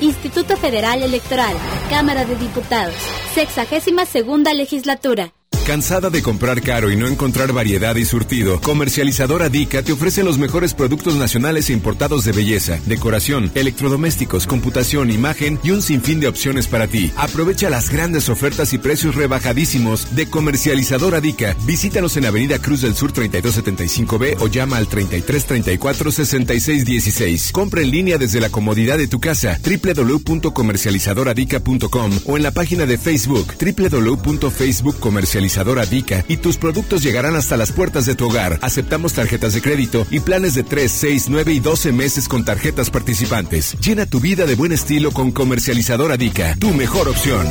Instituto 0.00 0.56
Federal 0.56 1.02
Electoral, 1.02 1.54
Cámara 1.90 2.24
de 2.24 2.36
Diputados, 2.36 2.94
sexagésima 3.34 4.06
segunda 4.06 4.54
legislatura. 4.54 5.34
¿Cansada 5.66 6.08
de 6.10 6.22
comprar 6.22 6.60
caro 6.60 6.90
y 6.90 6.96
no 6.96 7.06
encontrar 7.06 7.52
variedad 7.52 7.94
y 7.94 8.04
surtido? 8.04 8.60
Comercializadora 8.60 9.48
Dica 9.48 9.84
te 9.84 9.92
ofrece 9.92 10.24
los 10.24 10.36
mejores 10.36 10.74
productos 10.74 11.14
nacionales 11.14 11.70
e 11.70 11.72
importados 11.72 12.24
de 12.24 12.32
belleza, 12.32 12.80
decoración, 12.86 13.52
electrodomésticos, 13.54 14.48
computación, 14.48 15.12
imagen 15.12 15.60
y 15.62 15.70
un 15.70 15.80
sinfín 15.80 16.18
de 16.18 16.26
opciones 16.26 16.66
para 16.66 16.88
ti. 16.88 17.12
Aprovecha 17.16 17.70
las 17.70 17.90
grandes 17.90 18.28
ofertas 18.28 18.72
y 18.72 18.78
precios 18.78 19.14
rebajadísimos 19.14 20.16
de 20.16 20.26
Comercializadora 20.26 21.20
Dica. 21.20 21.54
Visítanos 21.64 22.16
en 22.16 22.26
Avenida 22.26 22.58
Cruz 22.58 22.82
del 22.82 22.96
Sur 22.96 23.12
3275B 23.12 24.38
o 24.40 24.48
llama 24.48 24.78
al 24.78 24.88
3334 24.88 26.10
6616. 26.10 27.52
Compra 27.52 27.82
en 27.82 27.92
línea 27.92 28.18
desde 28.18 28.40
la 28.40 28.50
comodidad 28.50 28.98
de 28.98 29.06
tu 29.06 29.20
casa 29.20 29.60
www.comercializadoradica.com 29.64 32.18
o 32.26 32.36
en 32.36 32.42
la 32.42 32.50
página 32.50 32.84
de 32.84 32.98
Facebook 32.98 33.54
www.facebookcomercializadora 33.60 35.51
Dica 35.90 36.24
y 36.28 36.38
tus 36.38 36.56
productos 36.56 37.02
llegarán 37.02 37.36
hasta 37.36 37.56
las 37.56 37.72
puertas 37.72 38.06
de 38.06 38.14
tu 38.14 38.28
hogar. 38.28 38.58
Aceptamos 38.62 39.12
tarjetas 39.12 39.52
de 39.52 39.60
crédito 39.60 40.06
y 40.10 40.20
planes 40.20 40.54
de 40.54 40.62
3, 40.62 40.90
6, 40.90 41.26
9 41.28 41.52
y 41.52 41.60
12 41.60 41.92
meses 41.92 42.28
con 42.28 42.44
tarjetas 42.44 42.90
participantes. 42.90 43.76
Llena 43.80 44.06
tu 44.06 44.20
vida 44.20 44.46
de 44.46 44.54
buen 44.54 44.72
estilo 44.72 45.10
con 45.12 45.30
Comercializadora 45.30 46.16
Dica, 46.16 46.56
tu 46.58 46.70
mejor 46.70 47.08
opción. 47.08 47.46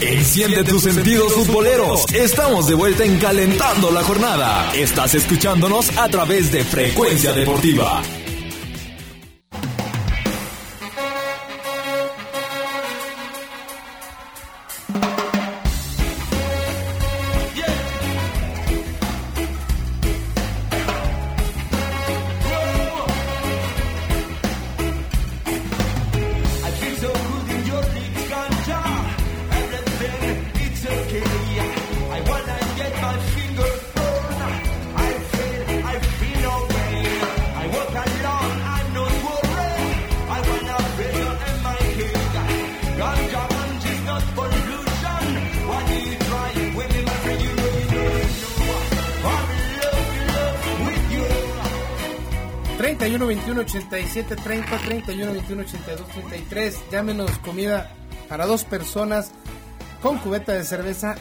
Enciende 0.00 0.64
tus 0.64 0.82
sentidos 0.82 1.32
futboleros. 1.34 2.10
Estamos 2.12 2.66
de 2.68 2.74
vuelta 2.74 3.04
en 3.04 3.18
Calentando 3.18 3.90
la 3.90 4.02
Jornada. 4.02 4.72
Estás 4.74 5.14
escuchándonos 5.14 5.96
a 5.98 6.08
través 6.08 6.50
de 6.52 6.64
Frecuencia 6.64 7.32
Deportiva. 7.32 8.02
...31 53.00 53.26
21 53.26 53.60
87 53.60 54.36
30 54.36 54.78
31 54.78 55.32
21 55.32 55.62
82 55.62 56.08
33 56.08 56.80
llámenos 56.92 57.38
comida 57.38 57.92
para 58.28 58.46
dos 58.46 58.64
personas 58.64 59.32
con 60.02 60.18
cubeta 60.18 60.52
de 60.52 60.64
cerveza 60.64 61.16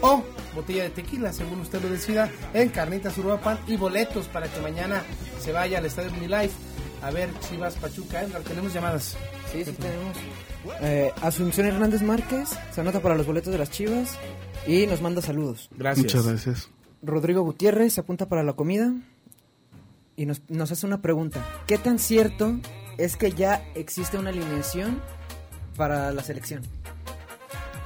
o 0.00 0.22
botella 0.54 0.84
de 0.84 0.90
tequila 0.90 1.32
según 1.32 1.60
usted 1.60 1.82
lo 1.82 1.90
decida 1.90 2.30
en 2.54 2.70
Carnitas 2.70 3.18
Uruapan 3.18 3.58
y 3.66 3.76
boletos 3.76 4.26
para 4.28 4.48
que 4.48 4.60
mañana 4.60 5.02
se 5.40 5.52
vaya 5.52 5.78
al 5.78 5.84
Estadio 5.84 6.10
Unilife 6.10 6.54
a 7.02 7.10
ver 7.10 7.28
Chivas 7.48 7.74
Pachuca 7.76 8.22
Edgar, 8.22 8.42
tenemos 8.42 8.72
llamadas 8.72 9.16
Sí, 9.52 9.64
sí 9.64 9.72
tenemos. 9.72 10.16
Eh, 10.82 11.12
Asunción 11.22 11.66
Hernández 11.66 12.02
Márquez 12.02 12.50
se 12.70 12.80
anota 12.80 13.00
para 13.00 13.14
los 13.14 13.26
boletos 13.26 13.52
de 13.52 13.58
las 13.58 13.70
Chivas 13.70 14.18
y 14.66 14.86
nos 14.86 15.00
manda 15.00 15.22
saludos. 15.22 15.70
Gracias. 15.76 16.04
Muchas 16.04 16.26
gracias. 16.26 16.70
Rodrigo 17.02 17.42
Gutiérrez 17.42 17.94
se 17.94 18.00
apunta 18.00 18.28
para 18.28 18.42
la 18.42 18.54
comida 18.54 18.92
y 20.18 20.26
nos, 20.26 20.42
nos 20.48 20.70
hace 20.72 20.84
una 20.84 21.00
pregunta. 21.00 21.42
¿Qué 21.66 21.78
tan 21.78 21.98
cierto 21.98 22.58
es 22.98 23.16
que 23.16 23.30
ya 23.32 23.64
existe 23.76 24.18
una 24.18 24.30
alineación 24.30 25.00
para 25.76 26.10
la 26.12 26.22
selección? 26.24 26.62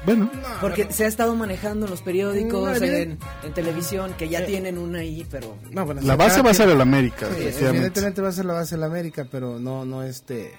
Bueno. 0.05 0.28
Porque 0.61 0.91
se 0.91 1.05
ha 1.05 1.07
estado 1.09 1.37
manejando 1.37 1.87
en 1.87 1.91
los 1.91 2.03
periódicos, 2.03 2.80
No, 2.80 2.87
en, 2.87 3.18
en 3.45 3.53
televisión, 3.55 4.14
que 4.18 4.28
ya 4.28 4.41
Sí. 4.41 4.47
tienen 4.47 4.78
una 4.78 5.01
ahí, 5.01 5.24
pero... 5.30 5.57
No, 5.70 5.85
bueno, 5.85 6.01
La 6.01 6.16
base 6.16 6.43
va 6.43 6.51
a 6.51 6.55
ser 6.55 6.68
el 6.70 6.80
América, 6.80 7.28
Sí, 7.37 7.64
evidentemente 7.64 8.20
va 8.20 8.30
a 8.30 8.33
ser 8.33 8.47
la 8.47 8.55
base 8.55 8.74
del 8.74 8.83
América, 8.85 9.26
pero 9.30 9.61
no, 9.61 9.85
no 9.85 10.03
este. 10.03 10.55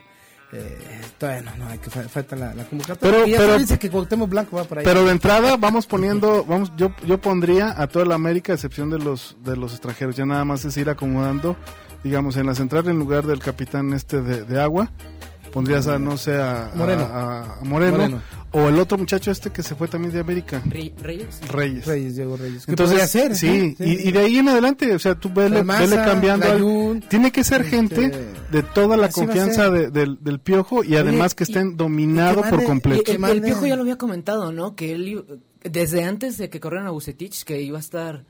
Eh, 0.55 1.01
todavía 1.17 1.41
no, 1.41 1.57
no, 1.65 1.67
hay 1.71 1.79
que 1.79 1.89
fa- 1.89 2.03
falta 2.07 2.35
la, 2.35 2.53
la 2.53 2.63
convocatoria. 2.65 2.99
Pero- 3.23 3.27
Y 3.27 3.33
pero- 3.35 3.57
dice 3.57 3.79
que 3.79 3.89
Cuauhtémoc 3.89 4.29
Blanco 4.29 4.55
va 4.57 4.63
por 4.65 4.77
ahí. 4.79 4.85
Pero 4.85 5.03
de 5.03 5.11
entrada 5.11 5.57
vamos 5.57 5.87
poniendo, 5.87 6.45
vamos, 6.45 6.71
yo, 6.77 6.91
yo 7.07 7.17
pondría 7.19 7.73
a 7.81 7.87
toda 7.87 8.05
la 8.05 8.15
América, 8.15 8.51
a 8.53 8.55
excepción 8.55 8.89
de 8.91 8.99
los, 8.99 9.35
de 9.43 9.57
los 9.57 9.71
extranjeros, 9.71 10.15
ya 10.15 10.25
nada 10.25 10.45
más 10.45 10.63
es 10.65 10.77
ir 10.77 10.89
acomodando, 10.89 11.55
digamos, 12.03 12.37
en 12.37 12.45
la 12.45 12.53
central 12.55 12.87
en 12.87 12.99
lugar 12.99 13.25
del 13.25 13.39
capitán 13.39 13.93
este 13.93 14.21
de, 14.21 14.43
de 14.43 14.61
agua, 14.61 14.91
pondrías 15.53 15.87
a, 15.87 15.99
no 15.99 16.17
sé, 16.17 16.35
a, 16.41 16.71
Moreno. 16.75 17.03
a- 17.03 17.59
a 17.59 17.63
Moreno, 17.63 17.91
Moreno. 17.97 18.21
o 18.51 18.69
el 18.69 18.79
otro 18.79 18.97
muchacho 18.97 19.29
este 19.31 19.51
que 19.51 19.61
se 19.61 19.75
fue 19.75 19.87
también 19.87 20.11
de 20.11 20.19
América. 20.19 20.61
¿Reyes? 20.65 20.93
Reyes. 21.47 21.85
Reyes, 21.85 22.15
Diego 22.15 22.35
Reyes. 22.35 22.65
¿Qué 22.65 22.71
Entonces, 22.71 23.09
ser? 23.09 23.35
sí. 23.35 23.75
Y, 23.79 24.09
y 24.09 24.11
de 24.11 24.19
ahí 24.19 24.37
en 24.39 24.49
adelante, 24.49 24.93
o 24.95 24.99
sea, 24.99 25.15
tú 25.15 25.31
vele, 25.31 25.63
cambiando. 25.63 26.51
al- 26.51 27.03
tiene 27.07 27.31
que 27.31 27.43
ser 27.43 27.61
este, 27.61 27.75
gente 27.75 28.11
de 28.51 28.63
toda 28.63 28.97
la 28.97 29.09
confianza 29.09 29.69
de- 29.69 29.89
del, 29.91 30.17
del 30.21 30.39
piojo 30.39 30.83
y 30.83 30.95
además 30.95 31.35
que 31.35 31.43
estén 31.43 31.77
dominado 31.77 32.41
que 32.41 32.49
por 32.49 32.63
completo. 32.63 33.11
y 33.11 33.15
el, 33.15 33.23
el 33.23 33.41
Piojo 33.41 33.65
ya 33.67 33.75
lo 33.75 33.83
había 33.83 33.97
comentado, 33.97 34.51
¿no? 34.51 34.75
Que 34.75 34.93
él, 34.93 35.07
iba- 35.07 35.23
desde 35.63 36.03
antes 36.03 36.37
de 36.37 36.49
que 36.49 36.59
corrieran 36.59 36.87
a 36.87 36.91
Bucetich, 36.91 37.43
que 37.43 37.61
iba 37.61 37.77
a 37.77 37.81
estar... 37.81 38.25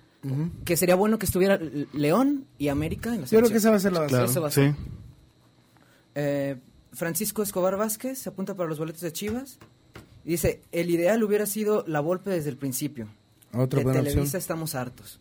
Que 0.64 0.78
sería 0.78 0.96
bueno 0.96 1.20
que 1.20 1.26
estuviera 1.26 1.60
León 1.92 2.46
y 2.58 2.70
América 2.70 3.14
en 3.14 3.22
la 3.22 3.28
Yo 3.28 3.40
creo 3.40 3.50
que 3.52 3.58
esa 3.58 3.72
va 3.72 3.76
a 3.76 3.80
ser 3.80 3.92
la 3.92 4.00
base. 4.02 4.24
Eso 4.24 4.42
va 4.42 4.48
a 4.48 4.52
ser. 4.52 4.72
sí. 4.72 4.78
Eh, 6.16 6.56
Francisco 6.94 7.44
Escobar 7.44 7.78
Vázquez 7.78 8.20
se 8.20 8.30
apunta 8.30 8.56
para 8.56 8.70
los 8.70 8.80
boletos 8.80 9.02
de 9.02 9.12
Chivas. 9.12 9.58
Y 10.26 10.30
dice, 10.32 10.62
el 10.72 10.90
ideal 10.90 11.22
hubiera 11.24 11.46
sido 11.46 11.84
la 11.88 12.00
Volpe 12.00 12.30
desde 12.30 12.50
el 12.50 12.58
principio. 12.58 13.08
Otra 13.54 13.80
de 13.80 13.84
buena 13.84 14.00
Televisa 14.00 14.22
opción. 14.22 14.40
estamos 14.40 14.76
hartos. 14.76 15.20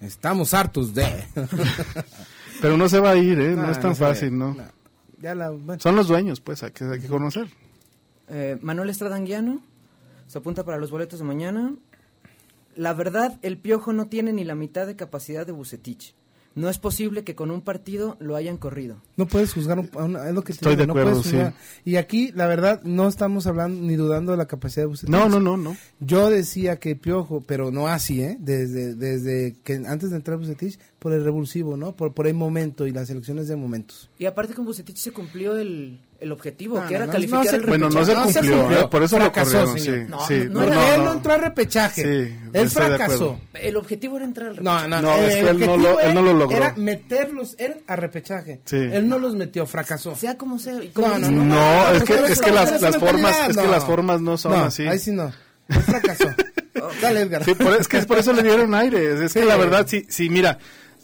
Estamos 0.00 0.52
hartos 0.52 0.94
de. 0.94 1.06
Pero 2.60 2.76
no 2.76 2.88
se 2.88 3.00
va 3.00 3.10
a 3.12 3.16
ir, 3.16 3.40
¿eh? 3.40 3.54
No, 3.56 3.62
No, 3.62 3.70
es 3.70 3.80
tan 3.80 3.90
no 3.90 3.96
fácil, 3.96 4.36
¿no? 4.36 4.54
no. 4.54 4.64
Ya 5.20 5.34
la, 5.34 5.50
bueno. 5.50 5.80
Son 5.80 5.94
los 5.96 6.08
dueños, 6.08 6.40
pues, 6.40 6.62
hay 6.64 6.72
que, 6.72 6.84
hay 6.84 7.00
que 7.00 7.06
conocer. 7.08 7.48
Eh, 8.28 8.58
Manuel 8.60 8.90
Estradanguiano 8.90 9.62
se 10.26 10.38
apunta 10.38 10.64
para 10.64 10.78
los 10.78 10.90
boletos 10.90 11.20
de 11.20 11.24
mañana. 11.24 11.74
La 12.74 12.92
verdad, 12.94 13.38
el 13.42 13.58
Piojo 13.58 13.92
no 13.92 14.06
tiene 14.08 14.32
ni 14.32 14.44
la 14.44 14.54
mitad 14.54 14.86
de 14.86 14.96
capacidad 14.96 15.46
de 15.46 15.52
Bucetich. 15.52 16.14
No 16.54 16.68
es 16.68 16.78
posible 16.78 17.24
que 17.24 17.34
con 17.34 17.50
un 17.50 17.62
partido 17.62 18.16
lo 18.20 18.36
hayan 18.36 18.58
corrido. 18.58 18.96
No 19.16 19.26
puedes 19.26 19.52
juzgar, 19.54 19.78
un, 19.78 19.88
a 19.94 20.04
una- 20.04 20.28
es 20.28 20.34
lo 20.34 20.42
que 20.42 20.48
te 20.52 20.58
Estoy 20.58 20.72
digo, 20.76 20.80
de 20.82 20.86
no 20.86 20.92
acuerdo. 21.12 21.52
Y 21.84 21.96
aquí, 21.96 22.30
la 22.34 22.46
verdad, 22.46 22.82
no 22.84 23.08
estamos 23.08 23.46
hablando 23.46 23.80
ni 23.80 23.96
dudando 23.96 24.32
de 24.32 24.38
la 24.38 24.46
capacidad 24.46 24.82
de 24.82 24.86
Bucetich. 24.88 25.10
No, 25.10 25.28
no, 25.28 25.40
no, 25.40 25.56
no. 25.56 25.76
Yo 26.00 26.28
decía 26.30 26.76
que 26.78 26.94
Piojo, 26.96 27.42
pero 27.46 27.70
no 27.70 27.88
así, 27.88 28.22
¿eh? 28.22 28.36
Desde, 28.38 28.94
desde 28.94 29.56
que 29.64 29.74
antes 29.86 30.10
de 30.10 30.16
entrar 30.16 30.36
Bucetich, 30.38 30.78
por 30.98 31.12
el 31.12 31.24
revulsivo, 31.24 31.76
¿no? 31.76 31.96
Por, 31.96 32.12
por 32.14 32.26
el 32.26 32.34
momento 32.34 32.86
y 32.86 32.92
las 32.92 33.08
elecciones 33.10 33.48
de 33.48 33.56
momentos. 33.56 34.10
Y 34.18 34.26
aparte 34.26 34.54
con 34.54 34.64
Bucetich 34.64 34.96
se 34.98 35.12
cumplió 35.12 35.56
el, 35.56 36.00
el 36.22 36.32
objetivo, 36.32 36.78
No, 36.80 36.86
que 36.86 36.94
era 36.94 37.06
no, 37.06 37.12
calificar 37.12 37.44
no 37.44 37.50
se- 37.50 37.56
el 37.56 37.62
Bueno, 37.66 37.90
no 37.90 38.04
se 38.04 38.14
cumplió, 38.14 38.70
¿eh? 38.70 38.88
por 38.90 39.02
eso 39.02 39.18
lo 39.18 39.24
Fracasó, 39.24 39.50
corrieron, 39.66 39.78
señor. 39.78 39.98
sí, 39.98 40.06
No, 40.08 40.26
sí. 40.26 40.34
no 40.48 40.60
No, 40.60 40.62
era- 40.66 40.74
no, 40.74 40.94
él 40.94 41.04
no 41.04 41.12
entró 41.12 41.32
al 41.32 41.40
repechaje. 41.40 42.02
Sí, 42.02 42.36
él 42.52 42.70
fracasó. 42.70 43.40
El 43.54 43.76
objetivo 43.76 44.16
era 44.16 44.24
entrar 44.24 44.48
al 44.50 44.62
No, 44.62 44.76
repechaje. 44.78 44.88
no, 44.88 45.02
No, 45.02 45.14
el 45.16 45.24
es 45.24 45.34
que 45.34 45.50
él 45.50 45.60
no 45.60 45.76
lo- 45.76 46.00
él 46.00 46.14
no 46.14 46.22
lo 46.22 46.32
logró. 46.34 46.56
Era 46.56 46.74
meterlos 46.76 47.54
él 47.58 47.76
a 47.86 47.96
repechaje. 47.96 48.60
Sí. 48.64 48.76
Él 48.76 49.08
no 49.08 49.18
los 49.18 49.34
metió, 49.34 49.66
fracasó. 49.66 50.14
Sea 50.16 50.38
como 50.38 50.58
sea. 50.58 50.74
y 50.82 50.86
No, 50.88 50.92
como 50.94 51.08
no, 51.08 51.16
dicen, 51.18 51.48
no. 51.48 51.54
No, 51.54 51.88
es 51.92 52.02
que, 52.04 52.14
es 52.14 52.40
que 52.40 52.50
las, 52.52 52.80
las 52.80 52.96
formas, 52.96 53.36
es 53.50 53.56
que 53.56 53.62
no. 53.64 53.70
las 53.70 53.84
formas 53.84 54.20
no 54.20 54.36
son 54.38 54.52
no, 54.52 54.64
así. 54.64 54.86
ahí 54.86 54.98
sí 54.98 55.10
no. 55.10 55.32
Él 55.68 55.80
fracasó. 55.82 56.28
Dale, 57.00 57.20
Edgar. 57.22 57.44
Sí, 57.44 57.54
es 57.78 57.88
que 57.88 57.98
es 57.98 58.06
por 58.06 58.18
eso 58.18 58.32
le 58.32 58.42
dieron 58.42 58.74
aire. 58.74 59.24
Es 59.24 59.32
que 59.34 59.44
la 59.44 59.56
verdad, 59.56 59.86
sí, 59.88 60.04
sí, 60.08 60.28
mira, 60.28 60.58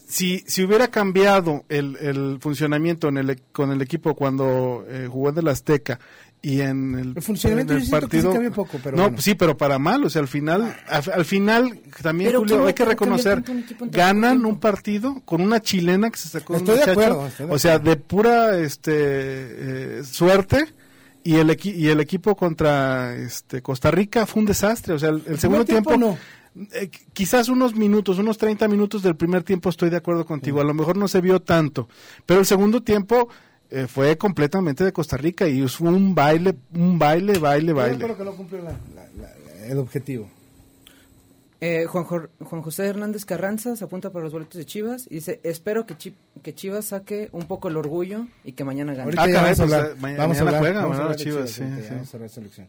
si, 0.08 0.42
si 0.46 0.64
hubiera 0.64 0.88
cambiado 0.88 1.64
el, 1.68 1.96
el 2.00 2.38
funcionamiento 2.40 3.08
en 3.08 3.18
el, 3.18 3.30
e- 3.30 3.38
con 3.52 3.70
el 3.72 3.82
equipo 3.82 4.14
cuando 4.14 4.84
eh, 4.88 5.06
jugó 5.10 5.28
en 5.28 5.38
el 5.38 5.48
Azteca 5.48 6.00
y 6.40 6.60
en 6.62 6.94
el, 6.98 7.12
El 7.16 7.22
funcionamiento 7.22 7.74
en 7.74 7.80
yo 7.80 8.08
que 8.08 8.20
sí 8.22 8.26
cambió 8.32 8.52
poco, 8.52 8.78
pero 8.82 8.96
no, 8.96 9.02
bueno. 9.04 9.20
sí, 9.20 9.34
pero 9.34 9.56
para 9.56 9.78
mal, 9.78 10.04
o 10.04 10.08
sea, 10.10 10.22
al 10.22 10.28
final, 10.28 10.74
al, 10.88 11.02
al 11.12 11.24
final 11.24 11.80
también 12.02 12.30
Pero 12.30 12.38
Julio, 12.40 12.56
¿cómo 12.56 12.68
hay 12.68 12.74
que 12.74 12.84
reconocer, 12.84 13.42
un 13.48 13.90
ganan 13.90 14.46
un 14.46 14.58
partido 14.60 15.20
con 15.24 15.40
una 15.42 15.60
chilena 15.60 16.10
que 16.10 16.16
se 16.18 16.28
sacó 16.28 16.54
un 16.54 16.60
Estoy 16.60 16.76
de 16.78 16.90
acuerdo, 16.90 17.26
estoy 17.26 17.46
de 17.46 17.52
o 17.52 17.58
sea, 17.58 17.78
de 17.78 17.96
pura 17.96 18.58
este 18.58 18.92
eh, 18.94 20.02
suerte. 20.04 20.64
Y 21.24 21.34
el, 21.34 21.50
equi- 21.50 21.74
y 21.74 21.88
el 21.88 22.00
equipo 22.00 22.34
contra 22.36 23.14
este 23.16 23.60
Costa 23.60 23.90
Rica 23.90 24.24
fue 24.24 24.40
un 24.40 24.46
desastre. 24.46 24.94
O 24.94 24.98
sea, 24.98 25.10
el, 25.10 25.22
el 25.26 25.38
segundo 25.38 25.64
tiempo 25.64 25.90
eh, 26.72 26.90
quizás 27.12 27.48
unos 27.48 27.74
minutos, 27.74 28.18
unos 28.18 28.38
30 28.38 28.66
minutos 28.68 29.02
del 29.02 29.16
primer 29.16 29.42
tiempo 29.42 29.68
estoy 29.70 29.90
de 29.90 29.96
acuerdo 29.96 30.24
contigo. 30.26 30.60
A 30.60 30.64
lo 30.64 30.74
mejor 30.74 30.96
no 30.96 31.08
se 31.08 31.20
vio 31.20 31.40
tanto. 31.40 31.88
Pero 32.26 32.40
el 32.40 32.46
segundo 32.46 32.82
tiempo 32.82 33.28
eh, 33.70 33.86
fue 33.86 34.16
completamente 34.16 34.82
de 34.84 34.92
Costa 34.92 35.16
Rica 35.16 35.46
y 35.46 35.66
fue 35.68 35.90
un 35.90 36.14
baile, 36.14 36.54
un 36.74 36.98
baile, 36.98 37.38
baile, 37.38 37.68
Yo 37.68 37.74
baile. 37.76 38.04
creo 38.04 38.16
que 38.16 38.24
no 38.24 38.32
cumplió 38.36 38.62
la- 38.62 38.70
la- 38.94 39.08
la- 39.20 39.66
el 39.66 39.78
objetivo. 39.78 40.28
Eh, 41.60 41.86
Juan, 41.88 42.04
Jor- 42.04 42.30
Juan 42.44 42.62
José 42.62 42.86
Hernández 42.86 43.24
Carranza 43.24 43.74
se 43.74 43.82
apunta 43.84 44.10
para 44.10 44.22
los 44.22 44.32
boletos 44.32 44.58
de 44.58 44.64
Chivas 44.64 45.06
y 45.10 45.16
dice, 45.16 45.40
espero 45.42 45.86
que, 45.86 45.96
Chi- 45.96 46.14
que 46.42 46.54
Chivas 46.54 46.84
saque 46.86 47.30
un 47.32 47.46
poco 47.48 47.66
el 47.68 47.76
orgullo 47.76 48.26
y 48.44 48.52
que 48.52 48.62
mañana 48.62 48.94
gane. 48.94 49.12
Ah, 49.16 49.26
vamos 49.26 49.58
a 49.58 49.62
hablar. 49.64 49.96
mañana- 50.00 50.22
vamos 50.22 50.36
a 50.38 50.40
hablar, 50.42 50.60
juega, 50.60 50.80
vamos 50.82 50.84
a 50.84 50.98
mañana 50.98 51.02
hablar 51.02 51.18
de 51.18 51.24
Chivas, 51.24 51.50
Chivas, 51.50 51.50
sí, 51.50 51.62
ahorita, 51.62 51.82
sí. 51.88 51.94
Vamos 51.94 52.08
a 52.08 52.16
hablar 52.16 52.28
de 52.30 52.34
selección. 52.34 52.68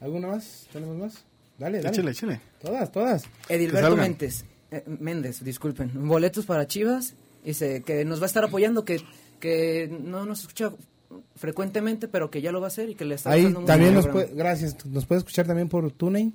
¿Alguna 0.00 0.28
más? 0.28 0.66
¿Tenemos 0.72 0.96
más? 0.96 1.24
Dale, 1.62 1.78
dale. 1.78 1.88
Échale, 1.90 2.10
échale. 2.10 2.40
Todas, 2.60 2.90
todas. 2.90 3.22
Edilberto. 3.48 3.96
Méndez, 3.96 4.44
eh, 4.70 4.82
Méndez, 4.98 5.44
disculpen, 5.44 5.90
boletos 6.08 6.44
para 6.44 6.66
Chivas, 6.66 7.14
dice 7.44 7.82
que 7.84 8.04
nos 8.04 8.18
va 8.20 8.24
a 8.24 8.26
estar 8.26 8.42
apoyando, 8.44 8.84
que, 8.84 9.00
que 9.38 9.88
no 10.02 10.24
nos 10.26 10.40
escucha 10.40 10.72
frecuentemente, 11.36 12.08
pero 12.08 12.30
que 12.30 12.40
ya 12.42 12.52
lo 12.52 12.60
va 12.60 12.66
a 12.66 12.68
hacer 12.68 12.88
y 12.90 12.94
que 12.94 13.04
le 13.04 13.14
está 13.16 13.30
Ahí 13.30 13.52
también 13.66 13.94
nos 13.94 14.08
puede, 14.08 14.34
gracias, 14.34 14.84
nos 14.86 15.06
puede 15.06 15.20
escuchar 15.20 15.46
también 15.46 15.68
por 15.68 15.90
TuneIn. 15.92 16.34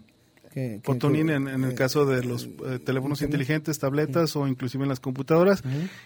Que, 0.53 0.79
Por 0.83 0.97
que- 0.97 1.07
que- 1.11 1.19
en, 1.19 1.29
en 1.29 1.63
el 1.65 1.71
eh, 1.71 1.75
caso 1.75 2.05
de 2.07 2.23
los 2.23 2.45
eh, 2.65 2.79
teléfonos 2.83 3.21
inteligentes, 3.21 3.77
tabletas 3.77 4.35
o 4.35 4.47
inclusive 4.47 4.83
en 4.83 4.89
las 4.89 4.99
computadoras. 4.99 5.61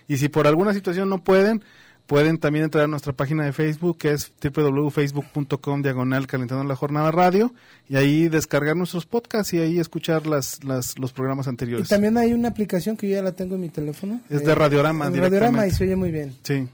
Y 0.10 0.18
si 0.18 0.28
por 0.28 0.46
alguna 0.46 0.74
situación 0.74 1.08
no 1.10 1.24
pueden, 1.24 1.64
pueden 2.12 2.38
también 2.40 2.66
entrar 2.66 2.84
a 2.84 2.88
nuestra 2.88 3.14
página 3.14 3.46
de 3.46 3.54
Facebook 3.54 3.98
que 3.98 4.12
es 4.12 4.34
www.facebook.com 4.44 5.82
diagonal 5.82 6.28
calentando 6.28 6.66
la 6.66 6.76
jornada 6.76 7.10
radio 7.10 7.54
y 7.88 7.96
ahí 7.96 8.28
descargar 8.28 8.76
nuestros 8.76 9.06
podcasts 9.06 9.54
y 9.54 9.60
ahí 9.60 9.80
escuchar 9.80 10.28
las, 10.28 10.62
las 10.66 11.00
los 11.00 11.14
programas 11.14 11.48
Y 11.48 11.50
anteriores. 11.52 11.88
también 11.88 12.18
hay 12.18 12.34
una 12.34 12.50
aplicación 12.50 12.98
que 12.98 13.08
yo 13.08 13.16
ya 13.16 13.22
la 13.22 13.32
tengo 13.32 13.56
en 13.56 13.62
mi 13.62 13.70
teléfono. 13.70 14.20
Es 14.30 14.44
de 14.44 14.54
Radiorama 14.54 15.06
en 15.08 15.14
Radiorama 15.16 15.30
directamente. 15.64 15.68
y 15.74 15.78
se 15.78 15.84
oye 15.86 15.96
muy 15.96 16.12
bien. 16.12 16.36
Sí, 16.44 16.68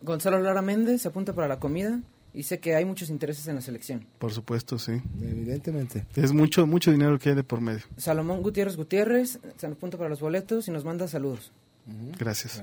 Gonzalo 0.00 0.40
Lara 0.40 0.62
Méndez 0.62 1.02
se 1.02 1.08
apunta 1.08 1.34
para 1.34 1.46
la 1.46 1.58
comida 1.58 2.00
y 2.32 2.38
dice 2.38 2.58
que 2.58 2.74
hay 2.74 2.86
muchos 2.86 3.10
intereses 3.10 3.46
en 3.48 3.56
la 3.56 3.60
selección. 3.60 4.06
por 4.18 4.32
supuesto, 4.32 4.78
sí. 4.78 4.92
Evidentemente. 5.20 6.06
Es 6.16 6.32
mucho 6.32 6.66
mucho 6.66 6.90
dinero 6.90 7.18
que 7.18 7.28
hay 7.28 7.34
de 7.34 7.44
por 7.44 7.60
medio. 7.60 7.82
Salomón 7.98 8.40
Gutiérrez 8.42 8.76
Gutiérrez 8.78 9.38
se 9.58 9.66
apunta 9.66 9.98
para 9.98 10.08
los 10.08 10.20
boletos 10.20 10.68
y 10.68 10.70
nos 10.70 10.86
manda 10.86 11.06
saludos. 11.06 11.52
Gracias. 12.18 12.62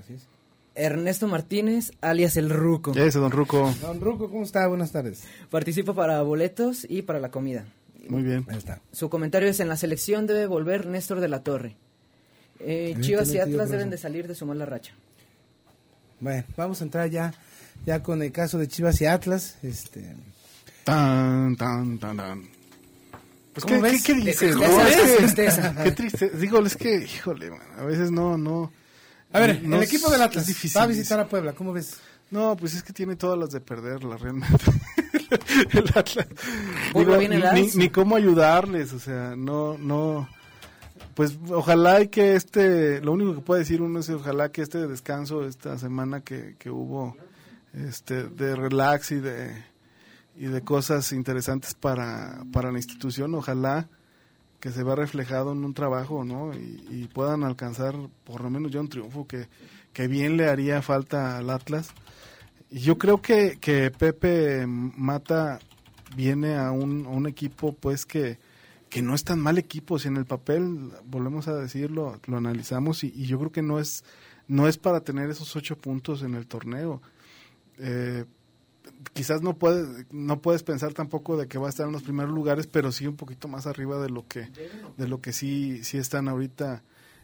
Ernesto 0.79 1.27
Martínez, 1.27 1.91
alias 2.01 2.37
El 2.37 2.49
Ruco. 2.49 2.93
Ese 2.95 3.19
don 3.19 3.31
Ruco, 3.31 3.73
Don 3.81 3.99
Ruco, 3.99 4.29
¿cómo 4.29 4.43
está? 4.43 4.65
Buenas 4.67 4.91
tardes. 4.91 5.23
Participa 5.49 5.93
para 5.93 6.21
boletos 6.21 6.85
y 6.89 7.01
para 7.01 7.19
la 7.19 7.29
comida. 7.31 7.65
muy 8.07 8.23
bien. 8.23 8.45
Ahí 8.49 8.57
está. 8.57 8.81
Su 8.91 9.09
comentario 9.09 9.49
es, 9.49 9.59
en 9.59 9.67
la 9.67 9.75
selección 9.77 10.25
debe 10.25 10.45
volver 10.47 10.85
Néstor 10.87 11.19
de 11.19 11.27
la 11.27 11.43
Torre. 11.43 11.75
Eh, 12.61 12.95
Chivas 13.01 13.33
y 13.33 13.39
Atlas 13.39 13.69
deben 13.69 13.87
eso. 13.87 13.91
de 13.91 13.97
salir 13.97 14.27
de 14.27 14.35
su 14.35 14.45
mala 14.45 14.65
racha. 14.65 14.93
Bueno, 16.19 16.43
vamos 16.57 16.81
a 16.81 16.83
entrar 16.83 17.09
ya, 17.09 17.33
ya 17.85 18.01
con 18.03 18.21
el 18.21 18.31
caso 18.31 18.57
de 18.57 18.67
Chivas 18.67 18.99
y 19.01 19.05
Atlas. 19.05 19.57
Este, 19.63 20.15
Tan, 20.83 21.55
tan, 21.55 21.99
tan, 21.99 22.17
tan. 22.17 22.41
Pues, 23.53 23.65
¿Cómo 23.65 23.81
¿qué, 23.81 23.91
ves? 23.91 24.03
qué, 24.03 24.13
qué 24.13 24.19
dices? 24.21 24.55
Tristeza, 24.55 24.87
Es 24.89 24.95
que- 25.11 25.17
tristeza. 25.17 25.75
Qué 25.83 25.91
triste. 25.91 26.29
Digo, 26.31 26.65
es 26.65 26.75
que, 26.75 26.95
híjole, 27.03 27.51
man, 27.51 27.61
a 27.77 27.83
veces 27.83 28.11
no, 28.11 28.37
no. 28.37 28.71
A 29.31 29.39
ver, 29.39 29.63
no 29.63 29.77
el 29.77 29.83
equipo 29.83 30.09
del 30.09 30.21
Atlas 30.21 30.43
es 30.43 30.47
difícil. 30.47 30.79
va 30.79 30.83
a 30.83 30.87
visitar 30.87 31.19
a 31.19 31.27
Puebla, 31.27 31.53
¿cómo 31.53 31.73
ves? 31.73 31.97
No, 32.31 32.55
pues 32.55 32.75
es 32.75 32.83
que 32.83 32.93
tiene 32.93 33.15
todas 33.15 33.37
las 33.37 33.51
de 33.51 33.61
perderla, 33.61 34.17
realmente. 34.17 34.55
el 35.71 35.85
Atlas. 35.95 36.27
Digo, 36.95 37.17
ni, 37.17 37.27
ni, 37.27 37.71
ni 37.75 37.89
cómo 37.89 38.15
ayudarles, 38.15 38.93
o 38.93 38.99
sea, 38.99 39.35
no, 39.35 39.77
no. 39.77 40.27
Pues 41.15 41.37
ojalá 41.49 42.01
y 42.01 42.07
que 42.07 42.35
este, 42.35 43.01
lo 43.01 43.11
único 43.11 43.35
que 43.35 43.41
puede 43.41 43.59
decir 43.61 43.81
uno 43.81 43.99
es 43.99 44.09
ojalá 44.09 44.51
que 44.51 44.61
este 44.61 44.87
descanso, 44.87 45.45
esta 45.45 45.77
semana 45.77 46.21
que, 46.21 46.55
que 46.57 46.69
hubo, 46.69 47.17
este, 47.73 48.23
de 48.23 48.55
relax 48.55 49.11
y 49.11 49.19
de, 49.19 49.63
y 50.37 50.45
de 50.45 50.61
cosas 50.61 51.11
interesantes 51.11 51.73
para, 51.73 52.43
para 52.53 52.71
la 52.71 52.77
institución, 52.77 53.35
ojalá 53.35 53.89
que 54.59 54.71
se 54.71 54.83
vea 54.83 54.95
reflejado 54.95 55.53
en 55.53 55.63
un 55.63 55.73
trabajo, 55.73 56.23
¿no? 56.23 56.53
Y, 56.53 57.09
puedan 57.13 57.43
alcanzar 57.43 57.95
por 58.23 58.41
lo 58.41 58.49
menos 58.49 58.71
ya 58.71 58.81
un 58.81 58.89
triunfo 58.89 59.25
que, 59.27 59.47
que 59.93 60.07
bien 60.07 60.37
le 60.37 60.47
haría 60.47 60.81
falta 60.81 61.37
al 61.37 61.49
Atlas. 61.49 61.91
Yo 62.69 62.97
creo 62.97 63.21
que, 63.21 63.57
que 63.59 63.89
Pepe 63.91 64.65
Mata 64.67 65.59
viene 66.15 66.57
a 66.57 66.71
un, 66.71 67.05
un 67.07 67.27
equipo 67.27 67.73
pues 67.73 68.05
que, 68.05 68.37
que 68.89 69.01
no 69.01 69.15
es 69.15 69.23
tan 69.23 69.39
mal 69.39 69.57
equipo, 69.57 69.97
si 69.97 70.07
en 70.07 70.17
el 70.17 70.25
papel, 70.25 70.91
volvemos 71.05 71.47
a 71.47 71.55
decirlo, 71.55 72.19
lo 72.27 72.37
analizamos 72.37 73.03
y, 73.03 73.13
y 73.15 73.25
yo 73.25 73.39
creo 73.39 73.51
que 73.51 73.61
no 73.61 73.79
es, 73.79 74.03
no 74.47 74.67
es 74.67 74.77
para 74.77 75.01
tener 75.01 75.29
esos 75.29 75.55
ocho 75.55 75.77
puntos 75.77 76.21
en 76.21 76.35
el 76.35 76.47
torneo. 76.47 77.01
Eh, 77.77 78.25
quizás 79.13 79.41
no 79.41 79.57
puedes, 79.57 80.05
no 80.11 80.41
puedes 80.41 80.63
pensar 80.63 80.93
tampoco 80.93 81.37
de 81.37 81.47
que 81.47 81.57
va 81.57 81.67
a 81.67 81.69
estar 81.69 81.85
en 81.85 81.93
los 81.93 82.03
primeros 82.03 82.31
lugares, 82.33 82.67
pero 82.67 82.91
sí 82.91 83.07
un 83.07 83.15
poquito 83.15 83.47
más 83.47 83.67
arriba 83.67 84.01
de 84.01 84.09
lo 84.09 84.27
que, 84.27 84.49
de 84.97 85.07
lo 85.07 85.21
que 85.21 85.33
sí, 85.33 85.83
sí 85.83 85.97
están 85.97 86.27
ahorita, 86.27 86.83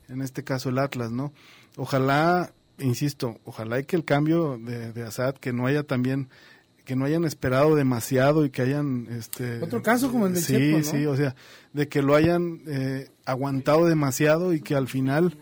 en 0.10 0.22
este 0.22 0.44
caso 0.44 0.70
el 0.70 0.80
Atlas, 0.80 1.12
¿no? 1.12 1.34
Ojalá, 1.78 2.54
insisto, 2.80 3.40
ojalá 3.46 3.80
y 3.80 3.86
que 3.86 3.96
el 3.96 4.06
cambio 4.06 4.58
de, 4.58 4.94
de 4.94 5.04
Assad, 5.04 5.36
que 5.36 5.54
no 5.54 5.68
haya 5.68 5.84
también, 5.84 6.30
que 6.86 6.96
no 6.96 7.06
hayan 7.06 7.26
esperado 7.26 7.76
demasiado 7.76 8.46
y 8.46 8.50
que 8.50 8.62
hayan, 8.62 9.08
este... 9.10 9.62
Otro 9.62 9.82
caso 9.82 10.12
como 10.12 10.28
el 10.28 10.34
del 10.36 10.44
Sí, 10.44 10.54
Chepo, 10.54 10.78
¿no? 10.78 10.84
sí, 10.84 11.06
o 11.06 11.16
sea, 11.16 11.36
de 11.74 11.88
que 11.88 12.02
lo 12.02 12.16
hayan 12.16 12.62
eh, 12.68 13.10
aguantado 13.26 13.88
demasiado 13.88 14.54
y 14.54 14.62
que 14.62 14.76
al 14.76 14.88
final 14.88 15.36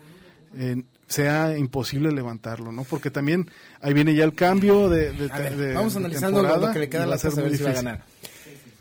eh, 0.56 0.82
sea 1.06 1.56
imposible 1.58 2.10
levantarlo, 2.12 2.72
¿no? 2.72 2.84
Porque 2.84 3.10
también 3.10 3.50
ahí 3.80 3.92
viene 3.92 4.14
ya 4.14 4.24
el 4.24 4.34
cambio 4.34 4.88
de, 4.88 5.12
de- 5.12 5.30
A 5.32 5.38
ver, 5.38 5.56
de- 5.56 5.74
vamos 5.74 5.92
de 5.94 5.98
analizando 6.00 6.42
lo, 6.42 6.72
que 6.72 6.78
le 6.78 6.88
queda 6.88 7.02
a 7.02 7.06
va 7.06 7.10
la 7.12 7.18
ser 7.18 7.32
a 7.32 7.34
ver 7.36 7.44
muy 7.48 7.56
si 7.56 7.62
va 7.62 7.70
a 7.70 7.72
difícil. 7.72 7.84
ganar. 7.90 8.04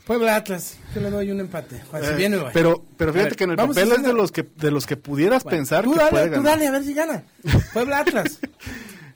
Puebla 0.05 0.35
Atlas, 0.35 0.77
yo 0.93 0.99
le 1.01 1.09
doy 1.09 1.31
un 1.31 1.39
empate. 1.39 1.79
Juan, 1.89 2.03
si 2.03 2.09
Eh, 2.09 2.15
viene, 2.15 2.37
pero 2.53 2.83
pero 2.97 3.13
fíjate 3.13 3.29
ver, 3.29 3.37
que 3.37 3.43
en 3.45 3.49
el 3.51 3.55
papel 3.55 3.91
es 3.93 4.03
de 4.03 4.11
los 4.13 4.31
que 4.33 4.45
de 4.57 4.69
los 4.71 4.85
que 4.85 4.97
pudieras 4.97 5.43
Bueno, 5.43 5.57
pensar 5.57 5.83
tú 5.85 5.93
que 5.93 5.97
dale, 5.99 6.09
puede 6.11 6.25
tú 6.25 6.31
ganar. 6.31 6.45
dale, 6.51 6.67
a 6.67 6.71
ver 6.71 6.83
si 6.83 6.93
gana. 6.93 7.23
Puebla 7.73 7.99
Atlas. 7.99 8.39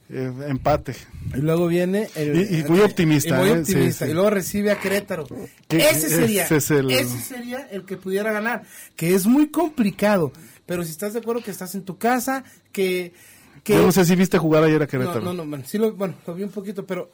Eh, 0.09 0.31
empate. 0.47 0.95
Y 1.35 1.39
luego 1.39 1.67
viene 1.67 2.07
el, 2.15 2.37
Y- 2.49 2.59
y 2.59 2.63
muy 2.63 2.79
optimista, 2.79 3.27
y 3.35 3.39
muy 3.41 3.49
¿eh? 3.49 3.59
optimista. 3.59 4.05
Sí. 4.05 4.11
Y 4.11 4.13
luego 4.13 4.29
recibe 4.29 4.71
a 4.71 4.79
Querétaro. 4.79 5.27
Que- 5.67 5.89
Ese 5.89 6.07
sería, 6.07 6.45
ese 6.45 6.55
es 6.55 6.71
el- 6.71 6.89
ese 6.91 7.19
sería 7.19 7.67
el 7.71 7.83
que 7.83 7.97
pudiera 7.97 8.31
ganar, 8.31 8.63
que 8.95 9.13
es 9.13 9.25
muy 9.27 9.49
complicado. 9.49 10.31
Pero 10.67 10.83
si 10.83 10.91
estás 10.91 11.13
de 11.13 11.19
acuerdo 11.19 11.41
que 11.41 11.49
estás 11.49 11.73
en 11.73 11.81
tu 11.81 11.97
casa, 11.97 12.43
que 12.71 13.13
que 13.63 13.73
Yo 13.73 13.81
no 13.81 13.91
sé 13.91 14.05
si 14.05 14.15
viste 14.15 14.37
jugar 14.37 14.63
ayer 14.63 14.81
a 14.81 14.87
Querétaro. 14.87 15.19
no, 15.19 15.33
no, 15.33 15.43
no, 15.43 15.49
bueno, 15.49 15.63
sí 15.67 15.77
lo, 15.77 15.93
bueno, 15.93 16.15
lo 16.25 16.35
vi 16.35 16.43
un 16.43 16.51
poquito, 16.51 16.85
pero 16.85 17.11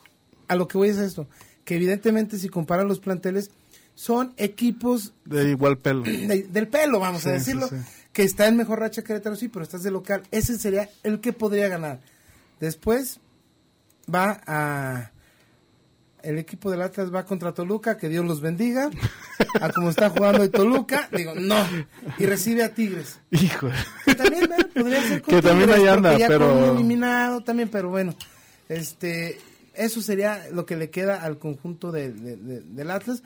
a 0.48 0.56
lo 0.56 0.68
que 0.68 0.78
voy 0.78 0.90
es 0.90 0.98
esto, 0.98 1.28
que 1.66 1.76
evidentemente 1.76 2.38
si 2.38 2.50
comparan 2.50 2.88
los 2.88 3.00
planteles, 3.00 3.50
son 3.96 4.34
equipos 4.38 5.14
de 5.26 5.50
igual 5.50 5.78
pelo. 5.78 6.04
del 6.04 6.68
pelo, 6.68 7.00
vamos 7.00 7.26
a 7.26 7.32
decirlo, 7.32 7.70
que 8.12 8.24
está 8.24 8.48
en 8.48 8.58
mejor 8.58 8.80
racha 8.80 9.04
Querétaro, 9.04 9.36
sí, 9.36 9.48
pero 9.48 9.64
estás 9.64 9.84
de 9.84 9.92
local. 9.92 10.24
Ese 10.32 10.58
sería 10.58 10.90
el 11.04 11.22
que 11.22 11.34
podría 11.34 11.70
ganar. 11.70 12.02
Después 12.60 13.20
va 14.14 14.42
a 14.46 15.12
el 16.24 16.40
equipo 16.40 16.72
del 16.72 16.82
Atlas 16.82 17.14
va 17.14 17.26
contra 17.26 17.54
Toluca, 17.54 17.98
que 17.98 18.08
Dios 18.08 18.26
los 18.26 18.40
bendiga. 18.40 18.90
A 19.60 19.70
como 19.70 19.90
está 19.90 20.10
jugando 20.10 20.42
el 20.42 20.50
Toluca, 20.50 21.10
digo, 21.12 21.36
no. 21.36 21.58
Y 22.18 22.26
recibe 22.26 22.64
a 22.64 22.74
Tigres. 22.74 23.20
Hijo. 23.30 23.70
Que 24.06 24.16
también 24.16 24.50
podría 24.74 25.04
ser 25.04 25.22
con 25.22 25.36
Que 25.36 25.42
también 25.42 25.70
ahí 25.70 25.86
anda, 25.86 26.18
ya 26.18 26.28
pero. 26.30 26.74
eliminado 26.74 27.42
también, 27.42 27.70
pero 27.70 27.90
bueno. 27.90 28.16
Este, 28.70 29.38
eso 29.74 30.02
sería 30.02 30.48
lo 30.52 30.66
que 30.66 30.78
le 30.78 30.90
queda 30.90 31.22
al 31.22 31.38
conjunto 31.38 31.92
de, 31.92 32.12
del 32.12 32.90
Atlas. 32.90 33.22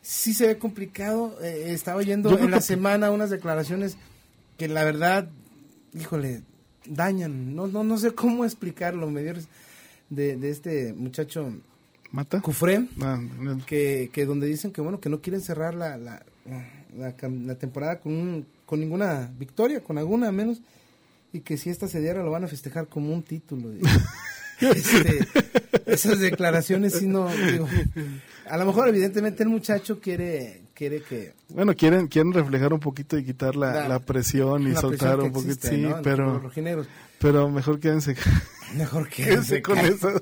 Sí 0.00 0.32
se 0.32 0.46
ve 0.46 0.56
complicado. 0.56 1.36
Eh, 1.42 1.72
estaba 1.72 1.98
oyendo 1.98 2.38
en 2.38 2.52
la 2.52 2.60
semana 2.60 3.10
unas 3.10 3.30
declaraciones 3.30 3.96
que 4.56 4.68
la 4.68 4.84
verdad, 4.84 5.28
híjole, 5.94 6.42
dañan. 6.86 7.56
No, 7.56 7.66
no, 7.66 7.82
no 7.82 7.98
sé 7.98 8.12
cómo 8.14 8.44
explicarlo. 8.44 9.10
Me 9.10 9.22
de, 9.22 10.36
de 10.36 10.50
este 10.50 10.92
muchacho 10.92 11.52
¿Mata? 12.12 12.40
Cufré, 12.40 12.86
ah, 13.02 13.20
que, 13.66 14.10
que 14.12 14.26
donde 14.26 14.46
dicen 14.46 14.72
que 14.72 14.80
bueno 14.80 15.00
que 15.00 15.08
no 15.08 15.20
quieren 15.20 15.40
cerrar 15.40 15.74
la, 15.74 15.96
la, 15.96 16.22
la, 16.96 17.54
temporada 17.56 18.00
con, 18.00 18.46
con 18.64 18.80
ninguna 18.80 19.30
victoria, 19.38 19.82
con 19.82 19.98
alguna 19.98 20.32
menos, 20.32 20.60
y 21.32 21.40
que 21.40 21.56
si 21.56 21.70
esta 21.70 21.88
se 21.88 22.00
diera 22.00 22.22
lo 22.22 22.30
van 22.30 22.44
a 22.44 22.48
festejar 22.48 22.86
como 22.86 23.12
un 23.12 23.22
título. 23.22 23.70
Este, 24.58 25.18
esas 25.84 26.18
declaraciones 26.18 26.94
sí 26.94 27.06
no 27.06 27.28
digo, 27.28 27.68
a 28.48 28.56
lo 28.56 28.64
mejor 28.64 28.88
evidentemente 28.88 29.42
el 29.42 29.50
muchacho 29.50 30.00
quiere 30.00 30.62
quiere 30.72 31.02
que 31.02 31.34
bueno 31.50 31.74
quieren 31.74 32.06
quieren 32.06 32.32
reflejar 32.32 32.72
un 32.72 32.80
poquito 32.80 33.18
y 33.18 33.24
quitar 33.24 33.54
la, 33.54 33.98
presión 34.00 34.66
y 34.66 34.74
soltar 34.74 35.20
un 35.20 35.30
poquito 35.30 35.68
sí 35.68 35.86
pero 36.02 36.50
pero 37.18 37.50
mejor 37.50 37.80
quédense 37.80 38.16
Mejor 38.74 39.08
que 39.08 39.62
con 39.62 39.78
eso. 39.78 40.20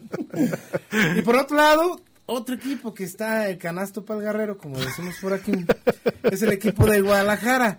y 1.16 1.22
por 1.22 1.36
otro 1.36 1.57
lado, 1.57 2.01
otro 2.26 2.55
equipo 2.55 2.95
que 2.95 3.05
está 3.05 3.49
el 3.49 3.59
canasto 3.59 4.05
para 4.05 4.20
el 4.20 4.26
guerrero, 4.26 4.59
como 4.59 4.78
decimos 4.78 5.16
por 5.20 5.32
aquí, 5.32 5.53
es 6.22 6.42
el 6.42 6.53
equipo 6.53 6.86
de 6.86 7.01
Guadalajara, 7.01 7.78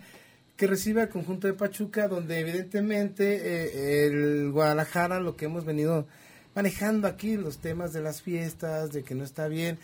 que 0.55 0.67
recibe 0.67 1.01
al 1.01 1.09
conjunto 1.09 1.47
de 1.47 1.53
Pachuca, 1.53 2.07
donde 2.07 2.39
evidentemente 2.39 3.41
eh, 3.43 4.07
el 4.07 4.51
Guadalajara, 4.51 5.19
lo 5.19 5.35
que 5.35 5.45
hemos 5.45 5.65
venido 5.65 6.07
manejando 6.53 7.07
aquí, 7.07 7.37
los 7.37 7.57
temas 7.57 7.91
de 7.91 8.01
las 8.01 8.21
fiestas, 8.21 8.91
de 8.91 9.03
que 9.03 9.15
no 9.15 9.23
está 9.23 9.47
bien, 9.47 9.77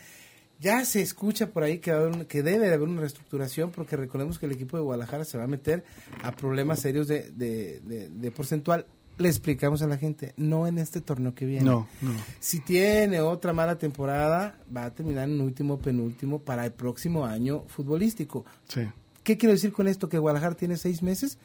ya 0.60 0.84
se 0.84 1.02
escucha 1.02 1.48
por 1.48 1.64
ahí 1.64 1.78
que, 1.78 2.24
que 2.28 2.42
debe 2.44 2.68
haber 2.68 2.88
una 2.88 3.00
reestructuración, 3.00 3.72
porque 3.72 3.96
recordemos 3.96 4.38
que 4.38 4.46
el 4.46 4.52
equipo 4.52 4.76
de 4.76 4.84
Guadalajara 4.84 5.24
se 5.24 5.36
va 5.36 5.44
a 5.44 5.48
meter 5.48 5.84
a 6.22 6.30
problemas 6.32 6.78
serios 6.78 7.08
de, 7.08 7.30
de, 7.32 7.80
de 7.80 8.30
porcentual 8.30 8.86
le 9.18 9.28
explicamos 9.28 9.82
a 9.82 9.86
la 9.86 9.96
gente, 9.96 10.34
no 10.36 10.66
en 10.66 10.78
este 10.78 11.00
torneo 11.00 11.34
que 11.34 11.44
viene. 11.44 11.64
No, 11.64 11.86
no. 12.00 12.12
Si 12.40 12.60
tiene 12.60 13.20
otra 13.20 13.52
mala 13.52 13.76
temporada, 13.78 14.58
va 14.74 14.86
a 14.86 14.90
terminar 14.90 15.28
en 15.28 15.40
último, 15.40 15.78
penúltimo 15.78 16.40
para 16.40 16.64
el 16.64 16.72
próximo 16.72 17.24
año 17.24 17.64
futbolístico. 17.68 18.44
Sí. 18.68 18.82
¿Qué 19.22 19.36
quiero 19.36 19.52
decir 19.52 19.72
con 19.72 19.88
esto? 19.88 20.08
Que 20.08 20.18
Guadalajara 20.18 20.54
tiene 20.54 20.76
seis 20.76 21.02
meses 21.02 21.38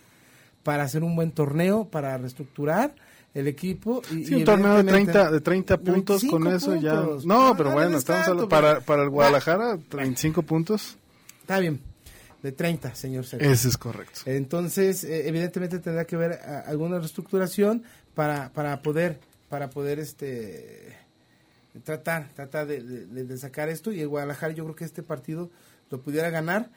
para 0.63 0.83
hacer 0.83 1.03
un 1.03 1.15
buen 1.15 1.31
torneo, 1.31 1.85
para 1.85 2.17
reestructurar 2.17 2.95
el 3.33 3.47
equipo. 3.47 4.01
Y, 4.11 4.25
sí, 4.25 4.35
un 4.35 4.45
torneo 4.45 4.75
de 4.75 4.83
30, 4.83 5.31
de 5.31 5.41
30 5.41 5.77
puntos 5.77 6.23
con 6.23 6.47
eso 6.47 6.75
ya. 6.75 7.05
No, 7.25 7.55
pero 7.55 7.71
bueno, 7.71 7.97
estamos 7.97 8.27
hablando, 8.27 8.49
para, 8.49 8.81
para 8.81 9.03
el 9.03 9.09
Guadalajara, 9.09 9.77
35 9.89 10.41
puntos. 10.41 10.97
Está 11.41 11.59
bien 11.59 11.79
de 12.47 12.53
30, 12.53 12.95
señor 12.95 13.25
Ese 13.39 13.67
es 13.67 13.77
correcto. 13.77 14.21
Entonces, 14.25 15.03
eh, 15.03 15.27
evidentemente 15.27 15.79
tendrá 15.79 16.05
que 16.05 16.15
haber 16.15 16.39
alguna 16.65 16.97
reestructuración 16.97 17.83
para, 18.15 18.53
para 18.53 18.81
poder 18.81 19.19
para 19.49 19.69
poder 19.69 19.99
este 19.99 20.95
tratar 21.83 22.29
tratar 22.33 22.67
de, 22.67 23.37
sacar 23.37 23.67
esto 23.67 23.91
y 23.91 23.99
el 23.99 24.07
Guadalajara 24.07 24.53
yo 24.53 24.63
creo 24.63 24.75
que 24.75 24.85
este 24.85 25.03
partido 25.03 25.51
lo 25.89 26.01
pudiera 26.01 26.29
ganar 26.29 26.69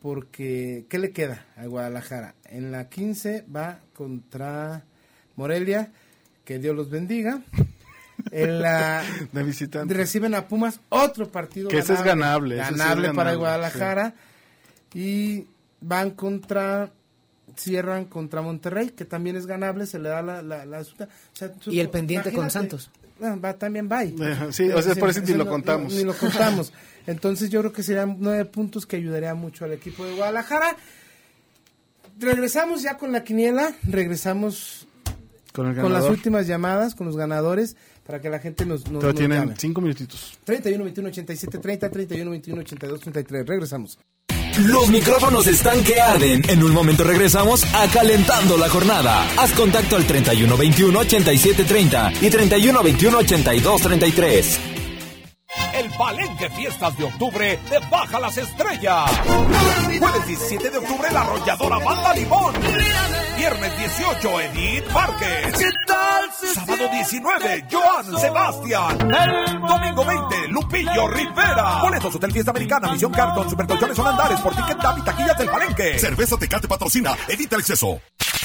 porque 0.00 0.86
¿qué 0.88 1.00
le 1.00 1.10
queda 1.10 1.44
a 1.56 1.66
Guadalajara? 1.66 2.36
En 2.44 2.70
la 2.70 2.88
15 2.88 3.46
va 3.54 3.80
contra 3.94 4.84
Morelia, 5.34 5.90
que 6.44 6.60
Dios 6.60 6.76
los 6.76 6.88
bendiga. 6.88 7.42
En 8.30 8.62
la 8.62 9.02
de 9.32 9.42
visitante. 9.42 9.92
reciben 9.92 10.34
a 10.34 10.46
Pumas 10.46 10.80
otro 10.88 11.32
partido 11.32 11.68
que 11.68 11.78
ese 11.78 11.94
es 11.94 12.02
ganable, 12.02 12.56
ganable, 12.56 13.12
para 13.12 13.32
el 13.32 13.38
Guadalajara 13.38 14.14
y 14.96 15.46
van 15.82 16.12
contra 16.12 16.90
cierran 17.54 18.06
contra 18.06 18.40
Monterrey, 18.40 18.90
que 18.90 19.04
también 19.04 19.36
es 19.36 19.46
ganable, 19.46 19.86
se 19.86 19.98
le 19.98 20.08
da 20.08 20.22
la... 20.22 20.42
la, 20.42 20.84
y 21.66 21.80
el 21.80 21.90
pendiente 21.90 22.32
con 22.32 22.50
Santos. 22.50 22.90
Va, 23.22 23.54
también 23.54 23.88
va. 23.90 24.02
Sí, 24.52 24.70
o 24.70 24.82
sea, 24.82 24.94
por 24.94 25.10
eso 25.10 25.20
ni 25.20 25.34
lo 25.34 25.46
contamos. 25.46 25.92
Ni, 25.92 26.02
lo 26.02 26.14
contamos. 26.18 26.72
Entonces 27.06 27.50
yo 27.50 27.60
creo 27.60 27.72
que 27.72 27.82
serían 27.82 28.16
nueve 28.18 28.46
puntos 28.46 28.86
que 28.86 28.96
ayudaría 28.96 29.34
mucho 29.34 29.66
al 29.66 29.72
equipo 29.72 30.04
de 30.04 30.14
Guadalajara. 30.14 30.76
Regresamos 32.18 32.82
ya 32.82 32.96
con 32.96 33.12
la 33.12 33.22
quiniela, 33.22 33.74
regresamos 33.84 34.86
con, 35.52 35.92
las 35.92 36.04
últimas 36.04 36.46
llamadas, 36.46 36.94
con 36.94 37.06
los 37.06 37.16
ganadores, 37.16 37.76
para 38.06 38.20
que 38.20 38.30
la 38.30 38.38
gente 38.38 38.64
nos, 38.64 38.90
nos, 38.90 39.02
Pero 39.02 39.14
tienen 39.14 39.54
cinco 39.58 39.82
minutitos. 39.82 40.38
31, 40.44 40.84
21, 40.84 41.08
87, 41.08 41.58
30, 41.58 41.90
31, 41.90 42.30
21, 42.30 42.60
82, 42.60 43.00
33. 43.00 43.46
Regresamos. 43.46 43.98
Los 44.58 44.88
micrófonos 44.88 45.46
están 45.46 45.84
que 45.84 46.00
arden. 46.00 46.42
En 46.48 46.62
un 46.62 46.72
momento 46.72 47.04
regresamos 47.04 47.62
a 47.74 47.86
Calentando 47.88 48.56
la 48.56 48.70
Jornada. 48.70 49.28
Haz 49.36 49.52
contacto 49.52 49.96
al 49.96 50.06
3121 50.06 50.98
8730 50.98 52.12
y 52.22 52.30
3121 52.30 53.18
8233. 53.18 54.60
El 55.74 55.90
Palenque 55.90 56.48
Fiestas 56.50 56.96
de 56.96 57.04
Octubre 57.04 57.58
de 57.68 57.78
Baja 57.90 58.18
las 58.18 58.38
Estrellas. 58.38 59.10
Jueves 59.98 60.26
17 60.26 60.70
de 60.70 60.78
octubre, 60.78 61.08
la 61.12 61.20
arrolladora 61.20 61.78
Banda 61.78 62.14
Limón. 62.14 62.54
Viernes 63.36 63.78
18, 63.78 64.40
Edith 64.40 64.90
Márquez. 64.92 65.74
Sábado 66.54 66.88
19, 66.90 67.64
Joan 67.70 68.20
Sebastián. 68.20 68.98
Domingo 68.98 70.04
20, 70.04 70.48
Lupillo 70.48 71.08
Rivera. 71.08 71.82
Boletos 71.82 72.14
Hotel 72.14 72.32
Fiesta 72.32 72.50
Americana, 72.50 72.92
Misión 72.92 73.12
Carton, 73.12 73.48
Supercolchones 73.50 73.98
Holandares, 73.98 74.40
por 74.40 74.54
Ticket 74.54 74.78
y 74.96 75.02
Taquillas 75.02 75.38
del 75.38 75.48
Palenque. 75.48 75.98
Cerveza 75.98 76.36
Tecate 76.36 76.68
patrocina, 76.68 77.16
evita 77.28 77.56
el 77.56 77.60
exceso. 77.60 78.00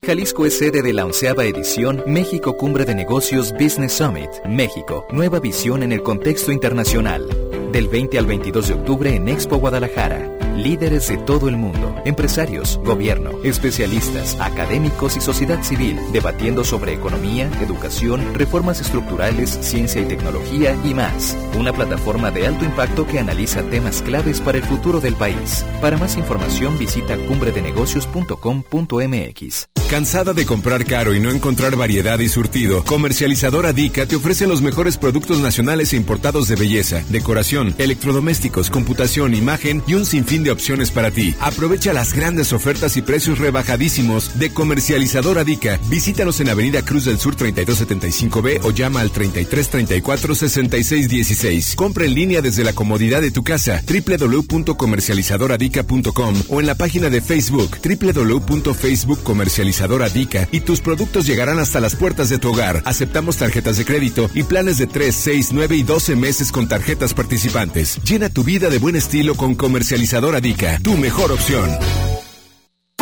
Jalisco 0.03 0.47
es 0.47 0.57
sede 0.57 0.81
de 0.81 0.95
la 0.95 1.05
onceava 1.05 1.45
edición 1.45 2.03
México 2.07 2.57
Cumbre 2.57 2.87
de 2.87 2.95
Negocios 2.95 3.53
Business 3.53 3.93
Summit. 3.93 4.31
México, 4.47 5.07
nueva 5.11 5.41
visión 5.41 5.83
en 5.83 5.93
el 5.93 6.03
contexto 6.03 6.53
internacional. 6.53 7.29
Del 7.71 7.89
20 7.89 8.19
al 8.19 8.25
22 8.25 8.69
de 8.69 8.75
octubre 8.75 9.15
en 9.15 9.29
Expo 9.29 9.59
Guadalajara. 9.59 10.40
Líderes 10.61 11.09
de 11.09 11.17
todo 11.17 11.49
el 11.49 11.57
mundo, 11.57 11.97
empresarios, 12.05 12.79
gobierno, 12.85 13.31
especialistas, 13.45 14.37
académicos 14.39 15.17
y 15.17 15.23
sociedad 15.23 15.63
civil, 15.63 15.99
debatiendo 16.13 16.65
sobre 16.65 16.93
economía, 16.93 17.51
educación, 17.63 18.35
reformas 18.35 18.83
estructurales, 18.83 19.59
ciencia 19.63 20.03
y 20.03 20.05
tecnología 20.05 20.77
y 20.85 20.93
más. 20.93 21.35
Una 21.59 21.73
plataforma 21.73 22.31
de 22.31 22.47
alto 22.47 22.67
impacto 22.67 23.07
que 23.07 23.19
analiza 23.19 23.63
temas 23.63 24.03
claves 24.03 24.43
para 24.43 24.59
el 24.59 24.65
futuro 24.65 25.01
del 25.01 25.15
país. 25.15 25.65
Para 25.81 25.97
más 25.97 26.19
información 26.19 26.79
visita 26.79 27.17
cumbredenegocios.com.mx. 27.17 29.71
¿Cansada 29.91 30.33
de 30.35 30.47
comprar 30.47 30.85
caro 30.85 31.15
y 31.15 31.21
no 31.21 31.31
encontrar 31.31 31.75
variedad 31.75 32.21
y 32.21 32.29
surtido? 32.29 32.85
Comercializadora 32.85 33.73
Dica 33.73 34.07
te 34.07 34.15
ofrece 34.15 34.47
los 34.47 34.63
mejores 34.63 34.97
productos 34.97 35.41
nacionales 35.41 35.93
e 35.93 35.97
importados 35.97 36.47
de 36.47 36.55
belleza, 36.55 37.03
decoración, 37.09 37.75
electrodomésticos, 37.77 38.71
computación, 38.71 39.35
imagen 39.35 39.83
y 39.89 39.95
un 39.95 40.07
sinfín 40.07 40.45
de 40.45 40.50
opciones 40.53 40.91
para 40.91 41.11
ti. 41.11 41.35
Aprovecha 41.41 41.93
las 41.93 42.13
grandes 42.13 42.53
ofertas 42.53 42.97
y 42.97 43.03
precios 43.03 43.39
rebajadísimos 43.39 44.39
de 44.39 44.53
Comercializadora 44.53 45.45
Dica. 45.45 45.79
Visítanos 45.89 46.41
en 46.41 46.49
Avenida 46.49 46.83
Cruz 46.83 47.05
del 47.05 47.19
Sur 47.19 47.37
3275B 47.37 48.61
o 48.63 48.71
llama 48.71 49.01
al 49.01 49.11
3334 49.11 50.35
6616. 50.35 51.75
Compra 51.77 52.07
en 52.07 52.15
línea 52.15 52.43
desde 52.43 52.65
la 52.65 52.73
comodidad 52.73 53.21
de 53.21 53.31
tu 53.31 53.43
casa 53.43 53.83
www.comercializadoradica.com 53.87 56.35
o 56.49 56.61
en 56.61 56.67
la 56.67 56.75
página 56.75 57.11
de 57.11 57.21
Facebook 57.21 57.77
www.facebookcomercializadoradica 57.83 60.49
y 60.53 60.61
tus 60.61 60.81
productos 60.81 61.27
llegarán 61.27 61.59
hasta 61.59 61.81
las 61.81 61.97
puertas 61.97 62.29
de 62.29 62.39
tu 62.39 62.51
hogar. 62.51 62.83
Aceptamos 62.85 63.37
tarjetas 63.37 63.77
de 63.77 63.85
crédito 63.85 64.31
y 64.35 64.45
planes 64.45 64.79
de 64.79 64.87
3, 64.87 65.15
6, 65.15 65.49
9 65.53 65.77
y 65.77 65.83
12 65.83 66.17
meses 66.17 66.53
con 66.53 66.69
tarjetas 66.69 67.15
participantes. 67.15 67.99
Llena 68.05 68.29
tu 68.29 68.45
vida 68.45 68.71
de 68.71 68.79
buen 68.79 68.97
estilo 68.97 69.35
con 69.35 69.55
Comercializadora 69.55 70.30
Dica, 70.39 70.79
tu 70.81 70.97
mejor 70.97 71.33
opción. 71.33 72.10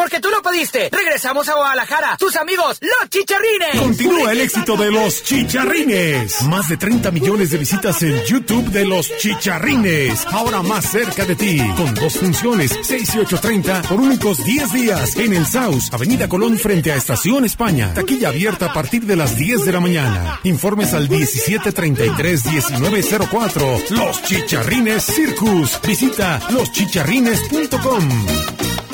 Porque 0.09 0.23
tú 0.23 0.31
lo 0.31 0.41
pediste. 0.41 0.89
Regresamos 0.91 1.47
a 1.51 1.55
Guadalajara. 1.55 2.17
Tus 2.17 2.35
amigos, 2.37 2.79
los 2.81 3.11
chicharrines. 3.11 3.79
Continúa 3.79 4.33
el 4.33 4.41
éxito 4.41 4.75
de 4.79 4.91
los 4.91 5.23
chicharrines. 5.23 6.45
Más 6.45 6.67
de 6.71 6.79
30 6.79 7.11
millones 7.11 7.51
de 7.51 7.59
visitas 7.59 8.03
en 8.03 8.25
YouTube 8.25 8.71
de 8.71 8.87
los 8.87 9.15
chicharrines. 9.19 10.27
Ahora 10.29 10.63
más 10.63 10.91
cerca 10.91 11.27
de 11.27 11.37
ti. 11.37 11.59
Con 11.77 11.93
dos 11.93 12.15
funciones, 12.15 12.75
6 12.85 13.17
y 13.17 13.19
8.30 13.19 13.83
por 13.83 14.01
únicos 14.01 14.43
10 14.43 14.73
días. 14.73 15.15
En 15.17 15.35
el 15.35 15.45
Saus, 15.45 15.93
Avenida 15.93 16.27
Colón 16.27 16.59
frente 16.59 16.91
a 16.91 16.97
Estación 16.97 17.45
España. 17.45 17.93
Taquilla 17.93 18.31
abierta 18.31 18.71
a 18.71 18.73
partir 18.73 19.05
de 19.05 19.17
las 19.17 19.37
10 19.37 19.67
de 19.67 19.73
la 19.73 19.81
mañana. 19.81 20.41
Informes 20.45 20.95
al 20.95 21.11
1733-1904. 21.11 23.91
Los 23.91 24.23
Chicharrines 24.23 25.05
Circus. 25.05 25.79
Visita 25.83 26.41
loschicharrines.com. 26.49 28.88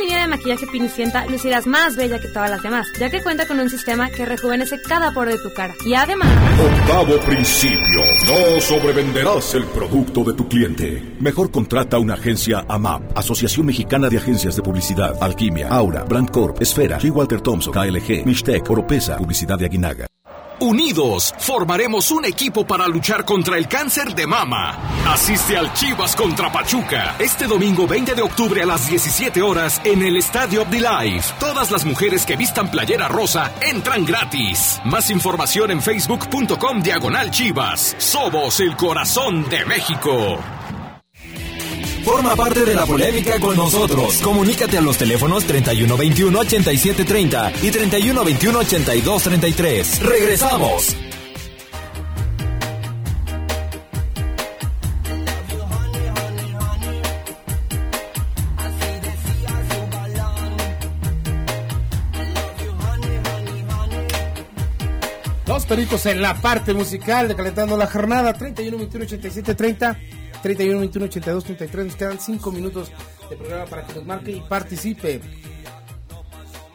Línea 0.00 0.22
de 0.22 0.28
maquillaje 0.28 0.66
Pinicienta 0.66 1.26
lucirás 1.26 1.66
más 1.66 1.94
bella 1.94 2.18
que 2.18 2.28
todas 2.28 2.50
las 2.50 2.62
demás, 2.62 2.86
ya 2.98 3.10
que 3.10 3.22
cuenta 3.22 3.46
con 3.46 3.60
un 3.60 3.68
sistema 3.68 4.08
que 4.08 4.24
rejuvenece 4.24 4.80
cada 4.80 5.12
poro 5.12 5.30
de 5.30 5.38
tu 5.38 5.52
cara. 5.52 5.74
Y 5.84 5.94
además... 5.94 6.28
Octavo 6.58 7.20
principio. 7.20 8.00
No 8.26 8.60
sobrevenderás 8.60 9.54
el 9.54 9.64
producto 9.66 10.24
de 10.24 10.32
tu 10.32 10.48
cliente. 10.48 11.02
Mejor 11.20 11.50
contrata 11.50 11.98
una 11.98 12.14
agencia 12.14 12.64
AMAP, 12.66 13.16
Asociación 13.16 13.66
Mexicana 13.66 14.08
de 14.08 14.18
Agencias 14.18 14.56
de 14.56 14.62
Publicidad, 14.62 15.22
Alquimia, 15.22 15.68
Aura, 15.68 16.04
Brand 16.04 16.30
Corp, 16.30 16.60
Esfera, 16.62 16.98
G. 16.98 17.10
Walter 17.10 17.40
Thompson, 17.40 17.72
KLG, 17.72 18.24
Mishtec, 18.24 18.70
Oropesa, 18.70 19.18
Publicidad 19.18 19.58
de 19.58 19.66
Aguinaga. 19.66 20.06
Unidos, 20.60 21.34
formaremos 21.38 22.10
un 22.10 22.24
equipo 22.24 22.66
para 22.66 22.86
luchar 22.86 23.24
contra 23.24 23.56
el 23.56 23.66
cáncer 23.66 24.14
de 24.14 24.26
mama. 24.26 24.78
Asiste 25.08 25.56
al 25.56 25.72
Chivas 25.72 26.14
contra 26.14 26.52
Pachuca 26.52 27.16
este 27.18 27.46
domingo 27.46 27.86
20 27.86 28.14
de 28.14 28.22
octubre 28.22 28.62
a 28.62 28.66
las 28.66 28.88
17 28.88 29.42
horas 29.42 29.80
en 29.84 30.02
el 30.02 30.16
Estadio 30.16 30.66
Life. 30.70 31.34
Todas 31.40 31.70
las 31.70 31.84
mujeres 31.84 32.26
que 32.26 32.36
vistan 32.36 32.70
playera 32.70 33.08
rosa 33.08 33.52
entran 33.60 34.04
gratis. 34.04 34.80
Más 34.84 35.10
información 35.10 35.70
en 35.70 35.82
facebook.com 35.82 36.82
diagonal 36.82 37.30
Chivas. 37.30 37.96
Somos 37.98 38.60
el 38.60 38.76
corazón 38.76 39.48
de 39.48 39.64
México. 39.64 40.59
Forma 42.04 42.36
parte 42.36 42.64
de 42.64 42.74
la 42.74 42.86
polémica 42.86 43.38
con 43.38 43.54
nosotros. 43.56 44.20
Comunícate 44.22 44.78
a 44.78 44.80
los 44.80 44.96
teléfonos 44.96 45.46
3121-8730 45.48 47.52
y 47.62 47.70
3121-8233. 47.70 49.98
¡Regresamos! 50.00 50.96
Los 65.46 65.66
pericos 65.66 66.06
en 66.06 66.22
la 66.22 66.40
parte 66.40 66.72
musical 66.74 67.26
de 67.26 67.34
Calentando 67.34 67.76
la 67.76 67.88
Jornada 67.88 68.32
31 68.32 68.78
21 68.78 69.04
87 69.04 69.54
30 69.56 69.98
31 70.42 70.80
21 70.80 71.06
82 71.06 71.44
33 71.44 71.86
nos 71.86 71.96
quedan 71.96 72.20
5 72.20 72.52
minutos 72.52 72.90
de 73.28 73.36
programa 73.36 73.66
para 73.66 73.86
que 73.86 73.94
nos 73.94 74.06
marque 74.06 74.32
y 74.32 74.40
participe 74.40 75.20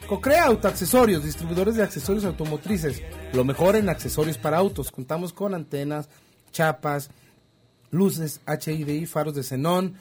Cocrea 0.08 0.46
Autoaccesorios, 0.46 1.24
distribuidores 1.24 1.76
de 1.76 1.84
accesorios 1.84 2.26
automotrices 2.26 3.02
lo 3.34 3.44
mejor 3.44 3.76
en 3.76 3.90
accesorios 3.90 4.38
para 4.38 4.58
autos 4.58 4.92
contamos 4.92 5.34
con 5.34 5.54
antenas, 5.54 6.10
chapas 6.52 7.10
luces 7.92 8.42
HIDI, 8.48 9.06
faros 9.06 9.36
de 9.36 9.44
xenón 9.44 9.96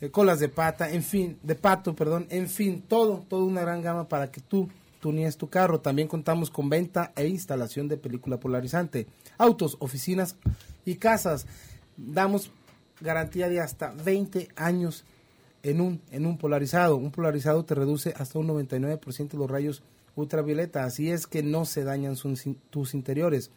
eh, 0.00 0.10
colas 0.10 0.40
de 0.40 0.48
pata, 0.48 0.90
en 0.90 1.02
fin, 1.02 1.38
de 1.42 1.54
pato, 1.54 1.94
perdón, 1.94 2.26
en 2.30 2.48
fin, 2.48 2.82
todo, 2.88 3.24
toda 3.28 3.44
una 3.44 3.60
gran 3.60 3.82
gama 3.82 4.08
para 4.08 4.30
que 4.30 4.40
tú 4.40 4.68
tunees 4.98 5.36
tu 5.36 5.48
carro. 5.50 5.80
También 5.80 6.08
contamos 6.08 6.50
con 6.50 6.70
venta 6.70 7.12
e 7.16 7.26
instalación 7.26 7.86
de 7.86 7.98
película 7.98 8.40
polarizante, 8.40 9.06
autos, 9.36 9.76
oficinas 9.80 10.36
y 10.86 10.96
casas. 10.96 11.46
Damos 11.98 12.50
garantía 13.00 13.48
de 13.48 13.60
hasta 13.60 13.90
20 13.92 14.48
años 14.56 15.04
en 15.62 15.80
un, 15.80 16.00
en 16.10 16.26
un 16.26 16.38
polarizado. 16.38 16.96
Un 16.96 17.10
polarizado 17.10 17.64
te 17.64 17.74
reduce 17.74 18.14
hasta 18.16 18.38
un 18.38 18.48
99% 18.48 19.34
los 19.34 19.50
rayos 19.50 19.82
ultravioleta, 20.16 20.84
así 20.84 21.10
es 21.10 21.26
que 21.26 21.42
no 21.42 21.64
se 21.64 21.84
dañan 21.84 22.16
sus, 22.16 22.44
tus 22.70 22.94
interiores. 22.94 23.50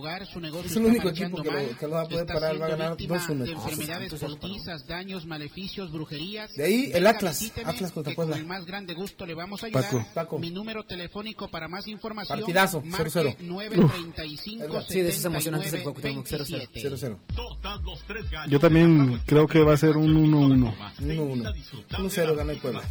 Es 0.63 0.77
el 0.77 0.85
único 0.85 1.09
equipo 1.09 1.43
que 1.43 1.51
lo, 1.51 1.77
que 1.77 1.87
lo 1.87 1.91
va 1.95 2.01
a 2.03 2.07
poder 2.07 2.25
parar. 2.25 2.61
Va 2.61 2.67
a 2.67 2.69
ganar 2.69 2.95
2-1. 2.95 3.43
de 3.43 3.51
enfermedades 3.51 4.13
postizas, 4.13 4.87
daños, 4.87 5.25
maleficios, 5.25 5.91
brujerías. 5.91 6.53
De 6.53 6.63
ahí 6.63 6.91
el 6.93 7.05
Atlas, 7.05 7.51
Atlas 7.65 7.91
contra 7.91 8.11
que 8.11 8.15
con 8.15 8.27
Puebla. 8.27 8.37
el 8.37 8.45
más 8.45 8.65
grande 8.65 8.93
gusto 8.93 9.25
le 9.25 9.33
vamos 9.33 9.61
a 9.61 9.65
ayudar. 9.65 9.83
Paco. 9.83 10.05
Paco. 10.13 10.39
Mi 10.39 10.51
número 10.51 10.85
telefónico 10.85 11.49
para 11.49 11.67
más 11.67 11.89
información. 11.89 12.39
Partidazo, 12.39 12.81
marque 12.81 13.09
0-0. 13.09 13.39
935 13.41 14.81
Sí, 14.87 15.01
de 15.01 15.09
esos 15.09 15.25
emocionantes 15.25 15.73
del 15.73 15.83
Cuauhtémoc, 15.83 16.25
0-0. 16.25 16.69
0-0. 16.73 18.47
Yo 18.47 18.59
también 18.61 19.19
creo 19.25 19.47
que 19.47 19.59
va 19.59 19.73
a 19.73 19.77
ser 19.77 19.97
un 19.97 20.13
1-1. 20.31 20.73
1-1. 20.99 21.53
1-0 21.89 22.35
gana 22.37 22.53
el 22.53 22.59
Puebla. 22.59 22.83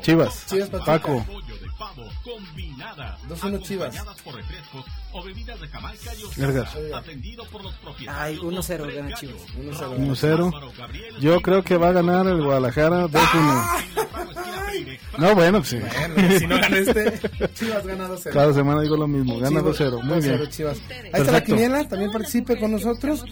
Chivas. 0.00 0.46
Chivas. 0.46 0.70
Paco. 0.86 1.22
2-1 3.28 3.62
Chivas. 3.62 3.73
Edgar. 6.36 6.68
Ay, 8.08 8.38
1-0 8.38 8.94
gana 8.94 9.14
Chivas. 9.14 9.42
1-0. 9.56 11.20
Yo 11.20 11.40
creo 11.40 11.62
que 11.62 11.76
va 11.76 11.88
a 11.88 11.92
ganar 11.92 12.26
el 12.26 12.42
Guadalajara 12.42 13.06
2-1. 13.06 13.94
No, 15.18 15.34
bueno, 15.34 15.58
pues 15.58 15.68
sí. 15.68 15.78
Bueno, 15.78 16.38
si 16.38 16.46
no 16.46 16.56
gana 16.58 16.78
este, 16.78 17.12
Chivas 17.54 17.86
gana 17.86 18.08
2-0. 18.08 18.30
Cada 18.32 18.54
semana 18.54 18.82
digo 18.82 18.96
lo 18.96 19.06
mismo. 19.08 19.38
Gana 19.38 19.60
Chivas, 19.60 19.80
2-0. 19.80 20.02
Muy 20.02 20.18
2-0 20.18 20.22
bien. 20.22 20.50
Chivas. 20.50 20.78
Ahí 21.12 21.20
está 21.20 21.32
la 21.32 21.44
quiniela, 21.44 21.88
también 21.88 22.10
participe 22.12 22.58
con 22.58 22.72
nosotros. 22.72 23.24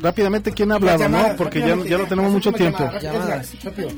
Rápidamente, 0.00 0.52
¿quién 0.52 0.72
ha 0.72 0.76
hablado, 0.76 0.98
Llamadas, 1.00 1.32
no? 1.32 1.36
Porque 1.36 1.60
ya, 1.60 1.76
ya 1.84 1.98
lo 1.98 2.06
tenemos 2.06 2.32
mucho 2.32 2.52
tiempo. 2.52 2.78
llamadas, 2.78 3.02
Llamadas. 3.02 3.64
Rápido. 3.64 3.88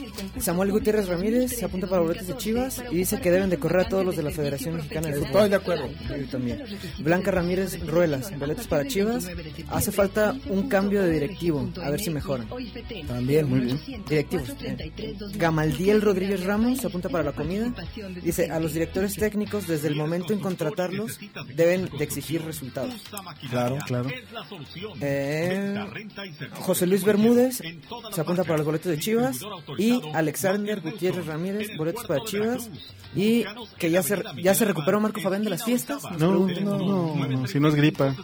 Samuel 0.41 0.73
Gutiérrez 0.73 1.09
Ramírez 1.09 1.57
se 1.57 1.65
apunta 1.65 1.87
para 1.87 2.03
boletos 2.03 2.27
de 2.27 2.37
Chivas 2.37 2.83
y 2.91 2.97
dice 2.97 3.21
que 3.21 3.31
deben 3.31 3.51
de 3.51 3.59
correr 3.59 3.87
a 3.87 3.89
todos 3.89 4.05
los 4.05 4.17
de 4.17 4.23
la 4.23 4.31
federación 4.31 4.77
Mexicana 4.77 5.09
de 5.09 5.15
Fútbol. 5.15 5.27
Estoy 5.27 5.49
de 5.51 5.57
acuerdo. 5.57 5.89
Yo 6.09 6.27
también. 6.31 6.63
Blanca 6.99 7.31
Ramírez 7.31 7.79
Ruelas, 7.87 8.37
boletos 8.39 8.67
para 8.67 8.87
Chivas. 8.87 9.29
Hace 9.71 9.93
falta 9.93 10.35
un 10.49 10.69
cambio 10.69 11.03
de 11.03 11.11
directivo, 11.11 11.69
a 11.83 11.91
ver 11.91 12.01
si 12.01 12.11
mejoran. 12.11 12.49
También, 13.07 13.49
muy 13.49 13.61
bien. 13.61 13.81
Directivos. 14.09 14.51
eh. 14.63 14.93
Gamaldiel 15.67 16.01
Rodríguez 16.01 16.45
Ramos 16.45 16.79
se 16.79 16.87
apunta 16.87 17.09
para 17.09 17.25
la 17.25 17.33
comida. 17.33 17.73
Dice, 18.23 18.51
a 18.51 18.61
los 18.61 18.73
directores 18.73 19.15
técnicos 19.15 19.67
desde 19.67 19.89
el 19.89 19.97
momento 19.97 20.33
en 20.33 20.39
contratarlos 20.39 21.19
deben 21.55 21.91
de 21.99 22.05
exigir 22.05 22.45
resultados. 22.45 22.95
Claro, 23.51 23.79
claro. 23.85 24.09
Eh, 25.01 25.75
José 26.61 26.87
Luis 26.87 27.05
Bermúdez 27.05 27.63
se 28.13 28.21
apunta 28.21 28.45
para 28.45 28.59
los 28.59 28.67
boletos 28.67 28.93
de 28.93 28.99
Chivas 28.99 29.41
y 29.77 30.01
Alexander 30.15 30.81
Gutiérrez 30.81 31.27
Ramírez, 31.27 31.77
boletos 31.77 32.07
para 32.07 32.25
Chivas 32.25 32.71
y 33.15 33.45
que 33.79 33.91
ya 33.91 34.03
se 34.03 34.23
ya 34.43 34.55
se 34.55 34.65
recuperó 34.65 35.01
Marco 35.01 35.21
Fabián 35.21 35.43
de 35.43 35.51
las 35.51 35.65
fiestas. 35.65 36.03
No, 36.19 36.31
preguntan. 36.31 36.65
no, 36.65 37.17
no, 37.17 37.47
si 37.47 37.59
no 37.59 37.69
es 37.69 37.75
gripa. 37.75 38.15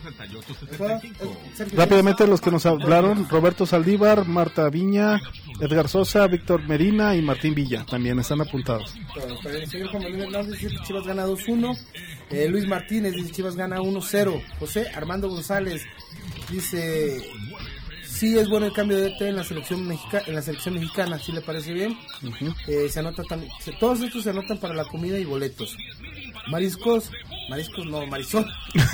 Rápidamente 1.73 2.27
los 2.27 2.41
que 2.41 2.51
nos 2.51 2.67
hablaron, 2.67 3.29
Roberto 3.29 3.67
Saldívar, 3.67 4.27
Marta 4.27 4.69
Viña, 4.69 5.21
Edgar 5.63 5.89
Sosa, 5.89 6.27
Víctor 6.27 6.67
Medina 6.67 7.15
y 7.15 7.23
Martín 7.23 7.55
Villa, 7.55 7.87
también 7.89 8.19
están 8.19 8.41
apuntados. 8.41 8.95
Pero 9.43 9.57
el 9.59 9.67
señor 9.69 9.89
Juan 9.91 10.03
Manuel 10.03 10.23
Hernández 10.25 10.61
dice 10.61 10.75
que 10.77 10.83
Chivas 10.85 11.07
gana 11.07 11.25
2-1. 11.27 11.79
Eh, 12.31 12.49
Luis 12.49 12.67
Martínez 12.67 13.15
dice 13.15 13.31
Chivas 13.31 13.55
gana 13.57 13.79
1-0. 13.81 14.43
José 14.59 14.89
Armando 14.95 15.29
González 15.29 15.83
dice 16.51 17.23
sí 18.05 18.37
es 18.39 18.49
bueno 18.49 18.67
el 18.67 18.73
cambio 18.73 18.99
de 18.99 19.11
DT 19.11 19.23
en 19.29 19.37
la 19.37 19.45
selección 19.45 19.87
mexica, 19.87 20.23
en 20.27 20.35
la 20.35 20.43
selección 20.43 20.75
mexicana, 20.75 21.19
si 21.19 21.33
le 21.33 21.41
parece 21.41 21.73
bien. 21.73 21.97
Eh, 22.69 22.89
se 22.91 23.01
anota 23.01 23.23
también, 23.25 23.51
se- 23.61 23.73
todos 23.73 24.01
estos 24.01 24.23
se 24.25 24.31
anotan 24.31 24.59
para 24.59 24.75
la 24.75 24.85
comida 24.85 25.19
y 25.19 25.25
boletos. 25.25 25.77
Mariscos, 26.49 27.11
mariscos 27.49 27.87
no, 27.87 28.07
marisol. 28.07 28.47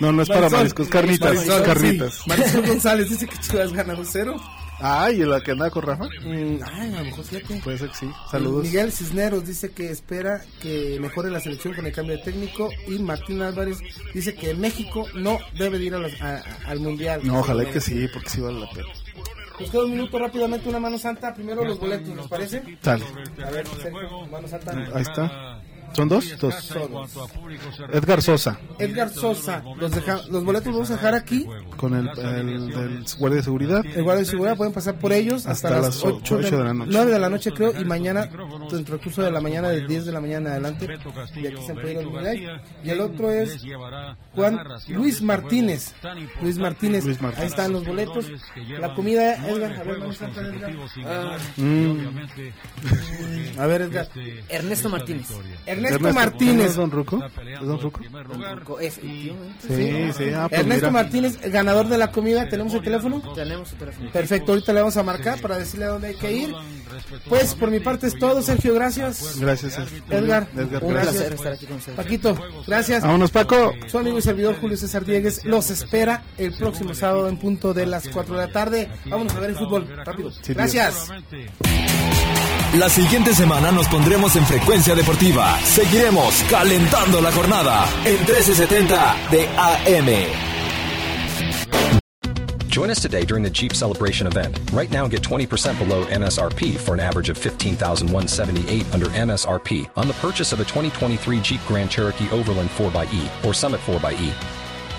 No, 0.00 0.12
no 0.12 0.22
es 0.22 0.28
para 0.28 0.50
mariscos, 0.50 0.88
carnitas, 0.88 1.34
Marisol, 1.34 1.62
carnitas. 1.62 2.14
sí. 2.14 2.22
Marisol 2.28 2.66
González 2.66 3.08
dice 3.08 3.26
que 3.26 3.38
Chivas 3.38 3.72
gana 3.72 3.94
2-0. 3.94 4.38
Ay, 4.84 5.22
¿y 5.22 5.24
la 5.24 5.40
que 5.40 5.52
andaba 5.52 5.70
con 5.70 5.82
Rafa? 5.84 6.04
Mm, 6.04 6.58
ay, 6.64 6.94
a 6.94 6.98
lo 6.98 7.04
mejor 7.04 7.24
fíjate. 7.24 7.60
Puede 7.62 7.78
ser 7.78 7.88
que 7.90 7.96
sí. 7.96 8.10
Saludos. 8.30 8.64
Miguel 8.64 8.90
Cisneros 8.92 9.46
dice 9.46 9.70
que 9.70 9.90
espera 9.90 10.42
que 10.60 10.98
mejore 11.00 11.30
la 11.30 11.40
selección 11.40 11.74
con 11.74 11.86
el 11.86 11.92
cambio 11.92 12.16
de 12.16 12.22
técnico 12.22 12.68
y 12.88 12.98
Martín 12.98 13.40
Álvarez 13.42 13.78
dice 14.12 14.34
que 14.34 14.54
México 14.54 15.06
no 15.14 15.38
debe 15.56 15.78
de 15.78 15.84
ir 15.84 15.94
a 15.94 15.98
los- 15.98 16.20
a- 16.20 16.36
a- 16.38 16.70
al 16.70 16.80
mundial. 16.80 17.20
No, 17.24 17.38
ojalá 17.40 17.64
que 17.70 17.80
sí, 17.80 18.08
porque 18.12 18.28
sí 18.28 18.40
vale 18.40 18.58
la 18.60 18.70
pena. 18.70 18.88
Nos 19.60 19.70
queda 19.70 19.84
un 19.84 19.90
minuto 19.92 20.18
rápidamente, 20.18 20.68
una 20.68 20.80
mano 20.80 20.98
santa. 20.98 21.32
Primero 21.34 21.64
los 21.64 21.78
boletos, 21.78 22.08
¿nos 22.16 22.26
parece? 22.26 22.62
Sale. 22.82 23.04
A 23.46 23.50
ver, 23.50 23.66
Sergio, 23.80 24.26
mano 24.26 24.48
santa. 24.48 24.72
Ahí 24.94 25.02
está. 25.02 25.61
¿Son 25.94 26.08
dos? 26.08 26.24
Dos. 26.38 26.72
Edgar 27.92 28.22
Sosa, 28.22 28.58
Edgar 28.78 29.08
Sosa, 29.10 29.62
los, 29.78 29.90
deja- 29.90 30.20
los 30.30 30.44
boletos 30.44 30.66
los 30.68 30.74
vamos 30.76 30.90
a 30.90 30.94
dejar 30.94 31.14
aquí. 31.14 31.46
con 31.76 31.94
el, 31.94 32.08
el 32.18 32.68
del 32.70 33.04
guardia 33.18 33.36
de 33.38 33.42
seguridad. 33.42 33.84
El 33.84 34.02
guardia 34.02 34.24
de 34.24 34.30
seguridad 34.30 34.56
pueden 34.56 34.72
pasar 34.72 34.94
por 34.98 35.12
ellos 35.12 35.46
hasta, 35.46 35.68
Hasta 35.68 35.70
las 35.70 35.84
las 35.96 36.04
o- 36.04 36.16
8 36.16 36.38
de, 36.38 36.46
ocho 36.46 36.58
de 36.58 36.64
la 36.64 36.74
noche. 36.74 36.90
9 36.92 37.10
de 37.12 37.18
la 37.18 37.28
noche 37.28 37.50
creo 37.52 37.78
y 37.80 37.84
mañana 37.84 38.26
dentro 38.70 38.94
del 38.96 39.00
curso 39.04 39.22
de 39.22 39.30
la 39.30 39.40
mañana 39.40 39.68
del 39.68 39.86
10 39.86 40.04
de 40.06 40.12
la 40.12 40.20
mañana 40.20 40.50
adelante 40.50 40.86
y 41.36 41.46
aquí 41.46 41.62
se 41.66 41.74
puede 41.74 42.02
ir 42.02 42.50
y 42.84 42.90
el 42.90 43.00
otro 43.00 43.30
es 43.30 43.62
Juan 44.34 44.60
Luis 44.88 45.20
Martínez 45.22 45.94
Luis 46.40 46.58
Martínez, 46.58 47.04
Luis 47.04 47.20
Martínez. 47.20 47.42
ahí 47.42 47.48
están 47.48 47.72
los 47.72 47.84
boletos 47.84 48.26
la 48.80 48.94
comida 48.94 49.34
Edgar 49.48 49.72
a 49.72 49.82
ver 49.84 49.98
vamos 49.98 50.20
a 50.22 50.26
entrar, 50.26 50.46
Edgar. 50.46 50.72
Ah, 51.06 51.36
Mm. 51.56 51.98
a 53.58 53.66
ver 53.66 53.82
Edgar 53.82 54.08
Ernesto 54.48 54.88
Martínez. 54.88 55.26
Ernesto, 55.66 55.81
¿no 55.90 56.12
Martínez 56.12 56.66
es 56.70 56.76
Don 56.76 56.90
Ruco? 56.90 57.22
¿Es 57.24 57.66
Don 57.66 57.80
Ruco? 57.80 58.00
Efectivamente. 58.80 59.54
Sí, 59.68 60.24
sí. 60.24 60.30
Ah, 60.34 60.46
pues 60.48 60.60
Ernesto 60.60 60.86
mira. 60.86 61.02
Martínez 61.02 61.40
ganador 61.50 61.88
de 61.88 61.98
la 61.98 62.10
comida 62.10 62.48
tenemos 62.48 62.74
el 62.74 62.82
teléfono 62.82 63.20
Tenemos 63.34 63.68
su 63.68 63.76
teléfono. 63.76 64.10
Perfecto, 64.10 64.52
ahorita 64.52 64.72
le 64.72 64.80
vamos 64.80 64.96
a 64.96 65.02
marcar 65.02 65.40
para 65.40 65.58
decirle 65.58 65.86
a 65.86 65.88
dónde 65.88 66.08
hay 66.08 66.14
que 66.14 66.32
ir. 66.32 66.54
Pues 67.28 67.54
por 67.54 67.70
mi 67.70 67.80
parte 67.80 68.06
es 68.06 68.18
todo, 68.18 68.42
Sergio, 68.42 68.74
gracias. 68.74 69.38
Gracias, 69.38 69.78
Edgar, 70.10 70.46
Edgar, 70.56 70.82
Un 70.84 70.92
gracias. 70.92 71.14
placer 71.14 71.32
estar 71.34 71.52
aquí 71.52 71.66
con 71.66 71.76
ustedes. 71.76 71.96
Paquito, 71.96 72.36
gracias. 72.66 73.02
Vámonos, 73.02 73.30
Paco. 73.30 73.72
Su 73.86 73.98
amigo 73.98 74.18
y 74.18 74.22
servidor 74.22 74.56
Julio 74.60 74.76
César 74.76 75.04
Diegues 75.04 75.44
los 75.44 75.70
espera 75.70 76.22
el 76.38 76.52
próximo 76.54 76.94
sábado 76.94 77.28
en 77.28 77.36
punto 77.38 77.74
de 77.74 77.86
las 77.86 78.08
4 78.08 78.34
de 78.36 78.46
la 78.46 78.52
tarde. 78.52 78.88
Vámonos 79.06 79.34
a 79.34 79.40
ver 79.40 79.50
el 79.50 79.56
fútbol, 79.56 79.88
rápido. 80.04 80.30
Sí, 80.30 80.54
Gracias. 80.54 81.08
La 82.78 82.88
siguiente 82.88 83.34
semana 83.34 83.70
nos 83.70 83.86
pondremos 83.88 84.34
en 84.36 84.46
frecuencia 84.46 84.94
deportiva. 84.94 85.58
Seguiremos 85.72 86.42
calentando 86.50 87.22
la 87.22 87.32
jornada 87.32 87.88
en 88.04 88.18
1370 88.26 89.16
de 89.30 89.48
AM. 89.56 90.06
Join 92.68 92.90
us 92.90 93.00
today 93.00 93.24
during 93.24 93.42
the 93.42 93.48
Jeep 93.48 93.72
Celebration 93.72 94.26
event. 94.26 94.60
Right 94.70 94.90
now, 94.90 95.08
get 95.08 95.22
20% 95.22 95.78
below 95.78 96.04
MSRP 96.04 96.76
for 96.76 96.92
an 96.92 97.00
average 97.00 97.30
of 97.30 97.38
15178 97.38 98.92
under 98.92 99.06
MSRP 99.06 99.88
on 99.96 100.08
the 100.08 100.14
purchase 100.20 100.52
of 100.52 100.60
a 100.60 100.64
2023 100.64 101.40
Jeep 101.40 101.60
Grand 101.66 101.90
Cherokee 101.90 102.28
Overland 102.30 102.68
4xE 102.68 103.46
or 103.46 103.54
Summit 103.54 103.80
4xE. 103.80 104.61